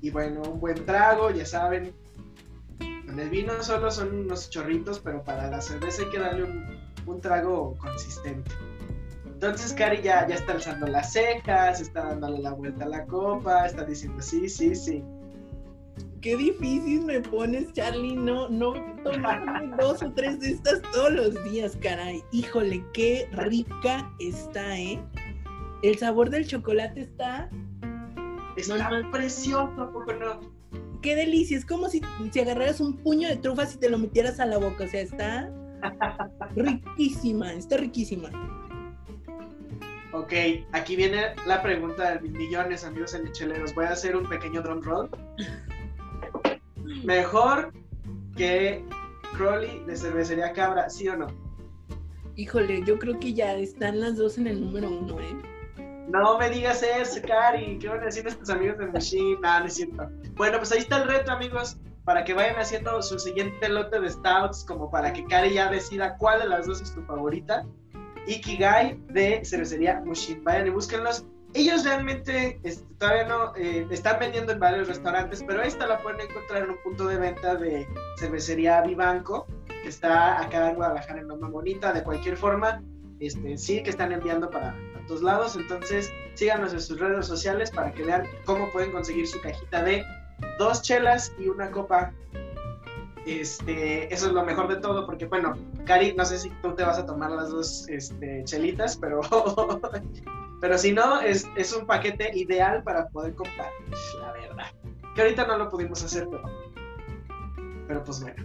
Y 0.00 0.10
bueno, 0.10 0.42
un 0.42 0.58
buen 0.58 0.84
trago, 0.84 1.30
ya 1.30 1.46
saben. 1.46 1.94
Con 3.06 3.20
el 3.20 3.30
vino 3.30 3.62
solo 3.62 3.90
son 3.90 4.12
unos 4.14 4.50
chorritos, 4.50 4.98
pero 4.98 5.22
para 5.22 5.48
la 5.48 5.60
cerveza 5.60 6.02
hay 6.02 6.08
que 6.10 6.18
darle 6.18 6.44
un, 7.06 7.20
trago 7.20 7.76
consistente. 7.76 8.50
Entonces 9.26 9.72
Cari 9.74 10.02
ya, 10.02 10.26
ya 10.26 10.36
está 10.36 10.52
alzando 10.52 10.86
las 10.86 11.12
cejas, 11.12 11.80
está 11.80 12.04
dándole 12.06 12.38
la 12.40 12.52
vuelta 12.52 12.84
a 12.84 12.88
la 12.88 13.04
copa, 13.06 13.66
está 13.66 13.84
diciendo 13.84 14.22
sí, 14.22 14.48
sí, 14.48 14.74
sí. 14.74 15.04
Qué 16.22 16.36
difícil 16.36 17.04
me 17.04 17.20
pones, 17.20 17.72
Charlie. 17.72 18.14
No, 18.14 18.48
no 18.48 18.74
tomarme 19.02 19.76
dos 19.80 20.02
o 20.02 20.12
tres 20.12 20.38
de 20.38 20.52
estas 20.52 20.80
todos 20.92 21.12
los 21.12 21.44
días, 21.50 21.76
caray. 21.82 22.22
Híjole, 22.30 22.84
qué 22.94 23.28
rica 23.32 24.08
está, 24.20 24.78
¿eh? 24.78 25.02
El 25.82 25.98
sabor 25.98 26.30
del 26.30 26.46
chocolate 26.46 27.00
está. 27.00 27.50
Está 28.56 29.02
precioso, 29.10 29.90
poco 29.92 30.12
no? 30.12 30.62
qué 31.02 31.16
delicia. 31.16 31.58
Es 31.58 31.66
como 31.66 31.88
si, 31.88 32.00
si 32.30 32.40
agarraras 32.40 32.80
un 32.80 32.96
puño 32.96 33.28
de 33.28 33.36
trufas 33.36 33.74
y 33.74 33.78
te 33.78 33.90
lo 33.90 33.98
metieras 33.98 34.38
a 34.38 34.46
la 34.46 34.58
boca. 34.58 34.84
O 34.84 34.88
sea, 34.88 35.00
está 35.00 35.52
riquísima, 36.54 37.52
está 37.52 37.76
riquísima. 37.78 38.30
Ok, 40.12 40.32
aquí 40.72 40.94
viene 40.94 41.34
la 41.46 41.62
pregunta 41.62 42.12
de 42.12 42.28
millones, 42.28 42.84
amigos 42.84 43.14
enecheleros. 43.14 43.74
Voy 43.74 43.86
a 43.86 43.90
hacer 43.90 44.14
un 44.16 44.28
pequeño 44.28 44.62
drum 44.62 44.80
roll. 44.82 45.10
Mejor 47.04 47.72
que 48.36 48.84
Crowley 49.36 49.82
de 49.86 49.96
cervecería 49.96 50.52
Cabra, 50.52 50.88
¿sí 50.90 51.08
o 51.08 51.16
no? 51.16 51.26
Híjole, 52.36 52.82
yo 52.84 52.98
creo 52.98 53.18
que 53.20 53.34
ya 53.34 53.54
están 53.54 54.00
las 54.00 54.16
dos 54.16 54.38
en 54.38 54.46
el 54.46 54.60
número 54.60 54.88
uno, 54.88 55.20
¿eh? 55.20 55.36
No 56.08 56.38
me 56.38 56.50
digas 56.50 56.82
eso, 56.82 57.20
Cari. 57.26 57.78
¿Qué 57.78 57.88
van 57.88 58.00
a 58.00 58.06
decir 58.06 58.24
nuestros 58.24 58.50
amigos 58.50 58.78
de 58.78 58.86
Machine? 58.86 59.38
Nada, 59.40 59.60
no 59.60 59.66
es 59.66 59.74
cierto. 59.74 60.10
Bueno, 60.34 60.58
pues 60.58 60.72
ahí 60.72 60.78
está 60.78 61.02
el 61.02 61.08
reto, 61.08 61.30
amigos, 61.30 61.78
para 62.04 62.24
que 62.24 62.34
vayan 62.34 62.56
haciendo 62.56 63.00
su 63.02 63.18
siguiente 63.18 63.68
lote 63.68 64.00
de 64.00 64.10
stouts, 64.10 64.64
como 64.64 64.90
para 64.90 65.12
que 65.12 65.24
Cari 65.24 65.54
ya 65.54 65.70
decida 65.70 66.16
cuál 66.16 66.40
de 66.40 66.48
las 66.48 66.66
dos 66.66 66.80
es 66.80 66.94
tu 66.94 67.02
favorita. 67.02 67.64
Ikigai 68.26 68.98
de 69.08 69.44
cervecería 69.44 70.00
Mushin. 70.04 70.42
Vayan 70.44 70.66
y 70.66 70.70
búsquenlos. 70.70 71.26
Ellos 71.54 71.84
realmente 71.84 72.58
este, 72.62 72.94
todavía 72.94 73.24
no 73.24 73.54
eh, 73.56 73.86
están 73.90 74.18
vendiendo 74.18 74.52
en 74.52 74.58
varios 74.58 74.88
restaurantes, 74.88 75.44
pero 75.46 75.62
esta 75.62 75.86
la 75.86 75.98
pueden 75.98 76.22
encontrar 76.22 76.62
en 76.64 76.70
un 76.70 76.78
punto 76.82 77.06
de 77.06 77.18
venta 77.18 77.56
de 77.56 77.86
cervecería 78.18 78.80
Vivanco, 78.80 79.46
que 79.68 79.88
está 79.88 80.40
acá 80.40 80.70
en 80.70 80.76
Guadalajara 80.76 81.20
en 81.20 81.28
Loma 81.28 81.48
Bonita. 81.48 81.92
De 81.92 82.02
cualquier 82.02 82.38
forma, 82.38 82.82
este, 83.20 83.58
sí 83.58 83.82
que 83.82 83.90
están 83.90 84.12
enviando 84.12 84.48
para 84.48 84.70
a 84.70 85.06
todos 85.06 85.22
lados. 85.22 85.56
Entonces, 85.56 86.10
síganos 86.34 86.72
en 86.72 86.80
sus 86.80 86.98
redes 86.98 87.26
sociales 87.26 87.70
para 87.70 87.92
que 87.92 88.02
vean 88.02 88.26
cómo 88.46 88.70
pueden 88.70 88.90
conseguir 88.92 89.26
su 89.26 89.40
cajita 89.42 89.82
de 89.82 90.02
dos 90.58 90.80
chelas 90.80 91.32
y 91.38 91.48
una 91.48 91.70
copa 91.70 92.12
este, 93.26 94.12
eso 94.12 94.26
es 94.26 94.32
lo 94.32 94.44
mejor 94.44 94.68
de 94.68 94.76
todo, 94.76 95.06
porque 95.06 95.26
bueno, 95.26 95.54
Cari, 95.84 96.14
no 96.14 96.24
sé 96.24 96.38
si 96.38 96.50
tú 96.62 96.74
te 96.74 96.82
vas 96.82 96.98
a 96.98 97.06
tomar 97.06 97.30
las 97.30 97.50
dos 97.50 97.88
este, 97.88 98.42
chelitas, 98.44 98.96
pero, 98.96 99.20
pero 100.60 100.78
si 100.78 100.92
no, 100.92 101.20
es, 101.20 101.46
es, 101.56 101.72
un 101.72 101.86
paquete 101.86 102.30
ideal 102.34 102.82
para 102.82 103.08
poder 103.08 103.34
comprar, 103.34 103.70
la 104.20 104.32
verdad. 104.32 104.66
Que 105.14 105.22
ahorita 105.22 105.46
no 105.46 105.58
lo 105.58 105.68
pudimos 105.68 106.02
hacer, 106.02 106.26
pero, 106.30 106.42
pero 107.86 108.04
pues 108.04 108.20
bueno. 108.20 108.44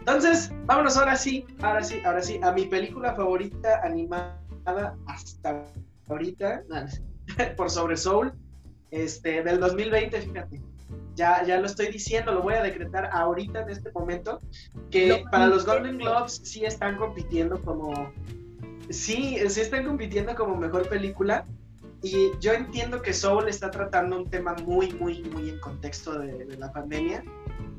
Entonces, 0.00 0.52
vámonos 0.64 0.96
ahora 0.96 1.16
sí, 1.16 1.46
ahora 1.60 1.82
sí, 1.82 2.00
ahora 2.04 2.22
sí, 2.22 2.40
a 2.42 2.52
mi 2.52 2.66
película 2.66 3.14
favorita 3.14 3.80
animada 3.82 4.38
hasta 5.06 5.64
ahorita, 6.08 6.62
por 7.56 7.70
sobre 7.70 7.96
Soul, 7.96 8.32
este, 8.90 9.42
del 9.42 9.60
2020, 9.60 10.20
fíjate 10.22 10.67
ya, 11.14 11.44
ya 11.44 11.60
lo 11.60 11.66
estoy 11.66 11.88
diciendo, 11.88 12.32
lo 12.32 12.42
voy 12.42 12.54
a 12.54 12.62
decretar 12.62 13.10
ahorita 13.12 13.62
en 13.62 13.70
este 13.70 13.90
momento, 13.92 14.40
que 14.90 15.24
para 15.30 15.46
los 15.46 15.66
Golden 15.66 15.98
Globes 15.98 16.40
sí 16.44 16.64
están 16.64 16.96
compitiendo 16.96 17.60
como, 17.62 18.12
sí, 18.88 19.38
sí 19.48 19.60
están 19.60 19.84
compitiendo 19.84 20.34
como 20.34 20.56
mejor 20.56 20.88
película. 20.88 21.44
Y 22.00 22.30
yo 22.38 22.52
entiendo 22.52 23.02
que 23.02 23.12
Soul 23.12 23.48
está 23.48 23.72
tratando 23.72 24.16
un 24.18 24.30
tema 24.30 24.54
muy, 24.64 24.92
muy, 24.92 25.20
muy 25.24 25.50
en 25.50 25.58
contexto 25.58 26.16
de, 26.20 26.46
la 26.56 26.72
pandemia. 26.72 27.24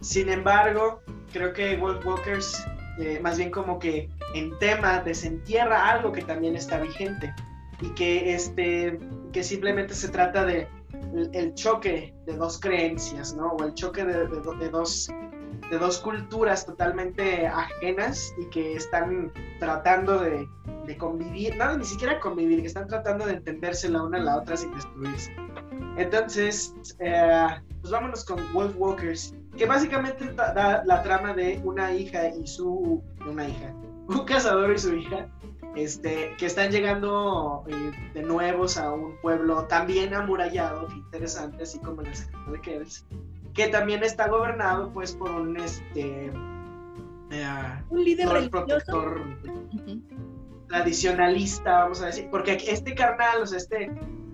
Sin 0.02 0.28
embargo, 0.28 1.02
creo 1.32 1.54
que 1.54 1.78
Wolf 1.78 2.06
Walkers, 2.06 2.62
eh, 3.00 3.22
más 3.24 3.38
bien 3.38 3.50
como 3.50 3.80
que 3.80 4.10
en 4.36 4.58
tema 4.60 5.00
desentierra 5.00 5.90
algo 5.90 6.12
que 6.12 6.22
también 6.22 6.58
está 6.58 6.82
vigente 6.82 7.34
y 7.82 7.90
que, 7.92 8.34
este, 8.34 9.00
que 9.32 9.42
simplemente 9.42 9.94
se 9.94 10.10
trata 10.10 10.44
de 10.44 10.68
el, 11.14 11.54
choque 11.54 12.14
de 12.26 12.36
dos 12.36 12.60
creencias, 12.60 13.36
¿no? 13.36 13.54
O 13.54 13.64
el 13.64 13.74
choque 13.74 14.06
de, 14.06 14.28
dos, 14.70 15.10
de 15.70 15.78
dos 15.78 16.00
culturas 16.00 16.66
totalmente 16.66 17.48
ajenas 17.48 18.34
y 18.38 18.46
que 18.46 18.76
están 18.76 19.32
tratando 19.60 20.20
de, 20.20 20.48
convivir, 20.98 21.56
no, 21.56 21.78
ni 21.78 21.86
siquiera 21.86 22.20
convivir, 22.20 22.62
que 22.62 22.68
están 22.68 22.88
tratando 22.88 23.26
de 23.28 23.34
entenderse 23.34 23.90
la 23.90 24.02
una 24.02 24.18
a 24.18 24.22
la 24.22 24.38
otra 24.38 24.58
sin 24.58 24.74
destruirse. 24.74 25.32
Entonces, 25.98 26.74
eh, 27.00 27.46
pues 27.82 27.92
vámonos 27.92 28.26
con 28.26 28.42
Wolf 28.54 28.76
Walkers, 28.76 29.36
que 29.56 29.68
básicamente 29.68 30.34
da 30.34 30.84
la 30.86 31.04
trama 31.04 31.34
de 31.34 31.62
una 31.64 31.94
hija 31.94 32.30
y 32.30 32.48
su... 32.48 33.04
una 33.30 33.48
hija, 33.48 33.72
un 34.08 34.26
cazador 34.26 34.74
y 34.74 34.80
su 34.80 34.96
hija, 34.96 35.30
este, 35.76 36.36
que 36.38 36.46
están 36.46 36.72
llegando 36.72 37.64
eh, 37.68 38.12
de 38.14 38.22
nuevos 38.24 38.78
a 38.78 38.92
un 38.92 39.16
pueblo 39.22 39.66
también 39.66 40.14
amurallado, 40.14 40.88
que 40.88 40.96
interesante, 40.96 41.64
así 41.64 41.80
como 41.80 42.02
el 42.02 42.16
secreto 42.16 42.52
de 42.52 42.62
Kells, 42.62 43.06
que 43.54 43.68
también 43.68 44.04
está 44.04 44.28
gobernado 44.28 44.92
pues 44.94 45.14
por 45.14 45.32
un 45.32 45.58
este 45.58 46.32
eh, 47.32 47.84
un 47.90 48.04
líder 48.04 48.50
protector 48.50 49.22
tradicionalista, 50.68 51.84
vamos 51.84 52.02
a 52.02 52.08
decir, 52.08 52.28
porque 52.32 52.58
este 52.68 52.96
carnal, 52.96 53.42
o 53.42 53.48
sea, 53.48 53.58
este, 53.58 53.92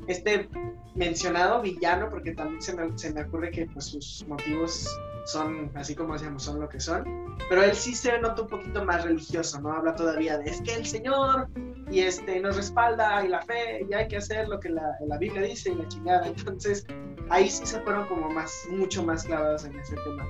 este 0.07 0.49
mencionado 0.93 1.61
villano, 1.61 2.09
porque 2.09 2.33
también 2.33 2.61
se 2.61 2.75
me, 2.75 2.97
se 2.97 3.13
me 3.13 3.23
ocurre 3.23 3.51
que 3.51 3.65
pues 3.67 3.85
sus 3.85 4.25
motivos 4.27 4.87
son, 5.25 5.71
así 5.75 5.95
como 5.95 6.13
decíamos, 6.13 6.43
son 6.43 6.59
lo 6.59 6.69
que 6.69 6.79
son. 6.79 7.35
Pero 7.49 7.63
él 7.63 7.75
sí 7.75 7.93
se 7.93 8.17
nota 8.19 8.43
un 8.43 8.47
poquito 8.47 8.83
más 8.85 9.03
religioso, 9.03 9.59
¿no? 9.61 9.73
Habla 9.73 9.95
todavía 9.95 10.37
de, 10.37 10.49
es 10.49 10.61
que 10.61 10.75
el 10.75 10.85
Señor 10.85 11.49
y 11.89 11.99
este, 11.99 12.39
nos 12.39 12.55
respalda 12.55 13.23
y 13.23 13.27
la 13.27 13.41
fe 13.41 13.85
y 13.87 13.93
hay 13.93 14.07
que 14.07 14.17
hacer 14.17 14.47
lo 14.47 14.59
que 14.59 14.69
la, 14.69 14.95
la 15.05 15.17
Biblia 15.17 15.41
dice 15.41 15.71
y 15.71 15.75
la 15.75 15.87
chingada. 15.87 16.27
Entonces, 16.27 16.85
ahí 17.29 17.49
sí 17.49 17.65
se 17.65 17.79
fueron 17.81 18.07
como 18.07 18.29
más, 18.29 18.51
mucho 18.69 19.03
más 19.03 19.23
clavados 19.23 19.65
en 19.65 19.77
ese 19.79 19.95
tema. 19.95 20.25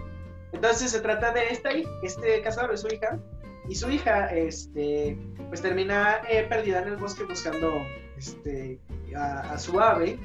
Entonces, 0.52 0.92
se 0.92 1.00
trata 1.00 1.32
de 1.32 1.50
esta, 1.50 1.70
este 2.02 2.42
casado 2.42 2.70
de 2.70 2.78
su 2.78 2.88
hija, 2.88 3.20
y 3.68 3.76
su 3.76 3.90
hija, 3.90 4.28
este, 4.28 5.18
pues 5.48 5.62
termina 5.62 6.22
eh, 6.30 6.46
perdida 6.48 6.82
en 6.82 6.90
el 6.90 6.98
bosque 6.98 7.24
buscando, 7.24 7.72
este, 8.18 8.80
a, 9.16 9.58
su 9.58 9.80
ave, 9.80 10.20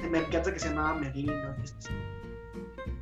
que 0.00 0.08
me 0.08 0.18
encanta 0.18 0.52
que 0.52 0.58
se 0.58 0.70
llamaba 0.70 0.94
Merlino, 0.94 1.54
este, 1.62 1.90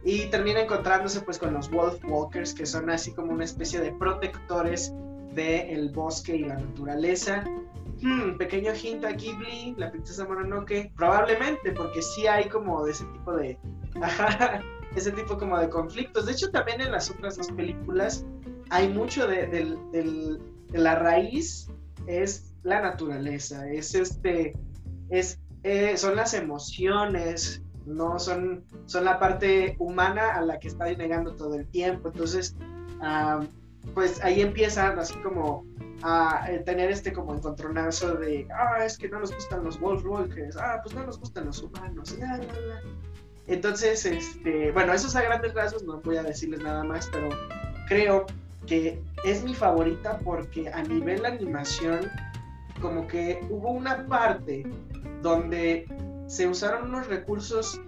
y 0.04 0.26
termina 0.26 0.60
encontrándose 0.60 1.20
pues 1.20 1.38
con 1.38 1.54
los 1.54 1.70
Wolf 1.70 2.02
Walkers, 2.04 2.54
que 2.54 2.66
son 2.66 2.90
así 2.90 3.12
como 3.12 3.32
una 3.32 3.44
especie 3.44 3.80
de 3.80 3.92
protectores 3.92 4.92
del 5.34 5.90
bosque 5.90 6.36
y 6.36 6.44
la 6.44 6.56
naturaleza. 6.56 7.44
Hmm, 8.00 8.36
pequeño 8.36 8.72
hint 8.74 9.04
a 9.04 9.12
Ghibli, 9.12 9.74
la 9.76 9.90
princesa 9.90 10.24
Mononoke, 10.24 10.92
probablemente, 10.96 11.72
porque 11.72 12.00
sí 12.00 12.26
hay 12.26 12.48
como 12.48 12.84
de 12.84 12.92
ese 12.92 13.04
tipo 13.06 13.32
de... 13.34 13.58
ese 14.96 15.10
tipo 15.12 15.36
como 15.36 15.58
de 15.58 15.68
conflictos. 15.68 16.26
De 16.26 16.32
hecho, 16.32 16.50
también 16.50 16.80
en 16.80 16.92
las 16.92 17.10
otras 17.10 17.36
dos 17.36 17.50
películas 17.52 18.24
hay 18.70 18.88
mucho 18.88 19.26
de, 19.26 19.46
de 19.46 20.38
la 20.72 20.94
raíz, 20.94 21.68
es 22.06 22.54
la 22.62 22.80
naturaleza, 22.80 23.68
es 23.68 23.94
este, 23.94 24.54
es, 25.10 25.40
eh, 25.62 25.96
son 25.96 26.16
las 26.16 26.34
emociones, 26.34 27.62
no 27.88 28.18
son, 28.18 28.64
son 28.86 29.04
la 29.04 29.18
parte 29.18 29.76
humana 29.78 30.34
a 30.34 30.42
la 30.42 30.58
que 30.58 30.68
está 30.68 30.84
negando 30.92 31.34
todo 31.34 31.54
el 31.54 31.66
tiempo. 31.66 32.08
Entonces, 32.08 32.54
pues 33.94 34.22
ahí 34.22 34.40
empiezan 34.40 34.98
así 34.98 35.14
como 35.22 35.64
a 36.02 36.46
eh, 36.48 36.60
tener 36.60 36.90
este 36.90 37.12
como 37.12 37.34
encontronazo 37.34 38.14
de, 38.14 38.46
ah, 38.54 38.84
es 38.84 38.98
que 38.98 39.08
no 39.08 39.20
nos 39.20 39.34
gustan 39.34 39.64
los 39.64 39.80
Wolf 39.80 40.04
Walkers, 40.04 40.56
ah, 40.56 40.80
pues 40.82 40.94
no 40.94 41.04
nos 41.04 41.18
gustan 41.18 41.46
los 41.46 41.62
humanos, 41.62 42.16
Entonces, 43.46 44.04
este, 44.04 44.70
bueno, 44.72 44.92
esos 44.92 45.16
a 45.16 45.22
grandes 45.22 45.54
rasgos, 45.54 45.82
no 45.84 46.00
voy 46.00 46.18
a 46.18 46.22
decirles 46.22 46.60
nada 46.62 46.84
más, 46.84 47.08
pero 47.10 47.30
creo 47.88 48.26
que 48.66 49.02
es 49.24 49.42
mi 49.42 49.54
favorita 49.54 50.18
porque 50.18 50.68
a 50.68 50.82
nivel 50.82 51.24
animación, 51.24 52.10
como 52.80 53.08
que 53.08 53.40
hubo 53.50 53.70
una 53.70 54.06
parte 54.06 54.64
donde 55.22 55.88
se 56.28 56.46
usaron 56.46 56.90
unos 56.90 57.08
recursos 57.08 57.80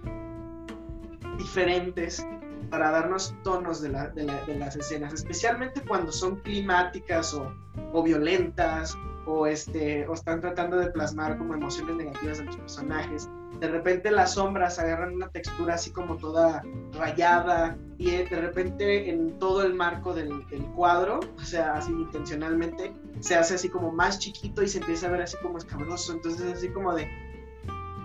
diferentes 1.37 2.25
para 2.69 2.89
darnos 2.89 3.35
tonos 3.43 3.81
de, 3.81 3.89
las 3.89 4.75
escenas, 4.75 5.13
especialmente 5.13 5.81
cuando 5.87 6.11
son 6.11 6.37
climáticas 6.37 7.33
o, 7.33 8.03
violentas 8.03 8.97
o, 9.27 9.45
este, 9.45 10.07
o 10.07 10.13
están 10.13 10.41
tratando 10.41 10.77
de 10.77 10.87
plasmar 10.87 11.37
como 11.37 11.53
emociones 11.53 11.95
negativas 11.97 12.39
de 12.39 12.45
los 12.45 12.57
personajes. 12.57 13.29
De 13.59 13.67
repente 13.67 14.09
las 14.09 14.33
sombras 14.33 14.79
agarran 14.79 15.13
una 15.13 15.27
textura 15.29 15.75
así 15.75 15.91
como 15.91 16.17
toda 16.17 16.63
rayada 16.93 17.77
y 17.99 18.09
eh, 18.09 18.27
de 18.27 18.41
repente 18.41 19.09
en 19.09 19.37
todo 19.37 19.63
el 19.63 19.75
marco 19.75 20.13
del, 20.13 20.47
del 20.47 20.63
cuadro, 20.71 21.19
o 21.37 21.41
sea, 21.43 21.73
así 21.73 21.91
intencionalmente, 21.91 22.91
se 23.19 23.35
hace 23.35 23.55
así 23.55 23.69
como 23.69 23.91
más 23.91 24.17
chiquito 24.17 24.63
y 24.63 24.67
se 24.67 24.79
empieza 24.79 25.07
a 25.07 25.11
ver 25.11 25.21
así 25.21 25.37
como 25.43 25.59
escabroso. 25.59 26.13
Entonces 26.13 26.53
así 26.53 26.69
como 26.69 26.95
de, 26.95 27.07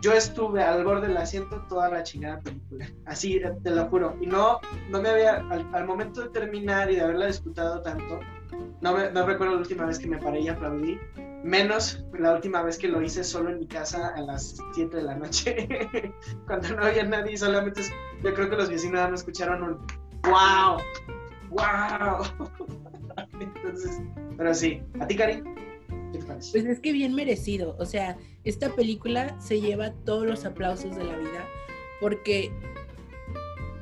yo 0.00 0.12
estuve 0.12 0.62
al 0.62 0.84
borde 0.84 1.08
del 1.08 1.16
asiento 1.16 1.62
toda 1.68 1.88
la 1.88 2.02
chingada 2.02 2.40
película. 2.40 2.88
Así, 3.04 3.40
te 3.62 3.70
lo 3.70 3.86
juro. 3.86 4.16
Y 4.20 4.26
no, 4.26 4.60
no 4.90 5.00
me 5.00 5.08
había, 5.08 5.36
al, 5.36 5.86
momento 5.86 6.22
de 6.22 6.28
terminar 6.30 6.90
y 6.90 6.96
de 6.96 7.02
haberla 7.02 7.26
disfrutado 7.26 7.82
tanto, 7.82 8.20
No, 8.80 8.96
me, 8.96 9.10
no 9.10 9.26
recuerdo 9.26 9.54
la 9.54 9.60
última 9.60 9.86
vez 9.86 9.98
que 9.98 10.06
me 10.06 10.18
paré 10.18 10.40
y 10.40 10.48
aplaudí. 10.48 10.98
Menos 11.42 12.04
la 12.18 12.34
última 12.34 12.62
vez 12.62 12.78
que 12.78 12.88
lo 12.88 13.00
hice 13.02 13.22
solo 13.22 13.50
en 13.50 13.60
mi 13.60 13.66
casa 13.66 14.08
a 14.16 14.20
las 14.20 14.56
7 14.74 14.96
de 14.96 15.02
la 15.02 15.14
noche. 15.14 15.68
Cuando 16.46 16.76
no 16.76 16.84
había 16.84 17.04
nadie 17.04 17.36
solamente 17.36 17.82
yo 18.22 18.34
creo 18.34 18.50
que 18.50 18.56
los 18.56 18.68
vecinos 18.68 19.08
no 19.08 19.14
escucharon 19.14 19.62
un 19.62 19.86
wow, 20.22 20.78
wow. 21.50 22.24
Entonces, 23.40 24.00
pero 24.36 24.54
sí. 24.54 24.82
¿A 25.00 25.06
ti, 25.06 25.16
Cari? 25.16 25.42
Pues 26.52 26.64
es 26.64 26.80
que 26.80 26.92
bien 26.92 27.14
merecido. 27.14 27.76
O 27.78 27.86
sea, 27.86 28.16
esta 28.44 28.74
película 28.74 29.38
se 29.40 29.60
lleva 29.60 29.92
todos 30.04 30.26
los 30.26 30.44
aplausos 30.44 30.96
de 30.96 31.04
la 31.04 31.16
vida 31.16 31.46
porque 32.00 32.50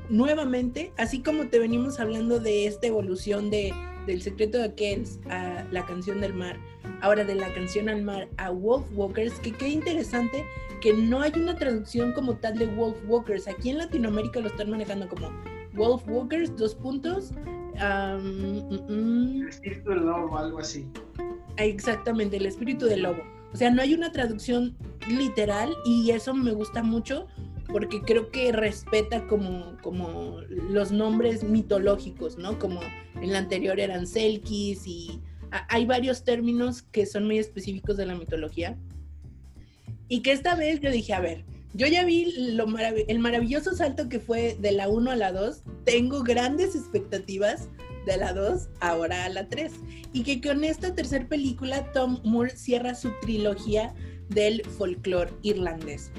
nuevamente, 0.09 0.93
así 0.97 1.23
como 1.23 1.49
te 1.49 1.59
venimos 1.59 1.99
hablando 1.99 2.39
de 2.39 2.67
esta 2.67 2.87
evolución 2.87 3.51
de 3.51 3.73
del 4.07 4.21
secreto 4.23 4.59
de 4.59 4.75
Kells 4.75 5.19
a 5.31 5.65
la 5.71 5.85
canción 5.87 6.21
del 6.21 6.35
mar, 6.35 6.59
ahora 7.01 7.25
de 7.25 7.35
la 7.35 7.53
canción 7.55 7.89
al 7.89 8.03
mar 8.03 8.29
a 8.37 8.51
Wolf 8.51 8.87
Walkers, 8.95 9.33
que 9.41 9.53
qué 9.53 9.69
interesante 9.69 10.45
que 10.81 10.93
no 10.93 11.23
hay 11.23 11.33
una 11.37 11.57
traducción 11.57 12.13
como 12.13 12.35
tal 12.37 12.59
de 12.59 12.67
Wolf 12.67 12.99
Walkers. 13.09 13.49
Aquí 13.49 13.71
en 13.71 13.79
Latinoamérica 13.79 14.41
lo 14.41 14.49
están 14.49 14.71
manejando 14.71 15.09
como 15.09 15.31
Wolf 15.73 16.03
Walkers, 16.07 16.55
dos 16.57 16.75
puntos. 16.75 17.33
am, 17.79 18.69
mm, 18.69 18.93
mm, 18.93 19.49
El 19.65 20.07
lobo, 20.07 20.39
algo 20.39 20.59
así. 20.59 20.87
Exactamente, 21.57 22.37
el 22.37 22.47
espíritu 22.47 22.87
del 22.87 23.03
lobo. 23.03 23.23
O 23.53 23.57
sea, 23.57 23.71
no 23.71 23.81
hay 23.83 23.95
una 23.95 24.11
traducción 24.11 24.77
literal 25.09 25.73
y 25.85 26.11
eso 26.11 26.35
me 26.35 26.53
gusta 26.53 26.83
mucho 26.83 27.27
porque 27.69 28.03
creo 28.03 28.31
que 28.31 28.51
respeta 28.53 29.27
como, 29.27 29.77
como 29.83 30.41
los 30.71 30.91
nombres 30.93 31.45
mitológicos, 31.45 32.37
¿no? 32.37 32.59
Como 32.59 32.81
en 33.21 33.33
la 33.33 33.39
anterior 33.39 33.79
eran 33.81 34.07
Selkis 34.07 34.87
y 34.87 35.21
a- 35.51 35.67
hay 35.73 35.87
varios 35.87 36.25
términos 36.25 36.83
que 36.83 37.07
son 37.07 37.27
muy 37.27 37.39
específicos 37.39 37.97
de 37.97 38.07
la 38.07 38.17
mitología. 38.17 38.77
Y 40.09 40.21
que 40.21 40.33
esta 40.33 40.55
vez 40.57 40.81
yo 40.81 40.91
dije, 40.91 41.15
a 41.15 41.21
ver, 41.21 41.45
yo 41.73 41.87
ya 41.87 42.05
vi 42.05 42.33
lo 42.55 42.67
marav- 42.67 43.05
el 43.09 43.19
maravilloso 43.19 43.73
salto 43.75 44.09
que 44.09 44.21
fue 44.21 44.57
de 44.61 44.73
la 44.73 44.89
1 44.89 45.11
a 45.13 45.17
la 45.17 45.33
2, 45.33 45.63
tengo 45.85 46.23
grandes 46.23 46.75
expectativas 46.77 47.69
de 48.07 48.17
la 48.17 48.33
2 48.33 48.69
ahora 48.81 49.25
a 49.25 49.29
la 49.29 49.49
3 49.49 49.73
y 50.13 50.23
que 50.23 50.41
con 50.41 50.65
esta 50.65 50.95
tercera 50.95 51.27
película 51.27 51.91
Tom 51.93 52.21
Moore 52.25 52.57
cierra 52.57 52.95
su 52.95 53.11
trilogía 53.21 53.95
del 54.29 54.65
folclore 54.65 55.33
irlandés. 55.43 56.11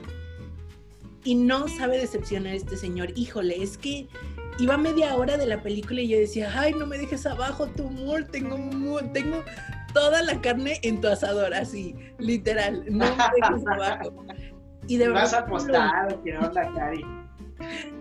Y 1.23 1.35
no 1.35 1.67
sabe 1.67 1.97
decepcionar 1.97 2.53
a 2.53 2.55
este 2.55 2.77
señor. 2.77 3.11
Híjole, 3.17 3.61
es 3.61 3.77
que 3.77 4.07
iba 4.59 4.77
media 4.77 5.15
hora 5.15 5.37
de 5.37 5.47
la 5.47 5.61
película 5.61 6.01
y 6.01 6.09
yo 6.09 6.17
decía, 6.17 6.51
ay, 6.53 6.73
no 6.73 6.85
me 6.85 6.97
dejes 6.97 7.25
abajo, 7.25 7.67
Tom 7.67 7.95
Moore, 7.95 8.25
tengo, 8.25 8.57
tengo 9.11 9.43
toda 9.93 10.21
la 10.21 10.39
carne 10.41 10.79
en 10.83 11.01
tu 11.01 11.07
asador, 11.07 11.53
así, 11.53 11.95
literal, 12.19 12.83
no 12.89 13.05
me 13.05 13.23
dejes 13.35 13.67
abajo. 13.67 14.25
Y 14.87 14.97
de 14.97 15.09
Vas 15.09 15.31
verdad, 15.31 15.39
a 15.39 15.47
apostar, 15.47 16.21
¿qué 16.23 16.37
onda, 16.37 16.71
Cari? 16.73 17.24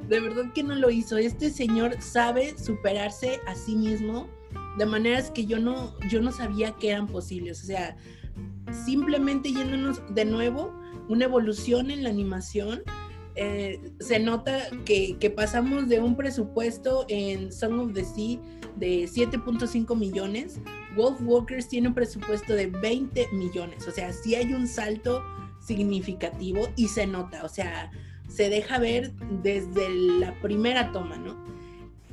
De 0.08 0.20
verdad 0.20 0.52
que 0.52 0.62
no 0.62 0.74
lo 0.74 0.90
hizo. 0.90 1.16
Este 1.16 1.50
señor 1.50 2.00
sabe 2.00 2.56
superarse 2.58 3.40
a 3.46 3.54
sí 3.54 3.76
mismo 3.76 4.28
de 4.78 4.86
maneras 4.86 5.30
que 5.30 5.46
yo 5.46 5.58
no, 5.58 5.94
yo 6.08 6.20
no 6.20 6.32
sabía 6.32 6.72
que 6.72 6.90
eran 6.90 7.06
posibles. 7.06 7.62
O 7.62 7.66
sea, 7.66 7.96
simplemente 8.84 9.52
yéndonos 9.52 10.02
de 10.14 10.24
nuevo, 10.24 10.74
una 11.08 11.24
evolución 11.26 11.90
en 11.90 12.02
la 12.02 12.10
animación. 12.10 12.82
eh, 13.36 13.80
se 13.98 14.20
nota 14.20 14.68
que, 14.84 15.16
que 15.18 15.28
pasamos 15.28 15.88
de 15.88 15.98
un 15.98 16.16
presupuesto 16.16 17.04
en 17.08 17.50
Song 17.52 17.80
of 17.80 17.92
the 17.92 18.04
Sea 18.04 18.38
de 18.76 19.04
7.5 19.08 19.96
millones. 19.96 20.60
Wolf 20.96 21.20
Walkers 21.22 21.68
tiene 21.68 21.88
un 21.88 21.94
presupuesto 21.94 22.52
de 22.52 22.66
20 22.66 23.28
millones. 23.32 23.88
O 23.88 23.90
sea, 23.90 24.12
sí 24.12 24.36
hay 24.36 24.52
un 24.52 24.68
salto 24.68 25.22
significativo 25.60 26.68
y 26.76 26.88
se 26.88 27.06
nota. 27.06 27.44
O 27.44 27.48
sea, 27.48 27.90
se 28.34 28.50
deja 28.50 28.78
ver 28.78 29.12
desde 29.42 29.88
la 30.18 30.34
primera 30.40 30.90
toma, 30.92 31.16
¿no? 31.16 31.36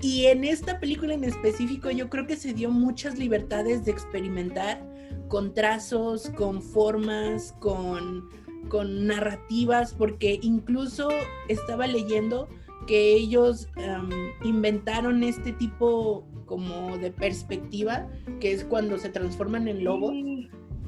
Y 0.01 0.25
en 0.25 0.43
esta 0.43 0.79
película 0.79 1.13
en 1.13 1.23
específico 1.23 1.91
yo 1.91 2.09
creo 2.09 2.27
que 2.27 2.35
se 2.35 2.53
dio 2.53 2.69
muchas 2.69 3.17
libertades 3.17 3.85
de 3.85 3.91
experimentar 3.91 4.83
con 5.27 5.53
trazos, 5.53 6.29
con 6.35 6.61
formas, 6.61 7.55
con, 7.59 8.29
con 8.69 9.07
narrativas, 9.07 9.93
porque 9.93 10.39
incluso 10.41 11.09
estaba 11.47 11.87
leyendo 11.87 12.47
que 12.87 13.13
ellos 13.13 13.69
um, 13.77 14.09
inventaron 14.47 15.23
este 15.23 15.53
tipo 15.53 16.25
como 16.45 16.97
de 16.97 17.11
perspectiva, 17.11 18.07
que 18.39 18.51
es 18.51 18.63
cuando 18.63 18.97
se 18.97 19.09
transforman 19.09 19.67
en 19.67 19.83
lobos 19.83 20.13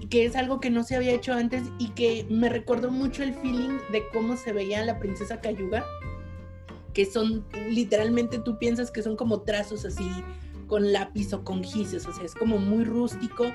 que 0.09 0.25
es 0.25 0.35
algo 0.35 0.59
que 0.59 0.69
no 0.69 0.83
se 0.83 0.95
había 0.95 1.13
hecho 1.13 1.33
antes 1.33 1.63
y 1.79 1.89
que 1.89 2.25
me 2.29 2.49
recordó 2.49 2.91
mucho 2.91 3.23
el 3.23 3.33
feeling 3.33 3.77
de 3.91 4.03
cómo 4.13 4.37
se 4.37 4.53
veía 4.53 4.83
la 4.85 4.99
princesa 4.99 5.39
Cayuga, 5.41 5.85
que 6.93 7.05
son 7.05 7.45
literalmente 7.69 8.39
tú 8.39 8.57
piensas 8.59 8.91
que 8.91 9.01
son 9.01 9.15
como 9.15 9.41
trazos 9.41 9.85
así 9.85 10.05
con 10.67 10.91
lápiz 10.93 11.33
o 11.33 11.43
con 11.43 11.63
gises, 11.63 12.05
o 12.07 12.13
sea, 12.13 12.23
es 12.23 12.33
como 12.33 12.57
muy 12.57 12.83
rústico 12.83 13.45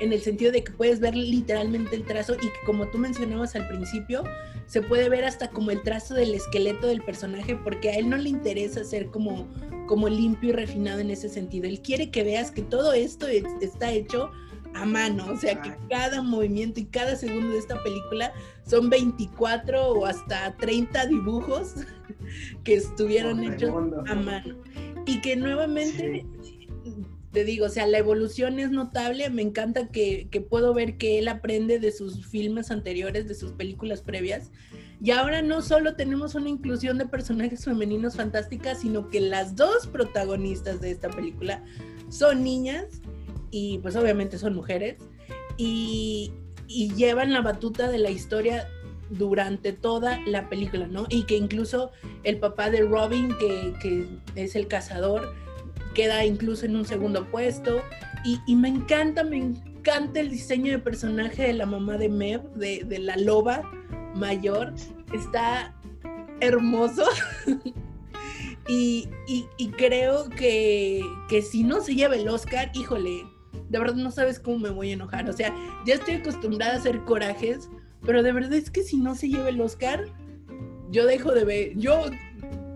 en 0.00 0.12
el 0.12 0.20
sentido 0.20 0.52
de 0.52 0.64
que 0.64 0.72
puedes 0.72 1.00
ver 1.00 1.14
literalmente 1.16 1.94
el 1.96 2.04
trazo 2.04 2.34
y 2.34 2.38
que 2.46 2.52
como 2.64 2.86
tú 2.88 2.98
mencionabas 2.98 3.54
al 3.56 3.68
principio, 3.68 4.22
se 4.66 4.80
puede 4.80 5.08
ver 5.08 5.24
hasta 5.24 5.50
como 5.50 5.70
el 5.70 5.82
trazo 5.82 6.14
del 6.14 6.34
esqueleto 6.34 6.86
del 6.86 7.02
personaje 7.02 7.56
porque 7.56 7.90
a 7.90 7.94
él 7.96 8.08
no 8.08 8.16
le 8.16 8.28
interesa 8.30 8.84
ser 8.84 9.06
como, 9.10 9.48
como 9.86 10.08
limpio 10.08 10.50
y 10.50 10.52
refinado 10.52 11.00
en 11.00 11.10
ese 11.10 11.28
sentido, 11.28 11.66
él 11.66 11.80
quiere 11.82 12.10
que 12.10 12.22
veas 12.24 12.50
que 12.50 12.62
todo 12.62 12.92
esto 12.92 13.26
es- 13.26 13.44
está 13.60 13.90
hecho 13.92 14.30
a 14.74 14.84
mano, 14.84 15.26
o 15.30 15.36
sea 15.36 15.60
que 15.60 15.72
cada 15.88 16.22
movimiento 16.22 16.80
y 16.80 16.86
cada 16.86 17.16
segundo 17.16 17.50
de 17.50 17.58
esta 17.58 17.82
película 17.82 18.32
son 18.66 18.90
24 18.90 19.88
o 19.88 20.06
hasta 20.06 20.56
30 20.56 21.06
dibujos 21.06 21.74
que 22.64 22.74
estuvieron 22.74 23.42
hechos 23.44 23.70
a 24.06 24.14
mano. 24.14 24.56
Y 25.06 25.20
que 25.20 25.36
nuevamente, 25.36 26.24
te 27.32 27.44
digo, 27.44 27.66
o 27.66 27.68
sea, 27.68 27.86
la 27.86 27.98
evolución 27.98 28.60
es 28.60 28.70
notable, 28.70 29.28
me 29.30 29.42
encanta 29.42 29.88
que, 29.88 30.28
que 30.30 30.40
puedo 30.40 30.72
ver 30.74 30.96
que 30.96 31.18
él 31.18 31.28
aprende 31.28 31.78
de 31.78 31.90
sus 31.90 32.26
filmes 32.26 32.70
anteriores, 32.70 33.26
de 33.26 33.34
sus 33.34 33.52
películas 33.52 34.00
previas. 34.00 34.50
Y 35.02 35.10
ahora 35.10 35.42
no 35.42 35.62
solo 35.62 35.96
tenemos 35.96 36.36
una 36.36 36.48
inclusión 36.48 36.96
de 36.96 37.06
personajes 37.06 37.64
femeninos 37.64 38.14
fantásticas, 38.14 38.80
sino 38.80 39.10
que 39.10 39.20
las 39.20 39.56
dos 39.56 39.88
protagonistas 39.88 40.80
de 40.80 40.92
esta 40.92 41.10
película 41.10 41.64
son 42.08 42.44
niñas 42.44 43.02
y 43.52 43.78
pues 43.78 43.94
obviamente 43.94 44.38
son 44.38 44.54
mujeres 44.56 44.96
y, 45.56 46.32
llevan 46.96 47.34
la 47.34 47.42
batuta 47.42 47.90
de 47.90 47.98
la 47.98 48.08
historia 48.08 48.66
durante 49.10 49.74
toda 49.74 50.18
la 50.26 50.48
película, 50.48 50.86
¿no? 50.86 51.04
Y 51.10 51.24
que 51.24 51.36
incluso 51.36 51.90
el 52.24 52.38
papá 52.38 52.70
de 52.70 52.80
Robin, 52.80 53.34
que, 53.38 54.08
es 54.36 54.56
el 54.56 54.68
cazador, 54.68 55.34
queda 55.94 56.24
incluso 56.24 56.64
en 56.64 56.76
un 56.76 56.86
segundo 56.86 57.30
puesto. 57.30 57.82
Y, 58.24 58.56
me 58.56 58.68
encanta, 58.68 59.22
me 59.22 59.36
encanta 59.36 60.20
el 60.20 60.30
diseño 60.30 60.72
de 60.72 60.78
personaje 60.78 61.42
de 61.42 61.52
la 61.52 61.66
mamá 61.66 61.98
de 61.98 62.08
Mev, 62.08 62.42
de, 62.54 62.98
la 62.98 63.16
loba 63.18 63.70
mayor. 64.14 64.72
Está 65.12 65.74
hermoso. 66.40 67.04
y, 68.66 69.10
y- 69.28 69.46
y 69.58 69.68
creo 69.72 70.30
que, 70.30 71.02
que 71.28 71.42
si 71.42 71.64
no 71.64 71.82
se 71.82 71.94
lleva 71.94 72.16
el 72.16 72.26
Oscar, 72.28 72.70
híjole, 72.74 73.24
de 73.72 73.78
verdad 73.78 73.94
no 73.96 74.10
sabes 74.10 74.38
cómo 74.38 74.58
me 74.58 74.70
voy 74.70 74.90
a 74.90 74.92
enojar. 74.92 75.28
O 75.28 75.32
sea, 75.32 75.52
ya 75.86 75.94
estoy 75.94 76.14
acostumbrada 76.14 76.74
a 76.74 76.76
hacer 76.76 77.00
corajes, 77.00 77.68
pero 78.04 78.22
de 78.22 78.32
verdad 78.32 78.52
es 78.52 78.70
que 78.70 78.82
si 78.82 78.98
no 78.98 79.14
se 79.14 79.28
lleva 79.28 79.48
el 79.48 79.60
Oscar, 79.60 80.04
yo 80.90 81.06
dejo 81.06 81.32
de 81.32 81.44
ver. 81.44 81.72
Yo 81.76 82.04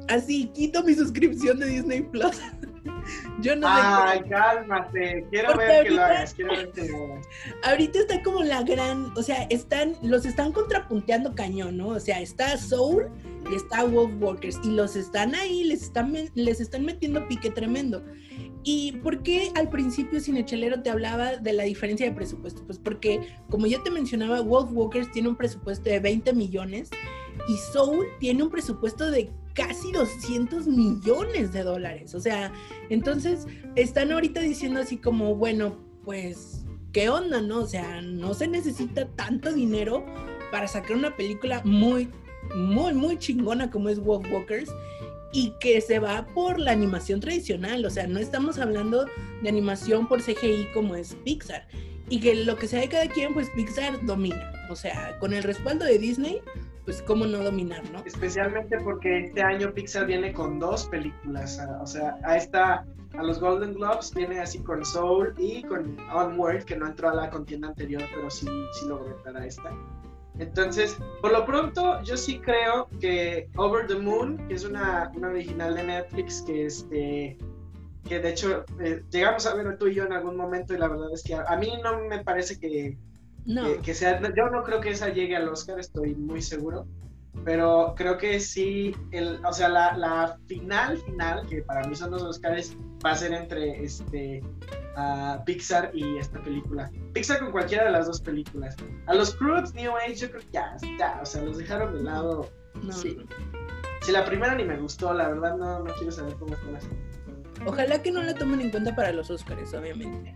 así 0.09 0.47
quito 0.55 0.82
mi 0.82 0.94
suscripción 0.94 1.59
de 1.61 1.66
Disney 1.66 2.01
Plus. 2.03 2.38
yo 3.42 3.55
no. 3.57 3.66
Ay, 3.68 4.20
cálmate. 4.28 5.26
Quiero 5.30 5.49
Porque 5.53 5.64
ver 5.66 5.84
que 5.84 5.90
lo 5.90 6.03
ahorita- 6.03 6.16
hagas. 6.18 6.34
Quiero 6.34 6.51
ver 6.57 6.70
que 6.72 6.88
lo 6.88 7.05
hagas. 7.12 7.26
ahorita 7.64 7.99
está 7.99 8.22
como 8.22 8.42
la 8.42 8.62
gran, 8.62 9.12
o 9.16 9.22
sea, 9.22 9.42
están, 9.51 9.92
los 10.03 10.24
están 10.24 10.53
contrapunteando 10.53 11.34
cañón, 11.34 11.76
¿no? 11.76 11.88
O 11.88 12.01
sea, 12.01 12.20
está 12.20 12.57
Soul 12.57 13.09
y 13.51 13.55
está 13.55 13.84
Wolf 13.84 14.14
Walkers 14.18 14.59
y 14.64 14.70
los 14.70 14.97
están 14.97 15.34
ahí, 15.34 15.62
les 15.64 15.82
están, 15.82 16.14
les 16.34 16.61
están 16.61 16.84
metiendo 16.86 17.28
pique 17.28 17.51
tremendo. 17.51 18.03
¿Y 18.68 18.90
por 18.94 19.22
qué 19.22 19.52
al 19.54 19.68
principio 19.68 20.20
Cinechelero 20.20 20.82
te 20.82 20.90
hablaba 20.90 21.36
de 21.36 21.52
la 21.52 21.62
diferencia 21.62 22.04
de 22.04 22.12
presupuesto? 22.12 22.64
Pues 22.66 22.80
porque, 22.80 23.20
como 23.48 23.68
ya 23.68 23.80
te 23.84 23.92
mencionaba, 23.92 24.40
Wolf 24.40 24.72
Walkers 24.72 25.12
tiene 25.12 25.28
un 25.28 25.36
presupuesto 25.36 25.88
de 25.88 26.00
20 26.00 26.32
millones 26.32 26.90
y 27.48 27.56
Soul 27.72 28.06
tiene 28.18 28.42
un 28.42 28.50
presupuesto 28.50 29.08
de 29.08 29.30
casi 29.54 29.92
200 29.92 30.66
millones 30.66 31.52
de 31.52 31.62
dólares. 31.62 32.16
O 32.16 32.20
sea, 32.20 32.52
entonces 32.90 33.46
están 33.76 34.10
ahorita 34.10 34.40
diciendo 34.40 34.80
así 34.80 34.96
como, 34.96 35.36
bueno, 35.36 35.76
pues, 36.04 36.64
¿qué 36.90 37.08
onda, 37.08 37.40
no? 37.40 37.60
O 37.60 37.66
sea, 37.68 38.02
no 38.02 38.34
se 38.34 38.48
necesita 38.48 39.06
tanto 39.14 39.52
dinero 39.52 40.04
para 40.50 40.66
sacar 40.66 40.96
una 40.96 41.14
película 41.14 41.62
muy, 41.64 42.08
muy, 42.56 42.94
muy 42.94 43.16
chingona 43.16 43.70
como 43.70 43.90
es 43.90 44.00
Wolf 44.00 44.26
Walkers. 44.28 44.70
Y 45.32 45.52
que 45.60 45.80
se 45.80 45.98
va 45.98 46.26
por 46.34 46.58
la 46.58 46.72
animación 46.72 47.20
tradicional, 47.20 47.84
o 47.84 47.90
sea, 47.90 48.06
no 48.06 48.18
estamos 48.18 48.58
hablando 48.58 49.06
de 49.42 49.48
animación 49.48 50.08
por 50.08 50.22
CGI 50.22 50.68
como 50.72 50.96
es 50.96 51.14
Pixar, 51.24 51.66
y 52.08 52.20
que 52.20 52.34
lo 52.34 52.56
que 52.56 52.68
sea 52.68 52.80
de 52.80 52.88
cada 52.88 53.08
quien, 53.08 53.34
pues 53.34 53.50
Pixar 53.50 54.04
domina, 54.04 54.52
o 54.70 54.76
sea, 54.76 55.18
con 55.18 55.32
el 55.32 55.42
respaldo 55.42 55.84
de 55.84 55.98
Disney, 55.98 56.40
pues 56.84 57.02
cómo 57.02 57.26
no 57.26 57.38
dominar, 57.38 57.82
¿no? 57.90 58.02
Especialmente 58.04 58.78
porque 58.80 59.26
este 59.26 59.42
año 59.42 59.74
Pixar 59.74 60.06
viene 60.06 60.32
con 60.32 60.60
dos 60.60 60.86
películas, 60.86 61.60
o 61.80 61.86
sea, 61.86 62.16
a 62.22 62.36
esta, 62.36 62.86
a 63.14 63.22
los 63.22 63.40
Golden 63.40 63.74
Globes 63.74 64.14
viene 64.14 64.40
así 64.40 64.60
con 64.60 64.84
Soul 64.84 65.34
y 65.36 65.62
con 65.64 65.98
Onward, 66.12 66.64
que 66.64 66.76
no 66.76 66.86
entró 66.86 67.10
a 67.10 67.14
la 67.14 67.30
contienda 67.30 67.68
anterior, 67.68 68.02
pero 68.14 68.30
sí, 68.30 68.46
sí 68.78 68.86
logró 68.86 69.16
entrar 69.16 69.36
a 69.36 69.46
esta. 69.46 69.70
Entonces, 70.39 70.97
por 71.22 71.32
lo 71.32 71.47
pronto, 71.47 72.03
yo 72.03 72.16
sí 72.16 72.39
creo 72.39 72.89
que 73.01 73.49
Over 73.57 73.87
the 73.87 73.97
Moon, 73.97 74.37
que 74.49 74.55
es 74.55 74.64
una, 74.64 75.11
una 75.14 75.28
original 75.28 75.74
de 75.74 75.82
Netflix, 75.84 76.43
que 76.43 76.66
este 76.66 77.39
que 78.07 78.20
de 78.20 78.30
hecho 78.30 78.64
eh, 78.80 79.03
llegamos 79.11 79.47
a 79.47 79.55
ver 79.55 79.76
tú 79.78 79.89
y 79.89 79.95
yo 79.95 80.05
en 80.05 80.12
algún 80.12 80.37
momento 80.37 80.74
y 80.74 80.78
la 80.78 80.89
verdad 80.89 81.12
es 81.12 81.22
que 81.22 81.34
a, 81.34 81.57
mí 81.57 81.72
no 81.82 82.05
me 82.05 82.22
parece 82.22 82.59
que, 82.59 82.97
que, 83.82 83.95
sea, 83.95 84.20
yo 84.34 84.49
no 84.49 84.62
creo 84.62 84.80
que 84.80 84.91
esa 84.91 85.09
llegue 85.09 85.37
al 85.37 85.49
Oscar, 85.49 85.80
estoy 85.80 86.14
muy 86.14 86.41
seguro, 86.41 86.87
pero 87.45 87.95
creo 87.97 88.18
que 88.18 88.41
sí, 88.41 88.95
el, 89.12 89.45
o 89.45 89.53
sea, 89.53 89.68
la, 89.68 89.97
la 89.97 90.39
final 90.47 90.99
final, 90.99 91.47
que 91.47 91.62
para 91.62 91.87
mí 91.87 91.95
son 91.95 92.11
los 92.11 92.22
Oscars, 92.22 92.76
va 93.05 93.12
a 93.12 93.16
ser 93.16 93.32
entre 93.32 93.82
este 93.82 94.43
Pixar 95.45 95.91
y 95.95 96.16
esta 96.18 96.41
película. 96.43 96.91
Pixar 97.12 97.41
con 97.41 97.53
cualquiera 97.53 97.84
de 97.84 97.91
las 97.91 98.07
dos 98.07 98.20
películas. 98.20 98.76
A 99.07 99.14
los 99.14 99.34
Croods, 99.34 99.74
New 99.74 99.93
Age, 99.97 100.14
yo 100.14 100.30
creo 100.30 100.41
que 100.43 100.53
ya, 100.53 100.76
ya, 100.99 101.20
o 101.22 101.26
sea, 101.26 101.43
los 101.43 101.59
dejaron 101.59 101.95
de 101.95 102.03
lado. 102.03 102.49
No. 102.82 102.93
Sí. 102.93 103.18
Si 104.03 104.12
la 104.12 104.24
primera 104.24 104.55
ni 104.55 104.64
me 104.64 104.78
gustó, 104.78 105.12
la 105.12 105.28
verdad 105.28 105.57
no, 105.57 105.80
no 105.80 105.95
quiero 105.95 106.12
saber 106.12 106.34
cómo 106.37 106.55
están 106.55 106.72
las. 106.72 106.89
Ojalá 107.66 108.03
que 108.03 108.11
no 108.11 108.22
la 108.22 108.34
tomen 108.34 108.61
en 108.61 108.70
cuenta 108.70 108.95
para 108.95 109.12
los 109.12 109.30
Oscars, 109.30 109.74
obviamente. 109.74 110.34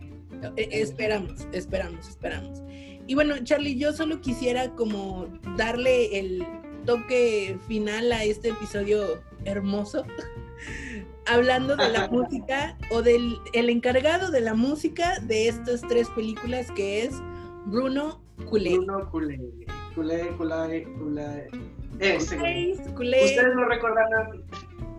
Eh, 0.56 0.68
esperamos, 0.72 1.46
esperamos, 1.52 2.08
esperamos. 2.08 2.62
Y 3.06 3.14
bueno, 3.14 3.34
Charlie, 3.42 3.76
yo 3.76 3.92
solo 3.92 4.20
quisiera 4.20 4.70
como 4.74 5.26
darle 5.56 6.18
el 6.18 6.46
toque 6.84 7.58
final 7.66 8.12
a 8.12 8.24
este 8.24 8.50
episodio 8.50 9.22
hermoso 9.44 10.04
hablando 11.26 11.76
de 11.76 11.88
la 11.88 12.08
música 12.10 12.76
o 12.90 13.02
del 13.02 13.36
el 13.52 13.70
encargado 13.70 14.30
de 14.30 14.40
la 14.40 14.54
música 14.54 15.18
de 15.20 15.48
estas 15.48 15.82
tres 15.82 16.08
películas 16.10 16.70
que 16.72 17.04
es 17.04 17.14
Bruno 17.66 18.22
Culé. 18.48 18.76
Bruno 18.76 19.10
Culé. 19.10 19.38
Culé, 19.94 20.28
Culé, 20.36 20.86
Culé. 20.98 21.50
Ustedes 22.16 23.54
lo 23.54 23.68
recordarán, 23.68 24.42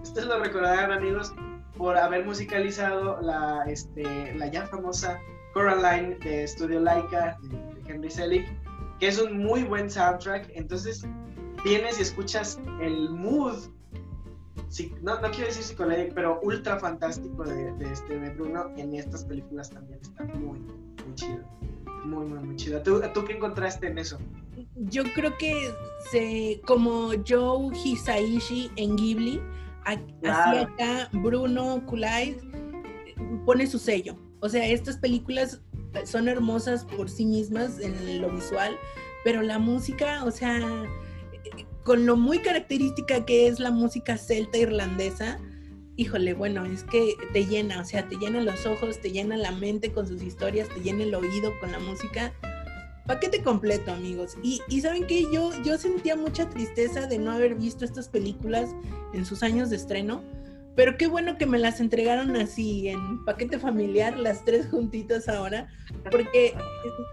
ustedes 0.03 0.27
lo 0.27 0.39
recordarán 0.39 0.91
amigos 0.91 1.33
por 1.77 1.97
haber 1.97 2.25
musicalizado 2.25 3.19
la, 3.21 3.63
este, 3.67 4.35
la 4.35 4.47
ya 4.47 4.67
famosa 4.67 5.19
Coraline 5.53 6.15
de 6.19 6.47
Studio 6.47 6.79
Laika 6.79 7.37
de 7.41 7.91
Henry 7.91 8.11
Selick, 8.11 8.47
que 8.99 9.07
es 9.07 9.19
un 9.19 9.39
muy 9.39 9.63
buen 9.63 9.89
soundtrack. 9.89 10.51
Entonces 10.53 11.05
vienes 11.63 11.99
y 11.99 12.01
escuchas 12.03 12.59
el 12.79 13.09
mood 13.09 13.57
no, 15.01 15.19
no 15.19 15.31
quiero 15.31 15.47
decir 15.47 15.63
psicológico, 15.63 16.13
pero 16.15 16.39
ultra 16.41 16.79
fantástico 16.79 17.43
de, 17.43 17.73
este, 17.91 18.17
de 18.17 18.29
Bruno 18.31 18.71
en 18.77 18.95
estas 18.95 19.25
películas 19.25 19.69
también 19.69 19.99
está 20.01 20.23
muy, 20.23 20.59
muy 20.59 21.15
chido. 21.15 21.43
Muy, 22.05 22.25
muy, 22.25 22.39
muy 22.39 22.55
chido. 22.55 22.81
¿Tú, 22.81 23.01
¿Tú 23.13 23.25
qué 23.25 23.33
encontraste 23.33 23.87
en 23.87 23.97
eso? 23.97 24.17
Yo 24.75 25.03
creo 25.13 25.37
que 25.37 25.71
se, 26.09 26.61
como 26.65 27.11
Joe 27.27 27.75
Hisaishi 27.75 28.71
en 28.77 28.95
Ghibli, 28.95 29.41
así 29.83 30.57
acá 30.57 31.09
Bruno 31.11 31.85
Kulai 31.85 32.37
pone 33.45 33.67
su 33.67 33.77
sello. 33.77 34.15
O 34.39 34.49
sea, 34.49 34.65
estas 34.65 34.97
películas 34.97 35.61
son 36.05 36.27
hermosas 36.27 36.85
por 36.85 37.09
sí 37.09 37.25
mismas 37.25 37.79
en 37.79 38.21
lo 38.21 38.31
visual, 38.31 38.75
pero 39.23 39.41
la 39.41 39.59
música, 39.59 40.23
o 40.23 40.31
sea, 40.31 40.59
con 41.83 42.05
lo 42.05 42.15
muy 42.15 42.39
característica 42.39 43.25
que 43.25 43.47
es 43.47 43.59
la 43.59 43.71
música 43.71 44.17
celta 44.17 44.57
irlandesa, 44.57 45.39
híjole, 45.95 46.33
bueno, 46.33 46.65
es 46.65 46.83
que 46.83 47.15
te 47.33 47.45
llena, 47.45 47.81
o 47.81 47.85
sea, 47.85 48.07
te 48.07 48.15
llena 48.17 48.41
los 48.41 48.65
ojos, 48.65 48.99
te 48.99 49.11
llena 49.11 49.37
la 49.37 49.51
mente 49.51 49.91
con 49.91 50.07
sus 50.07 50.21
historias, 50.21 50.69
te 50.69 50.81
llena 50.81 51.03
el 51.03 51.13
oído 51.13 51.51
con 51.59 51.71
la 51.71 51.79
música. 51.79 52.33
Paquete 53.07 53.41
completo, 53.41 53.91
amigos. 53.91 54.37
Y, 54.43 54.61
y 54.69 54.81
saben 54.81 55.05
que 55.05 55.23
yo, 55.33 55.51
yo 55.63 55.77
sentía 55.77 56.15
mucha 56.15 56.49
tristeza 56.49 57.07
de 57.07 57.17
no 57.17 57.31
haber 57.31 57.55
visto 57.55 57.83
estas 57.83 58.07
películas 58.07 58.69
en 59.13 59.25
sus 59.25 59.43
años 59.43 59.69
de 59.69 59.75
estreno, 59.75 60.23
pero 60.75 60.97
qué 60.97 61.07
bueno 61.07 61.37
que 61.37 61.45
me 61.45 61.59
las 61.59 61.81
entregaron 61.81 62.35
así, 62.35 62.87
en 62.87 63.25
paquete 63.25 63.59
familiar, 63.59 64.17
las 64.17 64.45
tres 64.45 64.67
juntitas 64.69 65.27
ahora, 65.27 65.67
porque 66.09 66.55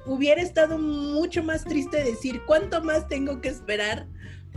hubiera 0.07 0.41
estado 0.41 0.79
mucho 0.79 1.43
más 1.43 1.65
triste 1.65 2.05
decir 2.05 2.43
cuánto 2.47 2.83
más 2.85 3.09
tengo 3.09 3.41
que 3.41 3.49
esperar 3.49 4.07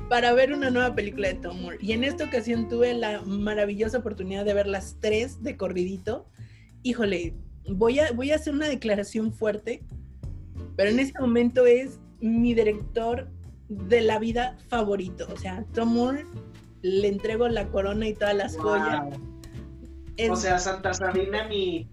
para 0.09 0.33
ver 0.33 0.51
una 0.53 0.69
nueva 0.69 0.93
película 0.93 1.29
de 1.29 1.35
Tom 1.35 1.61
Moore. 1.61 1.77
Y 1.79 1.93
en 1.93 2.03
esta 2.03 2.25
ocasión 2.25 2.67
tuve 2.67 2.93
la 2.93 3.21
maravillosa 3.21 3.99
oportunidad 3.99 4.43
de 4.43 4.53
ver 4.53 4.67
las 4.67 4.97
tres 4.99 5.41
de 5.41 5.55
corridito. 5.55 6.27
Híjole, 6.83 7.33
voy 7.69 7.99
a, 7.99 8.11
voy 8.11 8.31
a 8.31 8.35
hacer 8.35 8.53
una 8.53 8.67
declaración 8.67 9.31
fuerte, 9.31 9.83
pero 10.75 10.89
en 10.89 10.99
este 10.99 11.19
momento 11.19 11.65
es 11.65 11.99
mi 12.19 12.53
director 12.53 13.29
de 13.69 14.01
la 14.01 14.19
vida 14.19 14.57
favorito. 14.67 15.27
O 15.33 15.37
sea, 15.37 15.63
Tom 15.73 15.93
Moore 15.93 16.25
le 16.81 17.07
entrego 17.07 17.47
la 17.47 17.67
corona 17.67 18.07
y 18.07 18.13
todas 18.13 18.35
las 18.35 18.57
joyas. 18.57 19.17
O 20.29 20.35
sea, 20.35 20.59
Santa 20.59 20.93
Sabina 20.93 21.47
ni, 21.47 21.89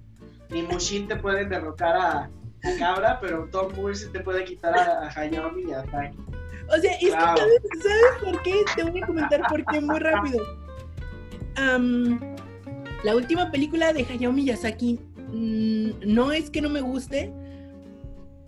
ni 0.51 0.62
Mushin 0.62 1.07
te 1.07 1.16
pueden 1.16 1.49
derrocar 1.49 1.96
a, 1.96 2.30
Cabra, 2.80 3.20
pero 3.20 3.49
Tom 3.53 3.72
Moore 3.76 3.94
sí 3.94 4.07
te 4.12 4.18
puede 4.18 4.44
quitar 4.44 4.76
a, 4.76 5.07
a 5.07 5.09
Hayao 5.09 5.57
y 5.57 5.70
a 5.70 5.84
Taki. 5.84 6.18
O 6.68 6.80
sea, 6.80 6.92
es 6.92 7.00
que 7.00 7.10
¿sabes, 7.10 8.22
por 8.22 8.42
qué? 8.42 8.54
Te 8.76 8.82
voy 8.84 9.00
a 9.00 9.06
comentar 9.06 9.42
por 9.48 9.64
qué 9.66 9.80
muy 9.80 9.98
rápido. 9.98 10.44
la 13.04 13.16
última 13.16 13.50
película 13.50 13.92
de 13.92 14.04
Hayao 14.04 14.32
Miyazaki 14.32 15.00
mm, 15.32 15.90
no 16.06 16.32
es 16.32 16.50
que 16.50 16.60
no 16.60 16.68
me 16.68 16.80
guste, 16.80 17.32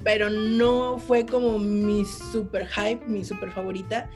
pero 0.05 0.29
no 0.29 0.99
fue 0.99 1.25
como 1.25 1.59
mi 1.59 2.05
super 2.05 2.67
hype, 2.67 3.05
mi 3.07 3.25
super 3.25 3.51
favorita. 3.53 4.11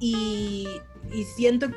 Y, 0.00 0.66
y 1.12 1.22
siento 1.22 1.68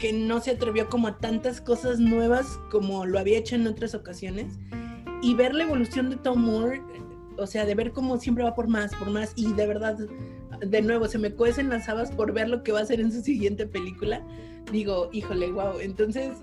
que 0.00 0.12
no 0.12 0.40
se 0.40 0.50
atrevió 0.50 0.88
como 0.88 1.08
a 1.08 1.18
tantas 1.18 1.60
cosas 1.60 1.98
nuevas 1.98 2.58
como 2.70 3.06
lo 3.06 3.18
había 3.18 3.38
hecho 3.38 3.54
en 3.54 3.66
otras 3.66 3.94
ocasiones. 3.94 4.58
Y 5.22 5.34
ver 5.34 5.54
la 5.54 5.62
evolución 5.62 6.10
de 6.10 6.16
Tom 6.16 6.42
Moore, 6.42 6.82
o 7.38 7.46
sea, 7.46 7.64
de 7.64 7.74
ver 7.74 7.92
cómo 7.92 8.18
siempre 8.18 8.44
va 8.44 8.54
por 8.54 8.68
más, 8.68 8.94
por 8.96 9.10
más, 9.10 9.32
y 9.36 9.52
de 9.52 9.66
verdad 9.66 9.98
de 10.60 10.82
nuevo, 10.82 11.08
se 11.08 11.18
me 11.18 11.32
cuecen 11.32 11.68
las 11.70 11.88
habas 11.88 12.10
por 12.10 12.32
ver 12.32 12.48
lo 12.48 12.62
que 12.62 12.72
va 12.72 12.80
a 12.80 12.82
hacer 12.82 13.00
en 13.00 13.12
su 13.12 13.20
siguiente 13.20 13.66
película. 13.66 14.22
Digo, 14.72 15.10
híjole, 15.12 15.50
wow. 15.52 15.80
Entonces. 15.80 16.38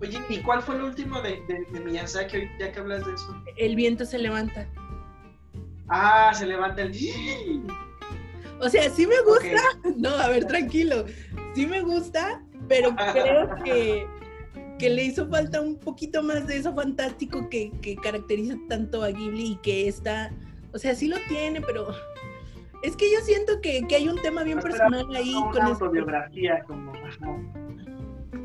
Oye, 0.00 0.18
¿y 0.28 0.38
cuál 0.38 0.62
fue 0.62 0.76
el 0.76 0.82
último 0.82 1.20
de, 1.22 1.40
de, 1.48 1.80
Miyazaki, 1.80 2.38
ya 2.58 2.72
que 2.72 2.78
hablas 2.78 3.06
de 3.06 3.14
eso? 3.14 3.42
El 3.56 3.74
viento 3.74 4.04
se 4.04 4.18
levanta. 4.18 4.68
Ah, 5.88 6.32
se 6.34 6.46
levanta 6.46 6.82
el. 6.82 6.92
O 8.60 8.68
sea, 8.68 8.90
sí 8.90 9.06
me 9.06 9.20
gusta. 9.22 9.60
No, 9.96 10.10
a 10.10 10.28
ver, 10.28 10.44
tranquilo. 10.46 11.04
Sí 11.54 11.66
me 11.66 11.80
gusta, 11.80 12.42
pero 12.68 12.94
creo 13.12 13.54
que, 13.64 14.06
que 14.78 14.90
le 14.90 15.04
hizo 15.04 15.28
falta 15.28 15.60
un 15.60 15.78
poquito 15.78 16.22
más 16.22 16.46
de 16.46 16.58
eso 16.58 16.74
fantástico 16.74 17.48
que, 17.48 17.70
que 17.80 17.96
caracteriza 17.96 18.56
tanto 18.68 19.02
a 19.02 19.08
Ghibli 19.10 19.52
y 19.52 19.56
que 19.56 19.88
está. 19.88 20.32
O 20.72 20.78
sea, 20.78 20.94
sí 20.94 21.08
lo 21.08 21.16
tiene, 21.28 21.60
pero 21.60 21.94
es 22.84 22.96
que 22.96 23.10
yo 23.10 23.18
siento 23.22 23.62
que, 23.62 23.82
hay 23.96 24.08
un 24.08 24.20
tema 24.20 24.42
bien 24.42 24.60
personal 24.60 25.06
ahí 25.16 25.34
con 25.52 25.62
autobiografía 25.62 26.62
como 26.64 26.92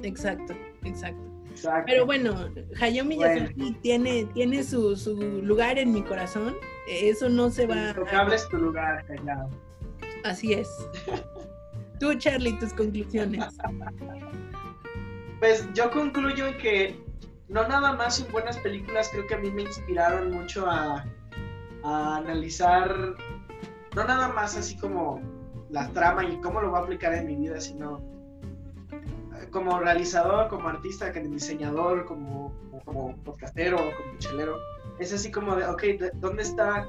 exacto, 0.02 0.54
exacto, 0.86 1.22
Pero 1.86 2.06
bueno, 2.06 2.50
Hayao 2.80 3.06
Miyazaki 3.06 3.74
tiene, 3.82 4.24
tiene 4.34 4.64
su, 4.64 4.96
lugar 5.44 5.78
en 5.78 5.92
mi 5.92 6.02
corazón. 6.04 6.56
Eso 6.88 7.28
no 7.28 7.50
se 7.50 7.68
va. 7.68 7.90
Intocable 7.90 8.36
es 8.36 8.48
tu 8.48 8.58
lugar, 8.58 9.06
Hayao. 9.10 9.50
Así 10.24 10.54
es. 10.54 10.70
Tú, 12.00 12.14
Charlie, 12.14 12.58
tus 12.60 12.74
conclusiones. 12.74 13.44
Pues 15.40 15.68
yo 15.74 15.92
concluyo 15.92 16.48
en 16.48 16.58
que 16.58 16.96
no 17.50 17.68
nada 17.68 17.92
más 17.92 18.18
son 18.18 18.32
buenas 18.32 18.58
películas, 18.60 19.10
creo 19.12 19.28
que 19.28 19.36
a 19.36 19.38
mí 19.40 19.52
me 19.52 19.64
inspiraron 19.64 20.32
mucho 20.32 20.66
a, 20.66 21.06
a 21.84 22.16
analizar 22.18 23.18
no 24.00 24.08
nada 24.08 24.30
más 24.30 24.56
así 24.56 24.78
como 24.78 25.22
la 25.70 25.90
trama 25.90 26.24
y 26.24 26.38
cómo 26.38 26.62
lo 26.62 26.70
voy 26.70 26.80
a 26.80 26.84
aplicar 26.84 27.14
en 27.14 27.28
mi 27.28 27.36
vida, 27.36 27.60
sino 27.60 28.00
eh, 28.94 29.50
como 29.52 29.78
realizador, 29.80 30.48
como 30.48 30.70
artista, 30.70 31.12
como 31.12 31.28
diseñador, 31.28 32.06
como, 32.06 32.54
como 32.86 33.16
podcastero, 33.24 33.78
como 33.78 34.18
chelero. 34.20 34.58
Es 35.00 35.14
así 35.14 35.30
como 35.32 35.56
de, 35.56 35.66
ok, 35.66 35.84
¿dónde 36.16 36.44
está, 36.44 36.88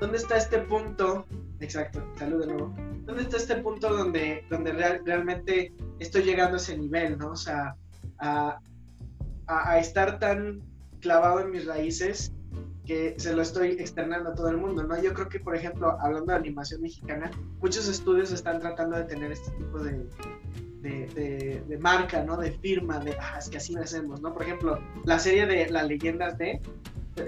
dónde 0.00 0.18
está 0.18 0.36
este 0.36 0.58
punto? 0.58 1.24
Exacto, 1.60 2.04
salud 2.16 2.40
de 2.40 2.52
nuevo. 2.52 2.74
¿dónde 3.06 3.22
está 3.22 3.38
este 3.38 3.56
punto 3.56 3.96
donde, 3.96 4.44
donde 4.50 4.72
realmente 4.72 5.72
estoy 5.98 6.22
llegando 6.22 6.54
a 6.54 6.56
ese 6.58 6.76
nivel, 6.76 7.18
¿no? 7.18 7.30
O 7.30 7.36
sea, 7.36 7.74
a, 8.18 8.60
a, 9.46 9.78
estar 9.78 10.18
tan 10.18 10.60
clavado 11.00 11.40
en 11.40 11.50
mis 11.50 11.66
raíces 11.66 12.32
que 12.90 13.14
se 13.18 13.32
lo 13.32 13.42
estoy 13.42 13.68
externando 13.78 14.30
a 14.30 14.34
todo 14.34 14.48
el 14.48 14.56
mundo, 14.56 14.82
¿no? 14.82 15.00
Yo 15.00 15.14
creo 15.14 15.28
que, 15.28 15.38
por 15.38 15.54
ejemplo, 15.54 15.96
hablando 16.00 16.32
de 16.32 16.38
animación 16.38 16.82
mexicana, 16.82 17.30
muchos 17.60 17.86
estudios 17.86 18.32
están 18.32 18.58
tratando 18.58 18.96
de 18.96 19.04
tener 19.04 19.30
este 19.30 19.52
tipo 19.52 19.78
de, 19.78 20.08
de, 20.82 21.62
de, 21.68 21.78
marca, 21.78 22.24
¿no? 22.24 22.36
De 22.36 22.50
firma, 22.50 22.98
de, 22.98 23.14
ah, 23.20 23.36
es 23.38 23.48
que 23.48 23.58
así 23.58 23.74
lo 23.74 23.82
hacemos, 23.82 24.20
¿no? 24.20 24.34
Por 24.34 24.42
ejemplo, 24.42 24.80
la 25.04 25.20
serie 25.20 25.46
de 25.46 25.70
Las 25.70 25.86
leyendas 25.86 26.36
de, 26.36 26.60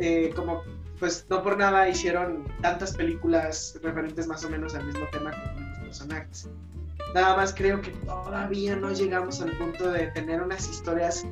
eh, 0.01 0.33
como, 0.35 0.63
pues 0.99 1.27
no 1.31 1.45
por 1.45 1.57
nada 1.57 1.89
hicieron 1.89 2.43
tantas 2.61 2.97
películas 2.97 3.79
referentes 3.85 4.27
más 4.27 4.45
o 4.45 4.51
menos 4.51 4.75
al 4.75 4.85
mismo 4.85 5.07
tema 5.13 5.31
con 5.31 5.71
los 5.71 5.79
personajes. 5.79 6.51
Nada 7.15 7.37
más 7.37 7.55
creo 7.55 7.81
que 7.81 7.93
todavía 8.05 8.75
no 8.75 8.91
llegamos 8.91 9.41
al 9.41 9.57
punto 9.59 9.93
de 9.93 10.09
tener 10.09 10.43
unas 10.43 10.69
historias 10.69 11.25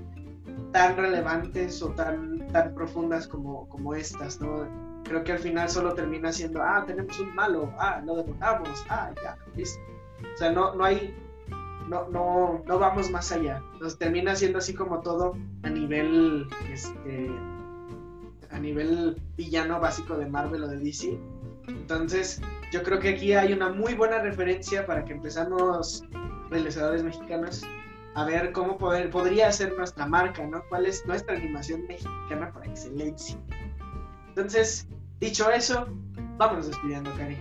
tan 0.71 0.97
relevantes 0.97 1.83
o 1.83 1.89
tan, 1.89 2.40
tan 2.53 2.75
profundas 2.75 3.27
como, 3.27 3.69
como 3.69 3.95
estas, 3.95 4.41
¿no? 4.41 4.67
Creo 5.05 5.25
que 5.25 5.33
al 5.33 5.39
final 5.39 5.69
solo 5.69 5.95
termina 5.95 6.33
siendo, 6.33 6.63
ah, 6.63 6.85
tenemos 6.87 7.19
un 7.19 7.35
malo, 7.35 7.73
ah, 7.79 8.03
lo 8.05 8.17
derrotamos, 8.17 8.85
ah, 8.89 9.11
ya, 9.23 9.37
listo. 9.57 9.81
O 10.35 10.37
sea, 10.37 10.53
no, 10.53 10.75
no 10.75 10.85
hay, 10.85 11.15
no, 11.89 12.09
no, 12.09 12.63
no 12.67 12.79
vamos 12.79 13.11
más 13.11 13.33
allá. 13.33 13.63
Nos 13.81 13.99
termina 13.99 14.37
siendo 14.37 14.59
así 14.59 14.75
como 14.75 15.01
todo 15.01 15.37
a 15.63 15.71
nivel, 15.71 16.47
este, 16.71 17.31
a 18.51 18.59
nivel 18.59 19.21
villano 19.37 19.81
básico 19.81 20.17
de 20.17 20.27
Marvel 20.27 20.65
o 20.65 20.69
de 20.69 20.79
DC. 20.79 21.19
Entonces, 21.69 22.41
yo 22.73 22.83
creo 22.83 22.99
que 23.01 23.11
aquí 23.11 23.33
hay 23.33 23.53
una 23.53 23.71
muy 23.71 23.95
buena 23.95 24.19
referencia 24.21 24.87
para 24.87 25.05
que 25.05 25.13
empezamos 25.13 26.05
realizadores 26.51 27.03
mexicanos 27.03 27.65
a 28.15 28.25
ver 28.25 28.53
cómo 28.53 28.77
poder, 28.79 29.11
podría 29.11 29.51
ser 29.53 29.77
nuestra 29.77 30.07
marca, 30.07 30.47
¿no? 30.47 30.63
¿Cuál 30.69 30.87
es 30.87 31.05
nuestra 31.07 31.37
animación 31.37 31.87
mexicana 31.87 32.53
por 32.53 32.67
excelencia? 32.67 33.39
Entonces, 34.29 34.89
dicho 35.21 35.51
eso, 35.51 35.87
vámonos 36.37 36.67
despidiendo, 36.69 37.11
Cari. 37.17 37.37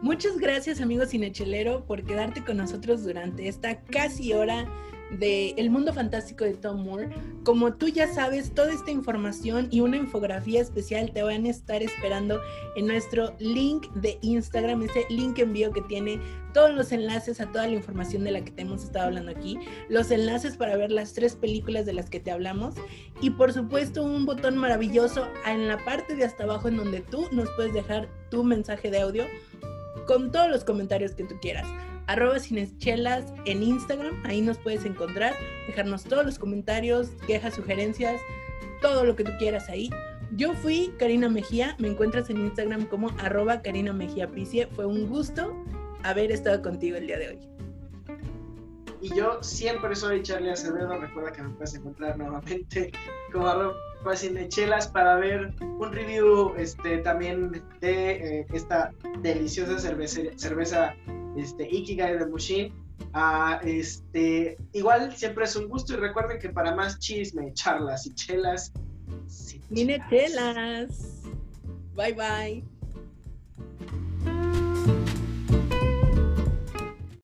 Muchas 0.00 0.38
gracias, 0.38 0.80
amigo 0.80 1.06
Cinechelero, 1.06 1.84
por 1.84 2.04
quedarte 2.04 2.44
con 2.44 2.56
nosotros 2.56 3.02
durante 3.02 3.48
esta 3.48 3.80
casi 3.82 4.32
hora 4.32 4.66
de 5.10 5.50
El 5.56 5.70
Mundo 5.70 5.92
Fantástico 5.92 6.44
de 6.44 6.54
Tom 6.54 6.84
Moore. 6.84 7.08
Como 7.44 7.74
tú 7.74 7.88
ya 7.88 8.12
sabes, 8.12 8.52
toda 8.52 8.72
esta 8.72 8.90
información 8.90 9.68
y 9.70 9.80
una 9.80 9.96
infografía 9.96 10.60
especial 10.60 11.10
te 11.12 11.22
van 11.22 11.46
a 11.46 11.50
estar 11.50 11.82
esperando 11.82 12.40
en 12.76 12.86
nuestro 12.86 13.34
link 13.38 13.90
de 13.94 14.18
Instagram, 14.22 14.82
ese 14.82 15.04
link 15.08 15.38
envío 15.38 15.72
que 15.72 15.82
tiene 15.82 16.20
todos 16.52 16.74
los 16.74 16.92
enlaces 16.92 17.40
a 17.40 17.46
toda 17.46 17.66
la 17.66 17.74
información 17.74 18.24
de 18.24 18.32
la 18.32 18.44
que 18.44 18.50
te 18.50 18.62
hemos 18.62 18.82
estado 18.82 19.06
hablando 19.06 19.30
aquí, 19.30 19.58
los 19.88 20.10
enlaces 20.10 20.56
para 20.56 20.76
ver 20.76 20.90
las 20.90 21.12
tres 21.12 21.36
películas 21.36 21.86
de 21.86 21.92
las 21.92 22.10
que 22.10 22.20
te 22.20 22.30
hablamos 22.30 22.74
y 23.20 23.30
por 23.30 23.52
supuesto 23.52 24.02
un 24.02 24.26
botón 24.26 24.56
maravilloso 24.56 25.26
en 25.46 25.68
la 25.68 25.78
parte 25.84 26.14
de 26.16 26.24
hasta 26.24 26.44
abajo 26.44 26.68
en 26.68 26.76
donde 26.76 27.00
tú 27.00 27.26
nos 27.32 27.48
puedes 27.52 27.72
dejar 27.72 28.08
tu 28.30 28.44
mensaje 28.44 28.90
de 28.90 29.00
audio 29.00 29.24
con 30.06 30.32
todos 30.32 30.50
los 30.50 30.64
comentarios 30.64 31.12
que 31.12 31.24
tú 31.24 31.36
quieras 31.40 31.66
arroba 32.08 32.40
cinechelas 32.40 33.32
en 33.44 33.62
Instagram, 33.62 34.20
ahí 34.24 34.40
nos 34.40 34.58
puedes 34.58 34.84
encontrar, 34.84 35.34
dejarnos 35.66 36.04
todos 36.04 36.24
los 36.24 36.38
comentarios, 36.38 37.10
quejas, 37.26 37.54
sugerencias, 37.54 38.20
todo 38.80 39.04
lo 39.04 39.14
que 39.14 39.24
tú 39.24 39.30
quieras 39.38 39.68
ahí. 39.68 39.90
Yo 40.32 40.54
fui 40.54 40.92
Karina 40.98 41.28
Mejía, 41.28 41.76
me 41.78 41.88
encuentras 41.88 42.30
en 42.30 42.38
Instagram 42.38 42.86
como 42.86 43.10
arroba 43.18 43.62
Karina 43.62 43.92
Mejía 43.92 44.30
Picie. 44.30 44.66
Fue 44.68 44.86
un 44.86 45.06
gusto 45.06 45.54
haber 46.02 46.32
estado 46.32 46.62
contigo 46.62 46.96
el 46.96 47.06
día 47.06 47.18
de 47.18 47.28
hoy. 47.28 47.38
Y 49.00 49.14
yo 49.14 49.42
siempre 49.42 49.94
soy 49.94 50.22
Charlie 50.22 50.50
Acevedo, 50.50 50.98
recuerda 50.98 51.32
que 51.32 51.42
me 51.42 51.50
puedes 51.50 51.74
encontrar 51.74 52.18
nuevamente 52.18 52.90
como 53.32 53.46
arroba 53.46 53.74
cinechelas 54.16 54.88
para 54.88 55.16
ver 55.16 55.54
un 55.60 55.92
review 55.92 56.54
este, 56.56 56.98
también 56.98 57.62
de 57.80 58.40
eh, 58.40 58.46
esta 58.52 58.92
deliciosa 59.20 59.78
cerveza, 59.78 60.22
cerveza 60.36 60.94
este, 61.36 61.68
Ikigai 61.68 62.18
de 62.18 62.26
Mushin. 62.26 62.72
Ah, 63.12 63.60
este, 63.64 64.56
igual 64.72 65.14
siempre 65.16 65.44
es 65.44 65.56
un 65.56 65.68
gusto 65.68 65.94
y 65.94 65.96
recuerden 65.96 66.38
que 66.38 66.50
para 66.50 66.74
más 66.74 66.98
chisme, 66.98 67.52
charlas 67.54 68.06
y 68.06 68.14
chelas, 68.14 68.72
chelas. 70.10 71.22
Bye 71.94 72.14
bye. 72.14 72.77